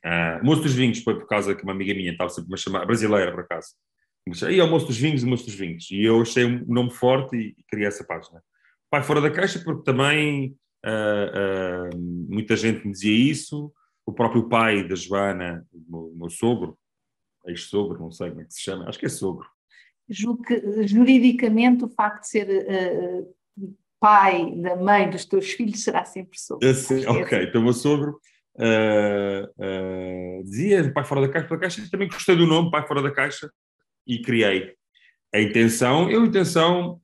Uh, 0.05 0.45
Moço 0.45 0.62
dos 0.62 0.75
Vinhos 0.75 1.03
foi 1.03 1.18
por 1.18 1.27
causa 1.27 1.55
que 1.55 1.62
uma 1.62 1.73
amiga 1.73 1.95
minha 1.95 2.12
estava 2.12 2.31
sempre 2.31 2.53
a 2.55 2.57
chamar, 2.57 2.87
brasileira 2.87 3.33
por 3.33 3.41
acaso, 3.41 3.75
e 4.51 4.61
é 4.61 4.64
o 4.64 4.68
Moço 4.68 4.87
dos 4.87 4.99
Vinhos, 4.99 5.23
o 5.23 5.27
Moço 5.27 5.47
dos 5.47 5.55
Vinhos. 5.55 5.91
E 5.91 6.05
eu 6.05 6.21
achei 6.21 6.45
um 6.45 6.64
nome 6.66 6.91
forte 6.91 7.37
e, 7.37 7.55
e 7.59 7.64
criei 7.68 7.89
essa 7.89 8.05
página. 8.05 8.43
Pai 8.91 9.03
Fora 9.03 9.21
da 9.21 9.31
Caixa, 9.31 9.59
porque 9.64 9.83
também 9.85 10.55
uh, 10.85 11.95
uh, 11.95 11.99
muita 12.29 12.57
gente 12.57 12.87
me 12.87 12.93
dizia 12.93 13.31
isso, 13.31 13.73
o 14.11 14.13
próprio 14.13 14.49
pai 14.49 14.87
da 14.87 14.97
Joana, 14.97 15.65
o 15.89 16.13
meu, 16.17 16.29
sogro, 16.29 16.77
ex-sogro, 17.47 18.01
não 18.01 18.11
sei 18.11 18.31
como 18.31 18.43
é 18.43 18.45
que 18.45 18.53
se 18.53 18.61
chama, 18.61 18.89
acho 18.89 18.99
que 18.99 19.07
é 19.07 19.09
sogro. 19.09 19.49
Julgo 20.09 20.43
que 20.43 20.87
juridicamente 20.89 21.85
o 21.85 21.89
facto 21.89 22.23
de 22.23 22.29
ser 22.29 22.49
uh, 22.49 23.37
pai 24.01 24.53
da 24.57 24.75
mãe 24.75 25.09
dos 25.09 25.25
teus 25.25 25.53
filhos 25.53 25.85
será 25.85 26.05
sempre 26.05 26.39
sogro. 26.39 26.67
É, 26.67 26.75
sim, 26.75 27.07
ok, 27.07 27.39
assim. 27.39 27.49
então 27.49 27.61
o 27.61 27.65
meu 27.65 27.73
sogro 27.73 28.21
uh, 28.57 30.41
uh, 30.41 30.43
dizia 30.43 30.93
pai 30.93 31.05
fora 31.05 31.21
da 31.21 31.29
caixa, 31.29 31.47
fora 31.47 31.61
da 31.61 31.67
caixa, 31.67 31.91
também 31.91 32.09
gostei 32.09 32.35
do 32.35 32.47
nome 32.47 32.73
pai 32.73 32.85
fora 32.87 33.01
da 33.01 33.13
caixa 33.13 33.49
e 34.05 34.21
criei. 34.21 34.75
A 35.33 35.41
intenção, 35.41 36.11
eu 36.11 36.23
a 36.23 36.27
intenção, 36.27 37.01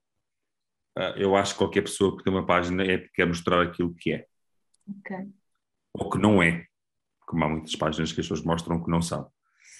eu 1.15 1.37
acho 1.37 1.53
que 1.53 1.59
qualquer 1.59 1.83
pessoa 1.83 2.17
que 2.17 2.25
tem 2.25 2.33
uma 2.33 2.45
página 2.45 2.83
é 2.83 2.99
porque 2.99 3.13
quer 3.15 3.27
mostrar 3.27 3.63
aquilo 3.63 3.95
que 3.95 4.15
é. 4.15 4.27
Ok. 4.89 5.17
Ou 5.95 6.11
que 6.11 6.19
não 6.19 6.43
é 6.43 6.67
como 7.27 7.45
há 7.45 7.49
muitas 7.49 7.75
páginas 7.75 8.13
que 8.13 8.21
as 8.21 8.27
pessoas 8.27 8.43
mostram 8.43 8.83
que 8.83 8.91
não 8.91 9.03
são. 9.03 9.31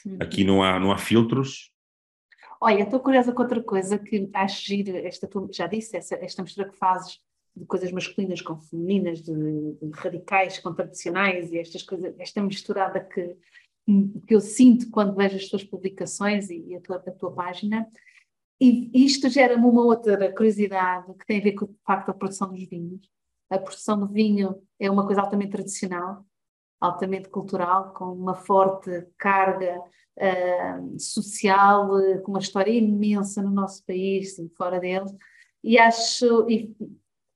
Sim. 0.03 0.19
Aqui 0.21 0.45
não 0.45 0.63
há, 0.63 0.79
não 0.79 0.93
há 0.93 0.99
filtros. 0.99 1.71
Olha, 2.61 2.83
estou 2.83 3.01
curiosa 3.01 3.33
com 3.33 3.43
outra 3.43 3.63
coisa 3.63 3.99
que 3.99 4.29
acho 4.35 4.67
gira, 4.67 4.99
esta, 5.07 5.29
já 5.53 5.67
disse, 5.67 5.97
essa, 5.97 6.17
esta 6.17 6.43
mistura 6.43 6.69
que 6.69 6.77
fazes 6.77 7.21
de 7.55 7.65
coisas 7.65 7.91
masculinas 7.91 8.43
com 8.43 8.61
femininas, 8.61 9.23
de, 9.23 9.33
de, 9.33 9.91
radicais 9.95 10.59
com 10.59 10.75
tradicionais 10.75 11.51
e 11.53 11.59
estas 11.59 11.83
coisas, 11.83 12.15
esta 12.19 12.43
misturada 12.43 13.01
que, 13.01 13.37
que 14.27 14.35
eu 14.35 14.41
sinto 14.41 14.91
quando 14.91 15.15
vejo 15.15 15.37
as 15.37 15.49
tuas 15.49 15.65
publicações 15.65 16.51
e, 16.51 16.59
e 16.69 16.75
a, 16.75 16.81
tua, 16.81 16.97
a 16.97 17.11
tua 17.13 17.33
página. 17.33 17.87
E 18.61 18.91
isto 19.05 19.29
gera-me 19.29 19.65
uma 19.65 19.85
outra 19.85 20.33
curiosidade 20.35 21.13
que 21.15 21.27
tem 21.27 21.41
a 21.41 21.43
ver 21.43 21.53
com 21.53 21.67
o 21.67 21.77
facto 21.87 22.09
da 22.09 22.15
produção 22.15 22.51
dos 22.51 22.65
vinhos. 22.65 23.09
A 23.51 23.59
produção 23.59 23.99
do 23.99 24.07
vinho 24.07 24.61
é 24.79 24.91
uma 24.91 25.07
coisa 25.07 25.21
altamente 25.21 25.53
tradicional, 25.53 26.25
altamente 26.81 27.29
cultural, 27.29 27.93
com 27.93 28.07
uma 28.07 28.35
forte 28.35 29.07
carga 29.19 29.81
uh, 29.81 30.99
social, 30.99 31.91
uh, 31.95 32.23
com 32.23 32.33
uma 32.33 32.41
história 32.41 32.71
imensa 32.71 33.43
no 33.43 33.51
nosso 33.51 33.85
país 33.85 34.39
e 34.39 34.49
fora 34.51 34.79
dele. 34.79 35.11
E 35.63 35.79
acho, 35.79 36.49
e, 36.49 36.75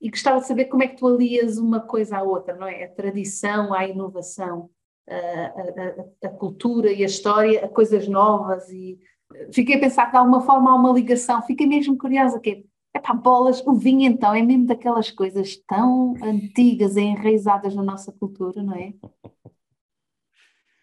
e, 0.00 0.10
gostava 0.10 0.40
de 0.40 0.46
saber 0.46 0.66
como 0.66 0.82
é 0.82 0.88
que 0.88 0.96
tu 0.96 1.06
alias 1.06 1.58
uma 1.58 1.80
coisa 1.80 2.18
à 2.18 2.22
outra, 2.22 2.54
não 2.54 2.66
é? 2.66 2.84
A 2.84 2.90
tradição 2.90 3.74
à 3.74 3.86
inovação, 3.86 4.70
a, 5.08 6.26
a, 6.26 6.28
a 6.28 6.30
cultura 6.30 6.92
e 6.92 7.02
a 7.02 7.06
história 7.06 7.64
a 7.64 7.68
coisas 7.68 8.06
novas 8.06 8.68
e 8.70 8.98
fiquei 9.52 9.76
a 9.76 9.80
pensar 9.80 10.06
que 10.06 10.12
de 10.12 10.18
alguma 10.18 10.40
forma 10.42 10.70
há 10.70 10.74
uma 10.74 10.92
ligação, 10.92 11.42
fiquei 11.42 11.66
mesmo 11.66 11.96
curiosa, 11.96 12.40
que 12.40 12.50
é 12.50 12.62
Epá, 12.94 13.14
bolas, 13.14 13.64
o 13.66 13.74
vinho 13.74 14.10
então 14.10 14.34
é 14.34 14.42
mesmo 14.42 14.66
daquelas 14.66 15.10
coisas 15.10 15.56
tão 15.66 16.14
antigas 16.22 16.96
e 16.96 17.02
enraizadas 17.02 17.74
na 17.74 17.82
nossa 17.82 18.12
cultura, 18.12 18.62
não 18.62 18.74
é? 18.74 18.94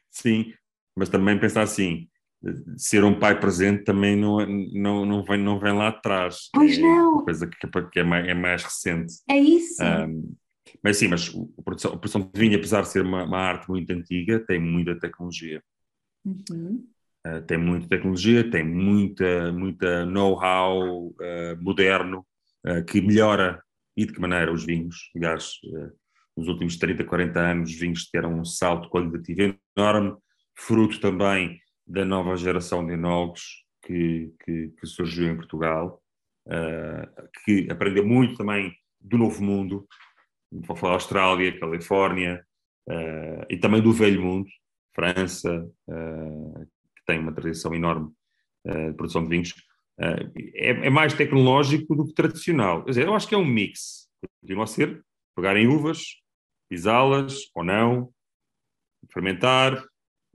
Sim, 0.10 0.54
mas 0.96 1.10
também 1.10 1.40
pensar 1.40 1.62
assim, 1.62 2.08
ser 2.78 3.04
um 3.04 3.20
pai 3.20 3.40
presente 3.40 3.84
também 3.84 4.16
não, 4.16 4.38
não, 4.74 5.06
não, 5.06 5.24
vem, 5.24 5.38
não 5.38 5.60
vem 5.60 5.74
lá 5.74 5.90
atrás. 5.90 6.50
Pois 6.54 6.78
é 6.78 6.82
não. 6.82 7.24
Coisa 7.24 7.48
que, 7.48 7.68
que 7.92 8.00
é, 8.00 8.04
mais, 8.04 8.28
é 8.28 8.34
mais 8.34 8.64
recente. 8.64 9.14
É 9.30 9.38
isso. 9.38 9.84
Um, 9.84 10.36
mas 10.84 10.98
sim, 10.98 11.08
mas 11.08 11.30
a 11.58 11.62
produção, 11.62 11.94
a 11.94 11.98
produção 11.98 12.32
de 12.34 12.40
vinho, 12.40 12.58
apesar 12.58 12.82
de 12.82 12.90
ser 12.90 13.04
uma, 13.04 13.24
uma 13.24 13.38
arte 13.38 13.70
muito 13.70 13.92
antiga, 13.92 14.40
tem 14.40 14.60
muita 14.60 14.98
tecnologia. 15.00 15.62
Uhum. 16.26 16.88
Uh, 17.26 17.42
tem 17.42 17.58
muita 17.58 17.90
tecnologia, 17.90 18.50
tem 18.50 18.64
muita, 18.64 19.52
muita 19.52 20.06
know-how 20.06 21.08
uh, 21.08 21.62
moderno 21.62 22.26
uh, 22.66 22.84
que 22.86 23.02
melhora 23.02 23.62
e 23.96 24.06
de 24.06 24.14
que 24.14 24.22
maneira 24.22 24.52
os 24.52 24.66
vinhos. 24.66 25.10
Aliás, 25.16 25.54
nos 26.36 26.48
últimos 26.48 26.78
30, 26.78 27.04
40 27.04 27.40
anos, 27.40 27.72
os 27.72 27.76
vinhos 27.76 28.08
deram 28.14 28.40
um 28.40 28.46
salto 28.46 28.90
qualitativo 28.90 29.58
enorme, 29.76 30.16
fruto 30.56 31.00
também 31.00 31.60
da 31.86 32.06
nova 32.06 32.38
geração 32.38 32.86
de 32.86 32.94
enólogos 32.94 33.66
que, 33.84 34.32
que, 34.46 34.70
que 34.80 34.86
surgiu 34.86 35.32
em 35.32 35.36
Portugal, 35.36 36.00
que 37.44 37.68
aprendeu 37.72 38.06
muito 38.06 38.38
também 38.38 38.72
do 39.02 39.18
novo 39.18 39.44
mundo, 39.44 39.88
vou 40.52 40.76
falar 40.76 40.94
Austrália, 40.94 41.60
Califórnia, 41.60 42.46
e 43.50 43.58
também 43.58 43.82
do 43.82 43.92
velho 43.92 44.22
mundo, 44.22 44.48
França, 44.94 45.68
tem 47.08 47.20
uma 47.20 47.32
tradição 47.32 47.74
enorme 47.74 48.12
uh, 48.68 48.92
de 48.92 48.94
produção 48.94 49.24
de 49.24 49.30
vinhos, 49.30 49.52
uh, 50.00 50.32
é, 50.54 50.70
é, 50.70 50.90
mais 50.90 51.14
tecnológico 51.14 51.96
do 51.96 52.06
que 52.06 52.14
tradicional. 52.14 52.84
Quer 52.84 52.92
dizer, 52.92 53.08
eu 53.08 53.16
acho 53.16 53.28
que 53.28 53.34
é 53.34 53.38
um 53.38 53.46
mix. 53.46 54.08
Continua 54.42 54.66
a 54.66 54.68
ser 54.68 55.04
pegarem 55.36 55.68
uvas, 55.68 56.04
pisá-las 56.70 57.50
ou 57.56 57.64
não, 57.64 58.12
fermentar, 59.12 59.84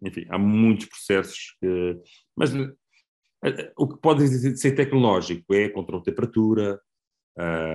enfim, 0.03 0.25
há 0.31 0.39
muitos 0.39 0.87
processos 0.87 1.57
que. 1.61 2.01
Mas 2.35 2.55
uh, 2.55 2.75
o 3.77 3.87
que 3.87 4.01
pode 4.01 4.27
ser 4.57 4.73
tecnológico 4.73 5.53
é 5.55 5.69
controle 5.69 6.03
de 6.03 6.11
temperatura, 6.11 6.81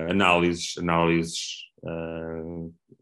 análises, 0.08 0.78
análises 0.78 1.66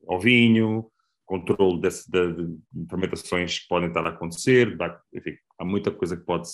ao 0.09 0.19
vinho, 0.19 0.91
controle 1.27 1.81
desse, 1.81 2.11
de, 2.11 2.33
de, 2.35 2.89
fermentações 2.89 3.59
que 3.59 3.69
podem 3.69 3.89
estar 3.89 4.07
a 4.07 4.11
acontecer, 4.11 4.77
dá, 4.77 4.99
enfim, 5.13 5.37
há 5.59 5.65
muita 5.65 5.91
coisa 5.91 6.17
que 6.17 6.25
pode 6.25 6.49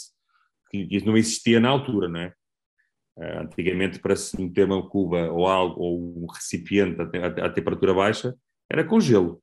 que 0.70 1.04
não 1.04 1.16
existia 1.16 1.60
na 1.60 1.68
altura, 1.68 2.08
não 2.08 2.20
é? 2.20 2.34
Uh, 3.18 3.40
antigamente, 3.40 3.98
para 3.98 4.16
se 4.16 4.40
meter 4.40 4.64
uma 4.64 4.88
cuba 4.88 5.30
ou 5.30 5.46
algo, 5.46 5.78
ou 5.78 6.24
um 6.24 6.26
recipiente 6.26 6.98
a 7.42 7.50
temperatura 7.50 7.92
baixa, 7.92 8.34
era 8.70 8.82
com 8.82 8.98
gelo. 8.98 9.42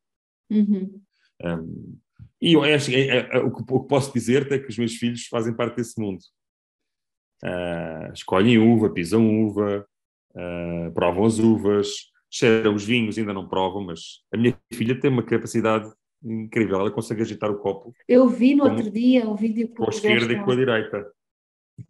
Uhum. 0.50 1.00
Um, 1.44 2.00
e 2.42 2.54
eu 2.54 2.66
é, 2.66 2.76
é, 2.76 3.38
é, 3.38 3.38
o, 3.38 3.54
que, 3.54 3.62
o, 3.72 3.82
que, 3.82 3.88
posso 3.88 4.12
dizer 4.12 4.52
é 4.52 4.58
que 4.58 4.70
os 4.70 4.78
meus 4.78 4.96
filhos 4.96 5.28
fazem 5.28 5.54
parte 5.54 5.76
desse 5.76 6.02
mundo. 6.02 6.20
Uh, 7.44 8.12
escolhem 8.12 8.58
uva, 8.58 8.90
pisam 8.90 9.46
uva, 9.46 9.86
uh, 10.32 10.92
provam 10.94 11.26
as 11.26 11.38
uvas, 11.38 11.90
cheiram 12.30 12.76
os 12.76 12.86
vinhos, 12.86 13.18
ainda 13.18 13.34
não 13.34 13.48
provam, 13.48 13.84
mas 13.84 14.22
a 14.34 14.38
minha 14.38 14.58
filha 14.74 15.00
tem 15.00 15.10
uma 15.10 15.24
capacidade 15.24 15.92
incrível, 16.24 16.80
ela 16.80 16.92
consegue 16.92 17.22
agitar 17.22 17.50
o 17.50 17.58
copo. 17.58 17.94
Eu 18.08 18.28
vi 18.28 18.56
no 18.56 18.66
outro 18.66 18.92
dia 18.92 19.28
um 19.28 19.36
vídeo 19.36 19.70
com 19.70 19.86
a 19.86 19.90
esquerda 19.90 20.34
e 20.34 20.44
com 20.44 20.52
a 20.52 20.56
direita. 20.56 21.12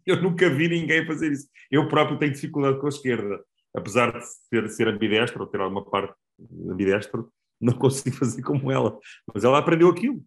Eu 0.06 0.22
nunca 0.22 0.48
vi 0.48 0.68
ninguém 0.68 1.04
fazer 1.04 1.32
isso. 1.32 1.48
Eu 1.70 1.88
próprio 1.88 2.18
tenho 2.18 2.32
dificuldade 2.32 2.78
com 2.78 2.86
a 2.86 2.90
esquerda. 2.90 3.42
Apesar 3.74 4.12
de 4.12 4.24
ser, 4.24 4.68
ser 4.70 4.88
ambidestro, 4.88 5.42
ou 5.42 5.46
ter 5.48 5.60
alguma 5.60 5.84
parte 5.84 6.14
ambidestro, 6.68 7.30
não 7.60 7.74
consigo 7.74 8.16
fazer 8.16 8.42
como 8.42 8.70
ela. 8.70 8.98
Mas 9.32 9.44
ela 9.44 9.58
aprendeu 9.58 9.88
aquilo. 9.88 10.22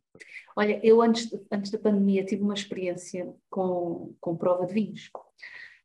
Olha, 0.55 0.80
eu 0.84 1.01
antes, 1.01 1.30
antes 1.51 1.72
da 1.72 1.80
pandemia 1.80 2.24
tive 2.24 2.43
uma 2.43 2.53
experiência 2.53 3.34
com, 3.49 4.14
com 4.20 4.38
prova 4.38 4.66
de 4.66 4.74
vinhos, 4.74 5.09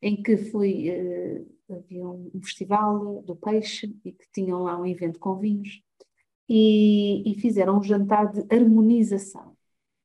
em 0.00 0.22
que 0.22 0.36
fui, 0.36 0.90
uh, 0.90 1.74
havia 1.74 2.06
um, 2.06 2.30
festival 2.42 3.22
do 3.22 3.36
peixe 3.36 3.94
e 4.04 4.12
que 4.12 4.26
tinham 4.32 4.62
lá 4.62 4.78
um 4.80 4.86
evento 4.86 5.18
com 5.18 5.36
vinhos 5.36 5.82
e, 6.48 7.30
e 7.30 7.40
fizeram 7.40 7.78
um 7.78 7.82
jantar 7.82 8.30
de 8.30 8.44
harmonização. 8.54 9.56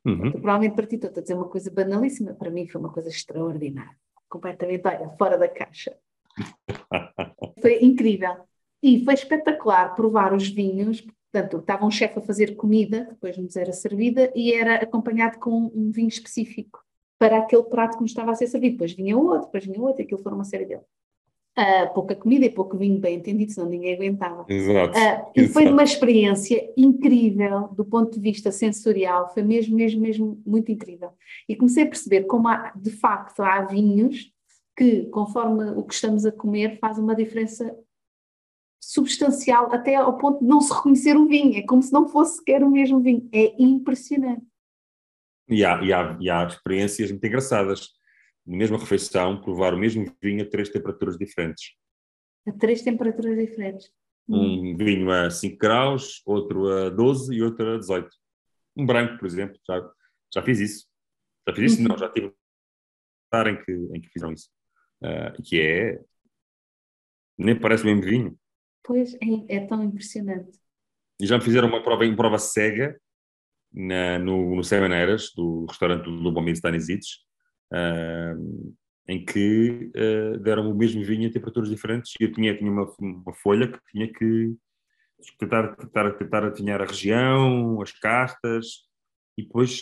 Uhum. 0.05 0.31
Provavelmente 0.31 0.75
para 0.75 0.87
ti 0.87 0.95
estou 0.95 1.11
a 1.15 1.21
dizer 1.21 1.35
uma 1.35 1.47
coisa 1.47 1.71
banalíssima, 1.71 2.33
para 2.33 2.51
mim 2.51 2.67
foi 2.67 2.81
uma 2.81 2.91
coisa 2.91 3.09
extraordinária, 3.09 3.95
completamente, 4.27 4.85
olha, 4.85 5.09
fora 5.17 5.37
da 5.37 5.47
caixa. 5.47 5.95
foi 7.61 7.81
incrível. 7.81 8.35
E 8.81 9.05
foi 9.05 9.13
espetacular 9.13 9.95
provar 9.95 10.33
os 10.33 10.49
vinhos, 10.49 10.99
portanto, 11.31 11.57
estava 11.57 11.85
um 11.85 11.91
chefe 11.91 12.19
a 12.19 12.21
fazer 12.21 12.55
comida, 12.55 13.05
depois 13.09 13.37
nos 13.37 13.55
era 13.55 13.71
servida, 13.71 14.29
e 14.35 14.53
era 14.53 14.75
acompanhado 14.75 15.39
com 15.39 15.71
um 15.73 15.89
vinho 15.89 16.09
específico 16.09 16.83
para 17.23 17.37
aquele 17.37 17.63
prato 17.63 17.95
que 17.95 18.01
nos 18.01 18.11
estava 18.11 18.31
a 18.31 18.35
ser 18.35 18.47
servido. 18.47 18.73
Depois 18.73 18.91
vinha 18.91 19.17
outro, 19.17 19.45
depois 19.45 19.65
vinha 19.65 19.79
outro, 19.79 20.03
aquilo 20.03 20.21
foi 20.21 20.33
uma 20.33 20.43
série 20.43 20.65
dele 20.65 20.81
uh, 21.57 21.93
pouca 21.93 22.15
comida 22.15 22.45
e 22.45 22.49
pouco 22.49 22.77
vinho, 22.77 22.99
bem 22.99 23.15
entendido, 23.15 23.51
senão 23.51 23.69
ninguém 23.69 23.93
aguentava. 23.93 24.45
Exato. 24.49 24.97
Uh, 24.97 25.31
e 25.35 25.47
foi 25.47 25.67
uma 25.67 25.83
experiência 25.83 26.71
incrível 26.75 27.69
do 27.69 27.85
ponto 27.85 28.11
de 28.11 28.19
vista 28.19 28.51
sensorial, 28.51 29.31
foi 29.33 29.43
mesmo, 29.43 29.75
mesmo, 29.75 30.01
mesmo 30.01 30.41
muito 30.45 30.71
incrível. 30.71 31.11
E 31.47 31.55
comecei 31.55 31.83
a 31.83 31.87
perceber 31.87 32.23
como 32.23 32.47
há, 32.47 32.73
de 32.75 32.91
facto 32.91 33.41
há 33.41 33.61
vinhos 33.61 34.31
que, 34.75 35.05
conforme 35.05 35.71
o 35.71 35.83
que 35.83 35.93
estamos 35.93 36.25
a 36.25 36.31
comer, 36.31 36.79
faz 36.79 36.97
uma 36.97 37.15
diferença 37.15 37.73
substancial 38.81 39.71
até 39.71 39.95
ao 39.95 40.17
ponto 40.17 40.39
de 40.39 40.45
não 40.45 40.59
se 40.59 40.73
reconhecer 40.73 41.15
o 41.15 41.25
vinho, 41.25 41.57
é 41.57 41.61
como 41.61 41.81
se 41.81 41.93
não 41.93 42.07
fosse 42.07 42.37
sequer 42.37 42.63
o 42.63 42.69
mesmo 42.69 42.99
vinho, 42.99 43.29
é 43.31 43.55
impressionante. 43.57 44.52
E 45.49 45.63
há, 45.65 45.81
e 45.83 45.93
há, 45.93 46.17
e 46.19 46.29
há 46.29 46.47
experiências 46.47 47.11
muito 47.11 47.25
engraçadas 47.25 47.89
na 48.45 48.57
mesma 48.57 48.77
refeição, 48.77 49.41
provar 49.41 49.73
o 49.73 49.77
mesmo 49.77 50.05
vinho 50.21 50.43
a 50.43 50.49
três 50.49 50.69
temperaturas 50.69 51.17
diferentes. 51.17 51.73
A 52.47 52.51
três 52.51 52.81
temperaturas 52.81 53.37
diferentes. 53.37 53.91
Um 54.27 54.71
hum. 54.71 54.77
vinho 54.77 55.11
a 55.11 55.29
5 55.29 55.57
graus, 55.57 56.21
outro 56.25 56.67
a 56.69 56.89
12 56.89 57.35
e 57.35 57.41
outro 57.41 57.75
a 57.75 57.77
18. 57.77 58.09
Um 58.75 58.85
branco, 58.85 59.17
por 59.17 59.25
exemplo, 59.25 59.57
já, 59.65 59.91
já 60.33 60.41
fiz 60.41 60.59
isso. 60.59 60.87
Já 61.47 61.55
fiz 61.55 61.73
isso? 61.73 61.81
Uhum. 61.81 61.89
Não, 61.89 61.97
já 61.97 62.09
tive 62.09 62.27
um 62.27 63.49
em 63.49 63.63
que, 63.63 63.71
em 63.71 64.01
que 64.01 64.09
fizeram 64.09 64.33
isso. 64.33 64.49
Uh, 65.01 65.41
que 65.43 65.59
é. 65.59 66.01
Nem 67.37 67.59
parece 67.59 67.83
o 67.83 67.87
mesmo 67.87 68.03
vinho. 68.03 68.39
Pois, 68.83 69.13
é, 69.15 69.55
é, 69.55 69.65
tão 69.65 69.83
impressionante. 69.83 70.59
E 71.19 71.25
já 71.25 71.37
me 71.37 71.43
fizeram 71.43 71.67
uma 71.67 71.81
prova, 71.81 72.05
uma 72.05 72.15
prova 72.15 72.37
cega 72.37 72.99
na, 73.73 74.19
no, 74.19 74.55
no 74.55 74.63
Semaneiras, 74.63 75.31
do 75.35 75.65
restaurante 75.65 76.03
do 76.03 76.11
Lubomir 76.11 76.53
Stanisic, 76.53 77.05
uh, 77.73 78.75
em 79.07 79.25
que 79.25 79.91
uh, 79.95 80.39
deram 80.39 80.69
o 80.71 80.75
mesmo 80.75 81.03
vinho 81.03 81.27
em 81.27 81.31
temperaturas 81.31 81.69
diferentes 81.69 82.13
e 82.19 82.23
eu 82.23 82.31
tinha, 82.31 82.55
tinha 82.55 82.71
uma, 82.71 82.87
uma 82.99 83.33
folha 83.33 83.67
que 83.67 83.79
tinha 83.91 84.11
que 84.11 84.55
tentar, 85.39 85.75
tentar, 85.75 86.11
tentar 86.13 86.45
adivinhar 86.45 86.81
a 86.81 86.85
região, 86.85 87.81
as 87.81 87.91
cartas, 87.91 88.87
e 89.37 89.43
depois, 89.43 89.81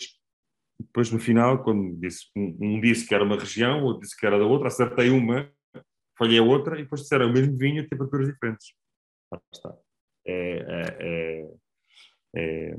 depois 0.80 1.12
no 1.12 1.20
final, 1.20 1.64
quando 1.64 2.00
disse, 2.00 2.28
um, 2.36 2.58
um, 2.62 2.82
disse 2.82 3.08
que 3.08 3.14
era 3.14 3.24
uma 3.24 3.38
região, 3.38 3.84
outro 3.84 4.02
disse 4.02 4.18
que 4.18 4.26
era 4.26 4.40
da 4.40 4.46
outra, 4.46 4.68
acertei 4.68 5.10
uma, 5.10 5.52
falhei 6.18 6.40
a 6.40 6.44
outra, 6.44 6.80
e 6.80 6.84
depois 6.84 7.02
disseram 7.02 7.28
o 7.28 7.34
mesmo 7.34 7.58
vinho 7.58 7.82
em 7.82 7.88
temperaturas 7.88 8.28
diferentes. 8.28 8.74
Ah, 9.34 9.42
está. 9.54 9.76
É, 10.26 10.58
é, 10.68 10.98
é, 11.00 12.72
é 12.72 12.78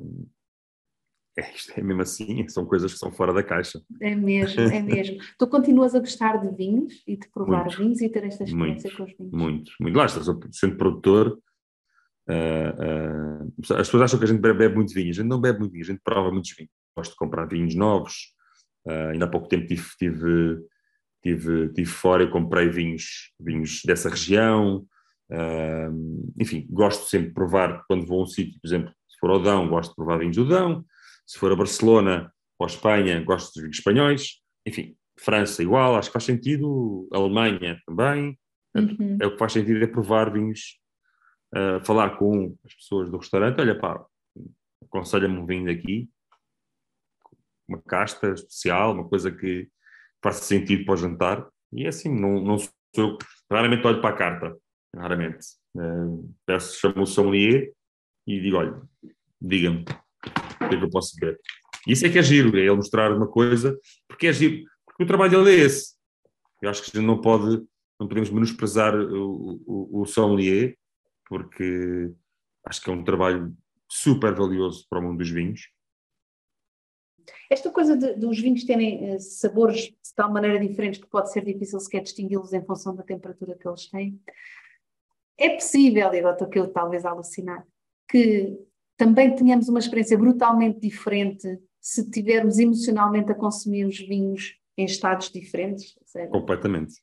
é, 1.38 1.54
isto 1.54 1.72
é 1.74 1.82
mesmo 1.82 2.02
assim, 2.02 2.46
são 2.48 2.66
coisas 2.66 2.92
que 2.92 2.98
são 2.98 3.10
fora 3.10 3.32
da 3.32 3.42
caixa. 3.42 3.80
É 4.00 4.14
mesmo, 4.14 4.60
é 4.60 4.80
mesmo. 4.82 5.16
tu 5.38 5.46
continuas 5.46 5.94
a 5.94 5.98
gostar 5.98 6.36
de 6.36 6.54
vinhos 6.54 7.02
e 7.06 7.16
de 7.16 7.26
provar 7.30 7.64
muito, 7.64 7.78
vinhos 7.78 8.00
e 8.02 8.08
ter 8.08 8.24
esta 8.24 8.44
experiência 8.44 8.90
muito, 8.90 8.96
com 8.96 9.04
os 9.04 9.16
vinhos? 9.16 9.32
Muito, 9.32 9.72
muito. 9.80 9.96
Lá 9.96 10.04
está, 10.04 10.20
sendo 10.50 10.76
produtor, 10.76 11.38
uh, 12.28 13.42
uh, 13.46 13.52
as 13.60 13.86
pessoas 13.88 14.02
acham 14.02 14.18
que 14.18 14.26
a 14.26 14.28
gente 14.28 14.40
bebe, 14.40 14.58
bebe 14.58 14.74
muito 14.74 14.92
vinho, 14.92 15.08
a 15.08 15.14
gente 15.14 15.26
não 15.26 15.40
bebe 15.40 15.60
muito 15.60 15.72
vinho, 15.72 15.84
a 15.84 15.86
gente 15.86 16.02
prova 16.04 16.30
muitos 16.30 16.54
vinhos. 16.54 16.72
Gosto 16.94 17.12
de 17.12 17.16
comprar 17.16 17.46
vinhos 17.46 17.74
novos, 17.74 18.34
uh, 18.86 19.08
ainda 19.12 19.24
há 19.24 19.28
pouco 19.28 19.48
tempo 19.48 19.66
tive, 19.66 19.86
tive, 19.98 20.60
tive, 21.22 21.68
tive 21.70 21.88
fora 21.88 22.24
e 22.24 22.30
comprei 22.30 22.68
vinhos, 22.68 23.32
vinhos 23.40 23.80
dessa 23.86 24.10
região, 24.10 24.86
enfim, 26.38 26.66
gosto 26.68 27.08
sempre 27.08 27.28
de 27.28 27.32
provar, 27.32 27.82
quando 27.88 28.04
vou 28.04 28.20
a 28.20 28.24
um 28.24 28.26
sítio, 28.26 28.60
por 28.60 28.68
exemplo, 28.68 28.92
se 29.08 29.18
for 29.18 29.30
ao 29.30 29.40
Dão, 29.40 29.66
gosto 29.66 29.88
de 29.88 29.96
provar 29.96 30.18
vinhos 30.18 30.36
do 30.36 30.46
Dão, 30.46 30.84
se 31.32 31.38
for 31.38 31.50
a 31.50 31.56
Barcelona 31.56 32.30
ou 32.58 32.66
a 32.66 32.68
Espanha, 32.68 33.24
gosto 33.24 33.54
dos 33.54 33.62
vinhos 33.62 33.78
espanhóis. 33.78 34.42
Enfim, 34.66 34.94
França 35.18 35.62
igual, 35.62 35.96
acho 35.96 36.10
que 36.10 36.12
faz 36.12 36.24
sentido. 36.24 37.08
Alemanha 37.10 37.80
também. 37.86 38.38
Uhum. 38.76 39.16
É 39.18 39.26
o 39.26 39.32
que 39.32 39.38
faz 39.38 39.54
sentido 39.54 39.82
é 39.82 39.86
provar 39.86 40.30
vinhos, 40.30 40.78
uh, 41.54 41.82
falar 41.86 42.18
com 42.18 42.54
as 42.66 42.74
pessoas 42.74 43.10
do 43.10 43.16
restaurante. 43.16 43.58
Olha, 43.62 43.78
pá, 43.78 44.04
aconselha-me 44.84 45.38
um 45.38 45.46
vinho 45.46 45.64
daqui, 45.64 46.10
uma 47.66 47.80
casta 47.80 48.32
especial, 48.32 48.92
uma 48.92 49.08
coisa 49.08 49.30
que 49.30 49.70
faça 50.22 50.44
sentido 50.44 50.84
para 50.84 50.94
o 50.94 50.96
jantar. 50.98 51.48
E 51.72 51.86
é 51.86 51.88
assim, 51.88 52.14
não, 52.14 52.42
não 52.42 52.58
sou 52.58 53.16
raramente 53.50 53.86
olho 53.86 54.02
para 54.02 54.14
a 54.14 54.18
carta, 54.18 54.56
raramente. 54.94 55.46
Uh, 55.74 56.30
peço, 56.44 56.78
chamo 56.78 57.04
o 57.04 57.06
sommelier 57.06 57.72
e 58.26 58.38
digo, 58.38 58.58
olha, 58.58 58.82
diga-me, 59.40 59.82
que 60.68 60.74
é 60.74 60.78
que 60.78 60.84
eu 60.84 60.90
posso 60.90 61.16
ver? 61.20 61.38
Isso 61.86 62.06
é 62.06 62.10
que 62.10 62.18
é 62.18 62.22
giro, 62.22 62.56
é 62.56 62.60
ele 62.60 62.74
mostrar 62.74 63.12
uma 63.12 63.26
coisa, 63.26 63.78
porque 64.08 64.28
é 64.28 64.32
giro, 64.32 64.64
porque 64.86 65.04
o 65.04 65.06
trabalho 65.06 65.30
dele 65.30 65.60
é 65.60 65.64
esse. 65.64 65.94
Eu 66.60 66.70
acho 66.70 66.82
que 66.82 66.96
a 66.96 67.00
gente 67.00 67.06
não 67.06 67.20
pode, 67.20 67.56
não 67.98 68.06
podemos 68.06 68.30
menosprezar 68.30 68.94
o, 68.94 69.60
o, 69.66 70.02
o 70.02 70.06
sommelier, 70.06 70.76
porque 71.26 72.12
acho 72.66 72.80
que 72.80 72.90
é 72.90 72.92
um 72.92 73.02
trabalho 73.02 73.54
super 73.88 74.34
valioso 74.34 74.86
para 74.88 75.00
o 75.00 75.02
mundo 75.02 75.18
dos 75.18 75.30
vinhos. 75.30 75.68
Esta 77.50 77.70
coisa 77.70 77.96
de, 77.96 78.14
dos 78.14 78.40
vinhos 78.40 78.64
terem 78.64 79.14
uh, 79.14 79.20
sabores 79.20 79.82
de 79.82 80.14
tal 80.16 80.32
maneira 80.32 80.58
diferentes 80.58 81.00
que 81.00 81.08
pode 81.08 81.32
ser 81.32 81.44
difícil 81.44 81.78
sequer 81.80 82.02
distingui-los 82.02 82.52
em 82.52 82.64
função 82.64 82.94
da 82.94 83.02
temperatura 83.02 83.56
que 83.56 83.68
eles 83.68 83.88
têm, 83.88 84.20
é 85.38 85.50
possível, 85.50 86.12
e 86.12 86.18
agora 86.18 86.34
estou 86.34 86.46
aqui 86.46 86.58
eu 86.58 86.68
talvez 86.68 87.04
a 87.04 87.10
alucinar, 87.10 87.66
que 88.08 88.58
também 88.96 89.34
tenhamos 89.34 89.68
uma 89.68 89.78
experiência 89.78 90.16
brutalmente 90.16 90.80
diferente 90.80 91.58
se 91.80 92.08
tivermos 92.10 92.58
emocionalmente 92.58 93.32
a 93.32 93.34
consumir 93.34 93.84
os 93.84 93.98
vinhos 93.98 94.56
em 94.76 94.84
estados 94.84 95.30
diferentes? 95.30 95.94
Completamente. 96.30 96.94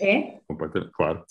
É? 0.00 0.40
Completamente, 0.48 0.92
claro. 0.92 1.24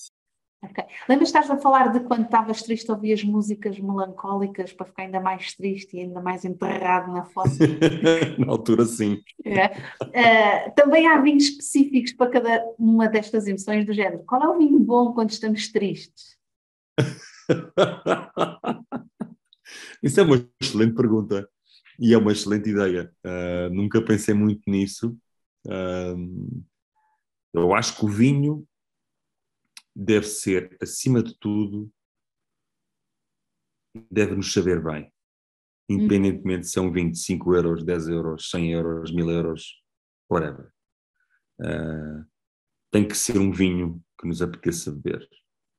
Okay. 0.64 0.86
Lembras 1.10 1.28
estás 1.28 1.52
a 1.52 1.58
falar 1.58 1.92
de 1.92 2.00
quando 2.02 2.24
estavas 2.24 2.62
triste 2.62 2.90
ouvias 2.90 3.22
músicas 3.22 3.78
melancólicas 3.78 4.72
para 4.72 4.86
ficar 4.86 5.04
ainda 5.04 5.20
mais 5.20 5.54
triste 5.54 5.98
e 5.98 6.00
ainda 6.00 6.22
mais 6.22 6.46
enterrado 6.46 7.12
na 7.12 7.26
fossa? 7.26 7.58
na 8.40 8.50
altura, 8.50 8.86
sim. 8.86 9.22
É. 9.44 9.66
Uh, 9.68 10.72
também 10.74 11.06
há 11.06 11.20
vinhos 11.20 11.44
específicos 11.44 12.14
para 12.14 12.32
cada 12.32 12.66
uma 12.80 13.10
destas 13.10 13.46
emoções 13.46 13.86
do 13.86 13.94
género. 13.94 14.24
Qual 14.24 14.42
é 14.42 14.48
o 14.48 14.58
vinho 14.58 14.80
bom 14.80 15.12
quando 15.12 15.32
estamos 15.32 15.70
tristes? 15.70 16.38
Isso 20.02 20.20
é 20.20 20.24
uma 20.24 20.48
excelente 20.62 20.96
pergunta 20.96 21.50
e 22.00 22.14
é 22.14 22.18
uma 22.18 22.32
excelente 22.32 22.70
ideia. 22.70 23.14
Uh, 23.26 23.74
nunca 23.74 24.02
pensei 24.02 24.34
muito 24.34 24.62
nisso. 24.68 25.18
Uh, 25.66 26.64
eu 27.54 27.74
acho 27.74 27.98
que 27.98 28.06
o 28.06 28.10
vinho 28.10 28.68
deve 29.96 30.26
ser, 30.26 30.76
acima 30.82 31.22
de 31.22 31.38
tudo, 31.40 31.92
deve 34.12 34.36
nos 34.36 34.52
saber 34.52 34.84
bem. 34.84 35.12
independentemente 35.88 36.66
se 36.66 36.74
são 36.74 36.92
25 36.92 37.56
euros, 37.56 37.84
10 37.84 38.08
euros, 38.08 38.50
100 38.50 38.72
euros, 38.72 39.14
1000 39.14 39.30
euros, 39.30 39.84
whatever. 40.30 40.72
Uh, 41.60 42.26
tem 42.90 43.08
que 43.08 43.16
ser 43.16 43.38
um 43.38 43.52
vinho 43.52 44.02
que 44.20 44.28
nos 44.28 44.42
apeteça 44.42 44.92
beber. 44.92 45.28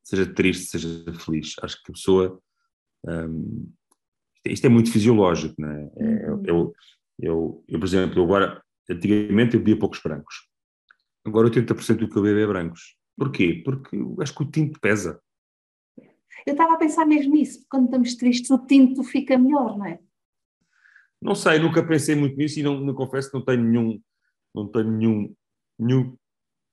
Seja 0.04 0.32
triste, 0.32 0.66
seja 0.66 0.88
feliz. 1.20 1.54
Acho 1.62 1.82
que 1.82 1.90
a 1.90 1.94
pessoa. 1.94 2.42
Um, 3.06 3.72
isto 4.46 4.66
é 4.66 4.68
muito 4.68 4.92
fisiológico, 4.92 5.54
não 5.58 5.70
é? 5.70 5.90
é 5.96 6.30
uhum. 6.30 6.42
eu, 6.44 6.74
eu, 7.18 7.64
eu, 7.68 7.78
por 7.78 7.86
exemplo, 7.86 8.22
agora, 8.22 8.62
antigamente 8.90 9.54
eu 9.54 9.60
bebia 9.60 9.78
poucos 9.78 10.00
brancos. 10.02 10.48
Agora 11.24 11.48
80% 11.48 11.96
do 11.96 12.08
que 12.08 12.16
eu 12.16 12.22
bebo 12.22 12.40
é 12.40 12.46
brancos. 12.46 12.96
Porquê? 13.16 13.62
Porque 13.64 13.96
eu 13.96 14.16
acho 14.20 14.34
que 14.34 14.42
o 14.42 14.50
tinto 14.50 14.78
pesa. 14.80 15.20
Eu 16.46 16.52
estava 16.52 16.74
a 16.74 16.78
pensar 16.78 17.06
mesmo 17.06 17.34
nisso, 17.34 17.64
quando 17.70 17.86
estamos 17.86 18.14
tristes 18.16 18.50
o 18.50 18.58
tinto 18.66 19.02
fica 19.02 19.38
melhor, 19.38 19.78
não 19.78 19.86
é? 19.86 19.98
Não 21.22 21.34
sei, 21.34 21.58
nunca 21.58 21.82
pensei 21.82 22.14
muito 22.14 22.36
nisso 22.36 22.60
e 22.60 22.62
não, 22.62 22.78
não 22.80 22.92
confesso 22.92 23.30
que 23.30 23.38
não 23.38 23.44
tenho 23.44 23.64
nenhum, 23.64 24.02
não 24.54 24.68
tenho 24.68 24.90
nenhum, 24.90 25.34
nenhum, 25.78 26.16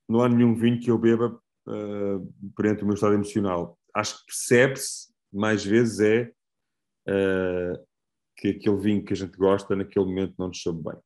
não 0.06 0.20
há 0.20 0.28
nenhum 0.28 0.54
vinho 0.54 0.78
que 0.78 0.90
eu 0.90 0.98
beba 0.98 1.40
uh, 1.66 2.52
perante 2.54 2.82
o 2.82 2.86
meu 2.86 2.94
estado 2.94 3.14
emocional. 3.14 3.78
Acho 3.94 4.18
que 4.18 4.26
percebe-se, 4.26 5.10
mais 5.32 5.64
vezes, 5.64 6.00
é 6.00 6.32
uh, 7.08 7.86
que 8.36 8.48
aquele 8.48 8.76
vinho 8.76 9.04
que 9.04 9.12
a 9.12 9.16
gente 9.16 9.36
gosta 9.36 9.76
naquele 9.76 10.06
momento 10.06 10.34
não 10.38 10.48
nos 10.48 10.60
soube 10.60 10.82
bem. 10.90 11.00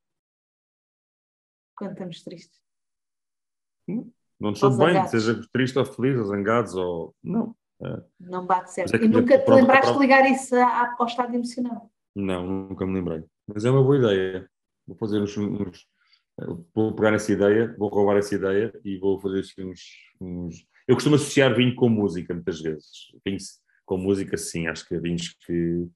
Quando 1.76 1.92
estamos 1.92 2.22
tristes. 2.22 2.60
Hum? 3.88 4.10
Não 4.40 4.50
nos 4.50 4.58
soube 4.58 4.78
bem, 4.78 5.06
seja 5.08 5.40
triste 5.52 5.78
ou 5.78 5.84
feliz, 5.84 6.18
ou 6.18 6.26
zangados, 6.26 6.74
ou. 6.74 7.14
Não. 7.22 7.54
Uh, 7.80 8.02
não 8.18 8.46
bate 8.46 8.72
certo. 8.72 8.96
É 8.96 9.04
e 9.04 9.08
nunca 9.08 9.38
te 9.38 9.50
lembraste 9.50 9.92
de 9.92 9.98
ligar 9.98 10.30
isso 10.30 10.54
ao 10.56 11.06
estado 11.06 11.34
emocional? 11.34 11.90
Não, 12.14 12.46
nunca 12.46 12.86
me 12.86 12.94
lembrei. 12.94 13.24
Mas 13.46 13.64
é 13.64 13.70
uma 13.70 13.82
boa 13.82 13.98
ideia. 13.98 14.50
Vou 14.86 14.96
fazer 14.96 15.20
uns, 15.20 15.36
uns 15.36 15.86
vou 16.74 16.94
pegar 16.94 17.14
essa 17.14 17.32
ideia, 17.32 17.74
vou 17.78 17.88
roubar 17.88 18.16
essa 18.16 18.34
ideia 18.34 18.72
e 18.84 18.98
vou 18.98 19.18
fazer 19.20 19.40
assim 19.40 19.64
uns, 19.64 19.80
uns... 20.20 20.66
Eu 20.86 20.94
costumo 20.94 21.16
associar 21.16 21.54
vinho 21.54 21.74
com 21.74 21.88
música 21.88 22.32
muitas 22.34 22.60
vezes. 22.60 23.10
Vinhos 23.24 23.60
com 23.86 23.96
música, 23.96 24.36
sim, 24.36 24.66
acho 24.66 24.86
que 24.86 24.94
há 24.94 25.00
vinhos 25.00 25.34
que 25.46 25.86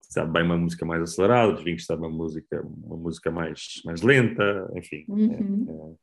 sabe 0.00 0.32
bem 0.32 0.42
uma 0.42 0.56
música 0.56 0.84
mais 0.84 1.02
acelerada, 1.02 1.62
vinhos 1.62 1.82
que 1.82 1.86
sabem 1.86 2.08
uma 2.08 2.16
música, 2.16 2.60
uma 2.62 2.96
música 2.96 3.30
mais, 3.30 3.80
mais 3.84 4.02
lenta, 4.02 4.68
enfim. 4.74 5.04
Uhum. 5.08 5.96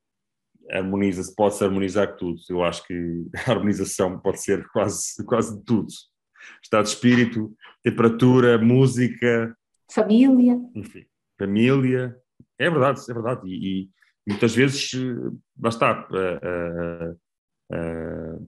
É, 0.70 0.76
é, 0.76 0.80
harmoniza-se, 0.80 1.36
pode-se 1.36 1.64
harmonizar 1.64 2.16
tudo. 2.16 2.40
Eu 2.50 2.64
acho 2.64 2.86
que 2.86 3.26
a 3.46 3.52
harmonização 3.52 4.18
pode 4.20 4.42
ser 4.42 4.66
quase, 4.70 5.26
quase 5.26 5.58
de 5.58 5.66
tudo. 5.66 5.88
Estado 6.64 6.84
de 6.84 6.90
espírito, 6.92 7.54
temperatura, 7.84 8.58
música, 8.58 9.54
Família. 9.92 10.60
Enfim, 10.76 11.06
família. 11.40 12.16
É 12.60 12.70
verdade, 12.70 13.00
é 13.10 13.14
verdade. 13.14 13.42
E, 13.48 13.84
e 13.84 13.90
muitas 14.28 14.54
vezes, 14.54 14.92
eh, 14.94 15.32
lá 15.62 15.70
está. 15.70 16.08
Uh, 16.12 17.18
uh, 17.74 18.48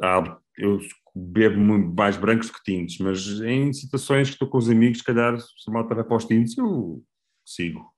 uh, 0.00 0.41
eu 0.56 0.78
bebo 1.14 1.58
mais 1.58 2.16
brancos 2.16 2.50
que 2.50 2.62
tintos, 2.62 2.98
mas 2.98 3.26
em 3.40 3.72
situações 3.72 4.28
que 4.28 4.34
estou 4.34 4.48
com 4.48 4.58
os 4.58 4.68
amigos, 4.68 4.98
se 4.98 5.04
calhar, 5.04 5.38
se 5.38 5.46
a 5.68 5.72
malta 5.72 5.94
vai 5.94 6.04
para 6.04 6.16
os 6.16 6.24
tintos, 6.24 6.56
eu 6.56 7.02
sigo. 7.44 7.92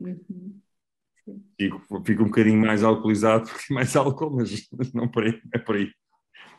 Uhum. 0.00 0.60
Fico, 1.58 2.04
fico 2.04 2.22
um 2.22 2.26
bocadinho 2.26 2.60
mais 2.60 2.82
alcoolizado, 2.82 3.48
porque 3.50 3.72
mais 3.72 3.94
álcool, 3.96 4.30
mas, 4.30 4.68
mas 4.72 4.92
não 4.92 5.08
por 5.08 5.24
aí, 5.24 5.40
é 5.54 5.58
por 5.58 5.76
aí. 5.76 5.92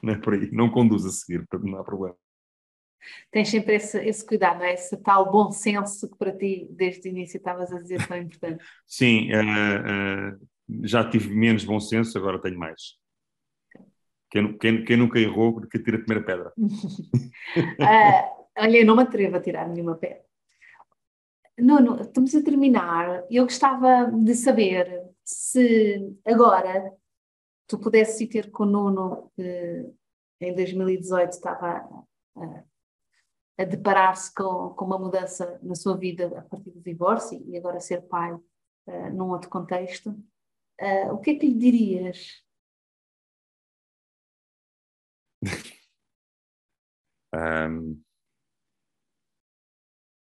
Não 0.02 0.14
é 0.14 0.18
por 0.18 0.34
aí. 0.34 0.50
Não 0.52 0.70
conduz 0.70 1.06
a 1.06 1.10
seguir, 1.10 1.40
portanto 1.40 1.70
não 1.70 1.80
há 1.80 1.84
problema 1.84 2.16
tens 3.32 3.50
sempre 3.50 3.76
esse, 3.76 3.98
esse 4.00 4.26
cuidado, 4.26 4.64
é? 4.64 4.74
esse 4.74 4.96
tal 4.98 5.32
bom 5.32 5.52
senso 5.52 6.10
que 6.10 6.18
para 6.18 6.36
ti, 6.36 6.68
desde 6.72 7.08
o 7.08 7.12
início, 7.12 7.38
estavas 7.38 7.72
a 7.72 7.80
dizer 7.80 8.06
tão 8.08 8.18
importante. 8.18 8.64
Sim, 8.86 9.30
uh, 9.34 10.36
uh, 10.36 10.88
já 10.88 11.08
tive 11.10 11.34
menos 11.34 11.64
bom 11.64 11.80
senso, 11.80 12.18
agora 12.18 12.42
tenho 12.42 12.60
mais. 12.60 13.01
Quem, 14.32 14.58
quem, 14.58 14.86
quem 14.86 14.98
nunca 14.98 15.20
errou, 15.20 15.54
porque 15.54 15.78
tira 15.78 15.98
a 15.98 16.00
primeira 16.00 16.26
pedra. 16.26 16.54
uh, 16.58 16.72
olha, 18.58 18.78
eu 18.78 18.86
não 18.86 18.96
me 18.96 19.04
atrevo 19.04 19.36
a 19.36 19.42
tirar 19.42 19.68
nenhuma 19.68 19.96
pedra. 19.96 20.24
Nuno, 21.60 22.02
estamos 22.02 22.34
a 22.34 22.42
terminar. 22.42 23.26
Eu 23.30 23.44
gostava 23.44 24.10
de 24.10 24.34
saber 24.34 25.04
se 25.24 26.18
agora 26.26 26.94
tu 27.68 27.78
pudesses 27.78 28.20
ir 28.22 28.28
ter 28.28 28.50
com 28.52 28.64
o 28.64 28.66
Nuno, 28.66 29.32
que 29.36 29.92
em 30.40 30.56
2018 30.56 31.32
estava 31.32 31.86
a 33.58 33.64
deparar-se 33.66 34.34
com, 34.34 34.70
com 34.70 34.86
uma 34.86 34.98
mudança 34.98 35.60
na 35.62 35.76
sua 35.76 35.96
vida 35.96 36.40
a 36.40 36.42
partir 36.42 36.72
do 36.72 36.82
divórcio 36.82 37.44
e 37.48 37.58
agora 37.58 37.80
ser 37.80 38.02
pai 38.08 38.34
uh, 38.34 39.10
num 39.14 39.30
outro 39.30 39.50
contexto, 39.50 40.10
uh, 40.10 41.14
o 41.14 41.20
que 41.20 41.32
é 41.32 41.36
que 41.36 41.48
lhe 41.48 41.58
dirias? 41.58 42.44
Um, 47.34 48.02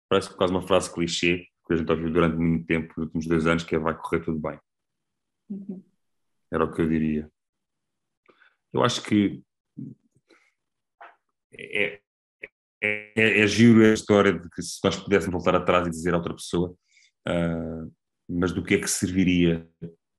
parece 0.09 0.35
quase 0.35 0.53
uma 0.53 0.67
frase 0.67 0.93
clichê 0.93 1.47
que 1.67 1.75
a 1.75 1.77
gente 1.77 1.91
ouviu 1.91 2.11
durante 2.11 2.37
muito 2.37 2.67
tempo, 2.67 2.89
nos 2.97 3.07
últimos 3.07 3.27
dois 3.27 3.47
anos, 3.47 3.65
que 3.65 3.77
é 3.77 3.79
vai 3.79 3.97
correr 3.97 4.25
tudo 4.25 4.41
bem. 4.41 4.59
Uhum. 5.51 5.85
Era 6.51 6.65
o 6.65 6.73
que 6.73 6.81
eu 6.81 6.89
diria. 6.89 7.31
Eu 8.73 8.83
acho 8.83 9.03
que 9.03 9.43
é, 11.53 11.95
é, 11.95 12.03
é, 12.83 13.41
é 13.41 13.47
giro 13.47 13.85
a 13.85 13.93
história 13.93 14.33
de 14.33 14.49
que 14.51 14.63
se 14.63 14.79
nós 14.83 14.97
pudéssemos 14.97 15.33
voltar 15.33 15.55
atrás 15.55 15.87
e 15.87 15.91
dizer 15.91 16.15
a 16.15 16.17
outra 16.17 16.35
pessoa, 16.35 16.71
uh, 17.29 17.95
mas 18.29 18.53
do 18.53 18.63
que 18.63 18.75
é 18.75 18.81
que 18.81 18.89
serviria 18.89 19.69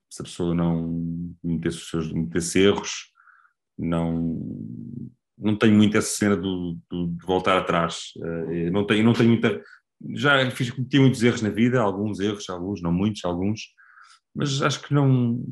se 0.09 0.21
a 0.21 0.25
pessoa 0.25 0.55
não 0.55 1.35
metesse, 1.43 1.77
os 1.77 1.89
seus, 1.89 2.11
metesse 2.11 2.59
erros, 2.59 3.13
não, 3.77 4.39
não 5.39 5.57
tenho 5.57 5.75
muito 5.75 5.97
essa 5.97 6.15
cena 6.15 6.35
do, 6.35 6.77
do 6.89 7.07
de 7.07 7.25
voltar 7.25 7.57
atrás, 7.57 8.11
uh, 8.17 8.71
não 8.71 8.85
tenho, 8.85 9.03
não 9.03 9.13
tenho 9.13 9.29
muita, 9.29 9.61
já 10.15 10.49
fiz, 10.51 10.69
cometi 10.71 10.99
muitos 10.99 11.23
erros 11.23 11.41
na 11.41 11.49
vida, 11.49 11.81
alguns 11.81 12.19
erros, 12.19 12.49
alguns, 12.49 12.81
não 12.81 12.91
muitos, 12.91 13.23
alguns, 13.23 13.73
mas 14.35 14.61
acho 14.61 14.81
que 14.81 14.93
não, 14.93 15.43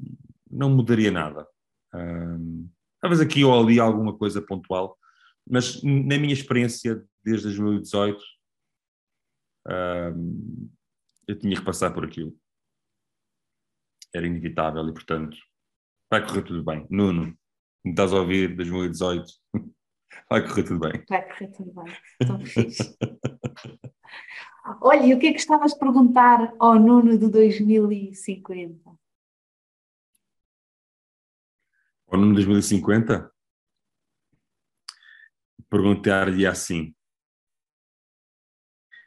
não 0.50 0.70
mudaria 0.70 1.12
nada. 1.12 1.48
Uh, 1.96 2.70
talvez 3.02 3.22
aqui 3.22 3.44
ou 3.44 3.60
ali 3.60 3.80
alguma 3.80 4.18
coisa 4.18 4.42
pontual, 4.42 4.98
mas 5.50 5.82
na 5.82 6.18
minha 6.18 6.34
experiência 6.34 7.02
desde 7.24 7.44
2018 7.44 8.22
um, 9.68 10.70
eu 11.28 11.38
tinha 11.38 11.56
que 11.56 11.66
passar 11.66 11.94
por 11.94 12.06
aquilo. 12.06 12.34
Era 14.16 14.26
inevitável 14.26 14.88
e, 14.88 14.94
portanto, 14.94 15.38
vai 16.10 16.26
correr 16.26 16.44
tudo 16.44 16.64
bem. 16.64 16.88
Nuno, 16.90 17.38
me 17.84 17.92
estás 17.92 18.14
a 18.14 18.20
ouvir 18.20 18.56
2018? 18.56 19.26
Vai 20.30 20.47
correr 20.47 20.63
tudo 20.63 20.80
bem. 20.80 21.05
Vai 21.09 21.28
correr 21.28 21.47
tudo 21.47 21.72
bem. 21.74 21.93
Estou 22.22 22.39
fixe. 22.45 22.97
Olha, 24.82 25.05
e 25.05 25.13
o 25.13 25.20
que 25.20 25.28
é 25.28 25.32
que 25.32 25.39
estavas 25.39 25.74
a 25.74 25.78
perguntar 25.78 26.53
ao 26.59 26.76
Nuno 26.76 27.18
de 27.18 27.30
2050? 27.30 28.89
Ao 32.07 32.20
Nuno 32.20 32.36
de 32.36 32.45
2050? 32.45 33.32
perguntar-lhe 35.70 36.45
assim: 36.45 36.95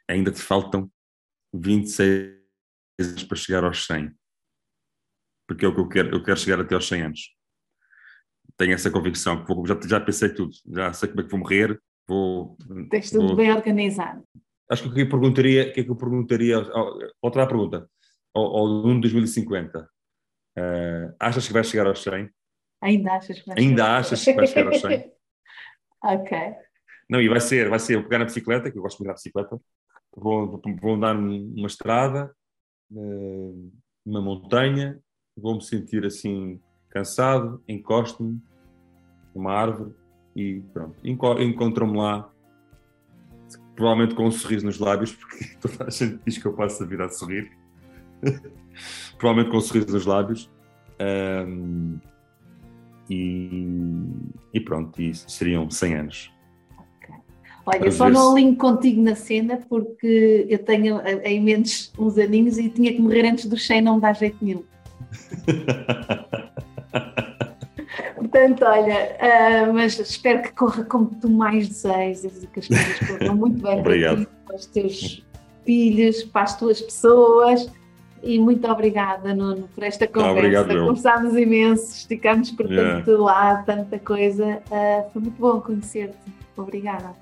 ainda 0.07 0.31
te 0.31 0.41
faltam 0.41 0.91
26 1.53 2.39
anos 2.99 3.23
para 3.23 3.37
chegar 3.37 3.63
aos 3.63 3.85
100? 3.85 4.15
Porque 5.47 5.65
é 5.65 5.67
o 5.67 5.73
que 5.73 5.81
eu 5.81 5.89
quero, 5.89 6.15
eu 6.15 6.23
quero 6.23 6.39
chegar 6.39 6.61
até 6.61 6.75
aos 6.75 6.87
100 6.87 7.01
anos. 7.03 7.35
Tenho 8.61 8.75
essa 8.75 8.91
convicção, 8.91 9.43
que 9.43 9.51
vou, 9.51 9.65
já, 9.65 9.75
já 9.87 9.99
pensei 9.99 10.29
tudo, 10.29 10.51
já 10.71 10.93
sei 10.93 11.09
como 11.09 11.21
é 11.21 11.23
que 11.23 11.31
vou 11.31 11.39
morrer, 11.39 11.81
vou... 12.07 12.55
Tens 12.91 13.09
tudo 13.09 13.29
vou, 13.29 13.35
bem 13.35 13.51
organizado. 13.51 14.23
Acho 14.69 14.83
que 14.83 14.89
o 14.89 14.93
que 14.93 15.01
eu 15.01 15.09
perguntaria, 15.09 15.73
que 15.73 15.79
é 15.79 15.83
que 15.83 15.89
eu 15.89 15.95
perguntaria, 15.95 16.57
outra 17.19 17.47
pergunta, 17.47 17.89
ao, 18.31 18.45
ao 18.45 18.83
de 18.83 19.01
2050, 19.01 19.79
uh, 19.79 21.15
achas 21.19 21.47
que 21.47 21.53
vai 21.53 21.63
chegar 21.63 21.87
aos 21.87 22.03
100? 22.03 22.29
Ainda 22.83 23.13
achas 23.13 23.39
que 23.39 23.47
vai 23.47 23.57
Ainda 23.57 23.83
chegar? 23.83 23.97
achas 23.97 24.23
que 24.23 24.33
vai 24.33 24.45
chegar 24.45 24.67
aos 24.67 24.81
100? 24.81 25.11
Ok. 26.03 26.37
Não, 27.09 27.19
e 27.19 27.27
vai 27.27 27.39
ser, 27.39 27.67
vai 27.67 27.79
ser 27.79 27.95
eu 27.95 28.03
pegar 28.03 28.19
na 28.19 28.25
bicicleta, 28.25 28.69
que 28.69 28.77
eu 28.77 28.83
gosto 28.83 28.99
de 28.99 29.05
andar 29.05 29.13
de 29.13 29.21
bicicleta, 29.21 29.59
vou, 30.15 30.61
vou 30.79 30.93
andar 30.93 31.15
numa 31.15 31.67
estrada, 31.67 32.31
eh, 32.91 33.53
numa 34.05 34.21
montanha, 34.21 34.99
vou-me 35.35 35.63
sentir 35.63 36.05
assim 36.05 36.61
cansado, 36.89 37.63
encosto-me 37.67 38.41
numa 39.35 39.53
árvore 39.53 39.93
e 40.35 40.61
pronto, 40.73 40.95
encontro-me 41.03 41.97
lá, 41.97 42.29
provavelmente 43.75 44.15
com 44.15 44.25
um 44.25 44.31
sorriso 44.31 44.65
nos 44.65 44.79
lábios, 44.79 45.13
porque 45.13 45.45
toda 45.59 45.85
a 45.85 45.89
gente 45.89 46.19
diz 46.25 46.37
que 46.37 46.45
eu 46.45 46.53
passo 46.53 46.83
a 46.83 46.85
vida 46.85 47.05
a 47.05 47.09
sorrir, 47.09 47.51
provavelmente 49.17 49.51
com 49.51 49.57
um 49.57 49.61
sorriso 49.61 49.91
nos 49.91 50.05
lábios. 50.05 50.49
Um, 51.47 51.99
e, 53.09 53.67
e 54.53 54.59
pronto, 54.61 55.01
e 55.01 55.13
seriam 55.13 55.69
100 55.69 55.95
anos. 55.95 56.33
Okay. 56.97 57.15
Olha, 57.65 57.85
eu 57.85 57.91
só 57.91 58.09
não 58.09 58.31
alinho 58.31 58.55
contigo 58.55 59.01
na 59.01 59.15
cena 59.15 59.57
porque 59.67 60.45
eu 60.47 60.59
tenho 60.59 61.01
em 61.23 61.41
menos 61.41 61.91
uns 61.99 62.17
aninhos 62.17 62.57
e 62.57 62.69
tinha 62.69 62.93
que 62.93 63.01
morrer 63.01 63.25
antes 63.25 63.47
do 63.47 63.57
100, 63.57 63.81
não 63.81 63.99
dá 63.99 64.13
jeito 64.13 64.37
nenhum. 64.41 64.63
Portanto, 68.31 68.63
olha, 68.63 69.17
uh, 69.19 69.73
mas 69.73 69.99
espero 69.99 70.41
que 70.41 70.53
corra 70.53 70.85
como 70.85 71.07
tu 71.19 71.29
mais 71.29 71.67
desejas 71.67 72.41
e 72.41 72.47
que 72.47 72.61
as 72.61 72.67
coisas 72.67 72.99
corram 72.99 73.35
muito 73.35 73.61
bem 73.61 73.83
para 73.83 73.93
ti, 73.93 74.27
para 74.45 74.55
os 74.55 74.65
teus 74.67 75.25
filhos, 75.65 76.23
para 76.23 76.43
as 76.43 76.57
tuas 76.57 76.79
pessoas. 76.79 77.69
E 78.23 78.39
muito 78.39 78.65
obrigada, 78.69 79.33
Nuno, 79.33 79.67
por 79.75 79.83
esta 79.83 80.07
conversa. 80.07 80.31
Obrigado, 80.31 80.67
Conversámos 80.67 81.35
imenso, 81.35 81.93
esticámos 81.93 82.51
por 82.51 82.71
yeah. 82.71 82.99
tanto 82.99 83.21
lado, 83.21 83.65
tanta 83.65 83.99
coisa. 83.99 84.61
Uh, 84.67 85.11
foi 85.11 85.21
muito 85.23 85.37
bom 85.37 85.59
conhecer-te. 85.59 86.31
Obrigada. 86.55 87.13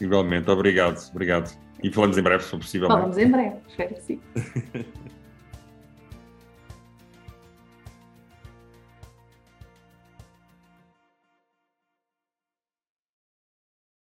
Igualmente, 0.00 0.50
obrigado, 0.50 0.98
obrigado. 1.10 1.56
E 1.80 1.92
falamos 1.92 2.18
em 2.18 2.22
breve, 2.22 2.42
se 2.42 2.50
for 2.50 2.58
possível. 2.58 2.88
Falamos 2.88 3.18
em 3.18 3.30
breve, 3.30 3.56
espero 3.68 3.94
que 3.94 4.02
sim. 4.02 4.20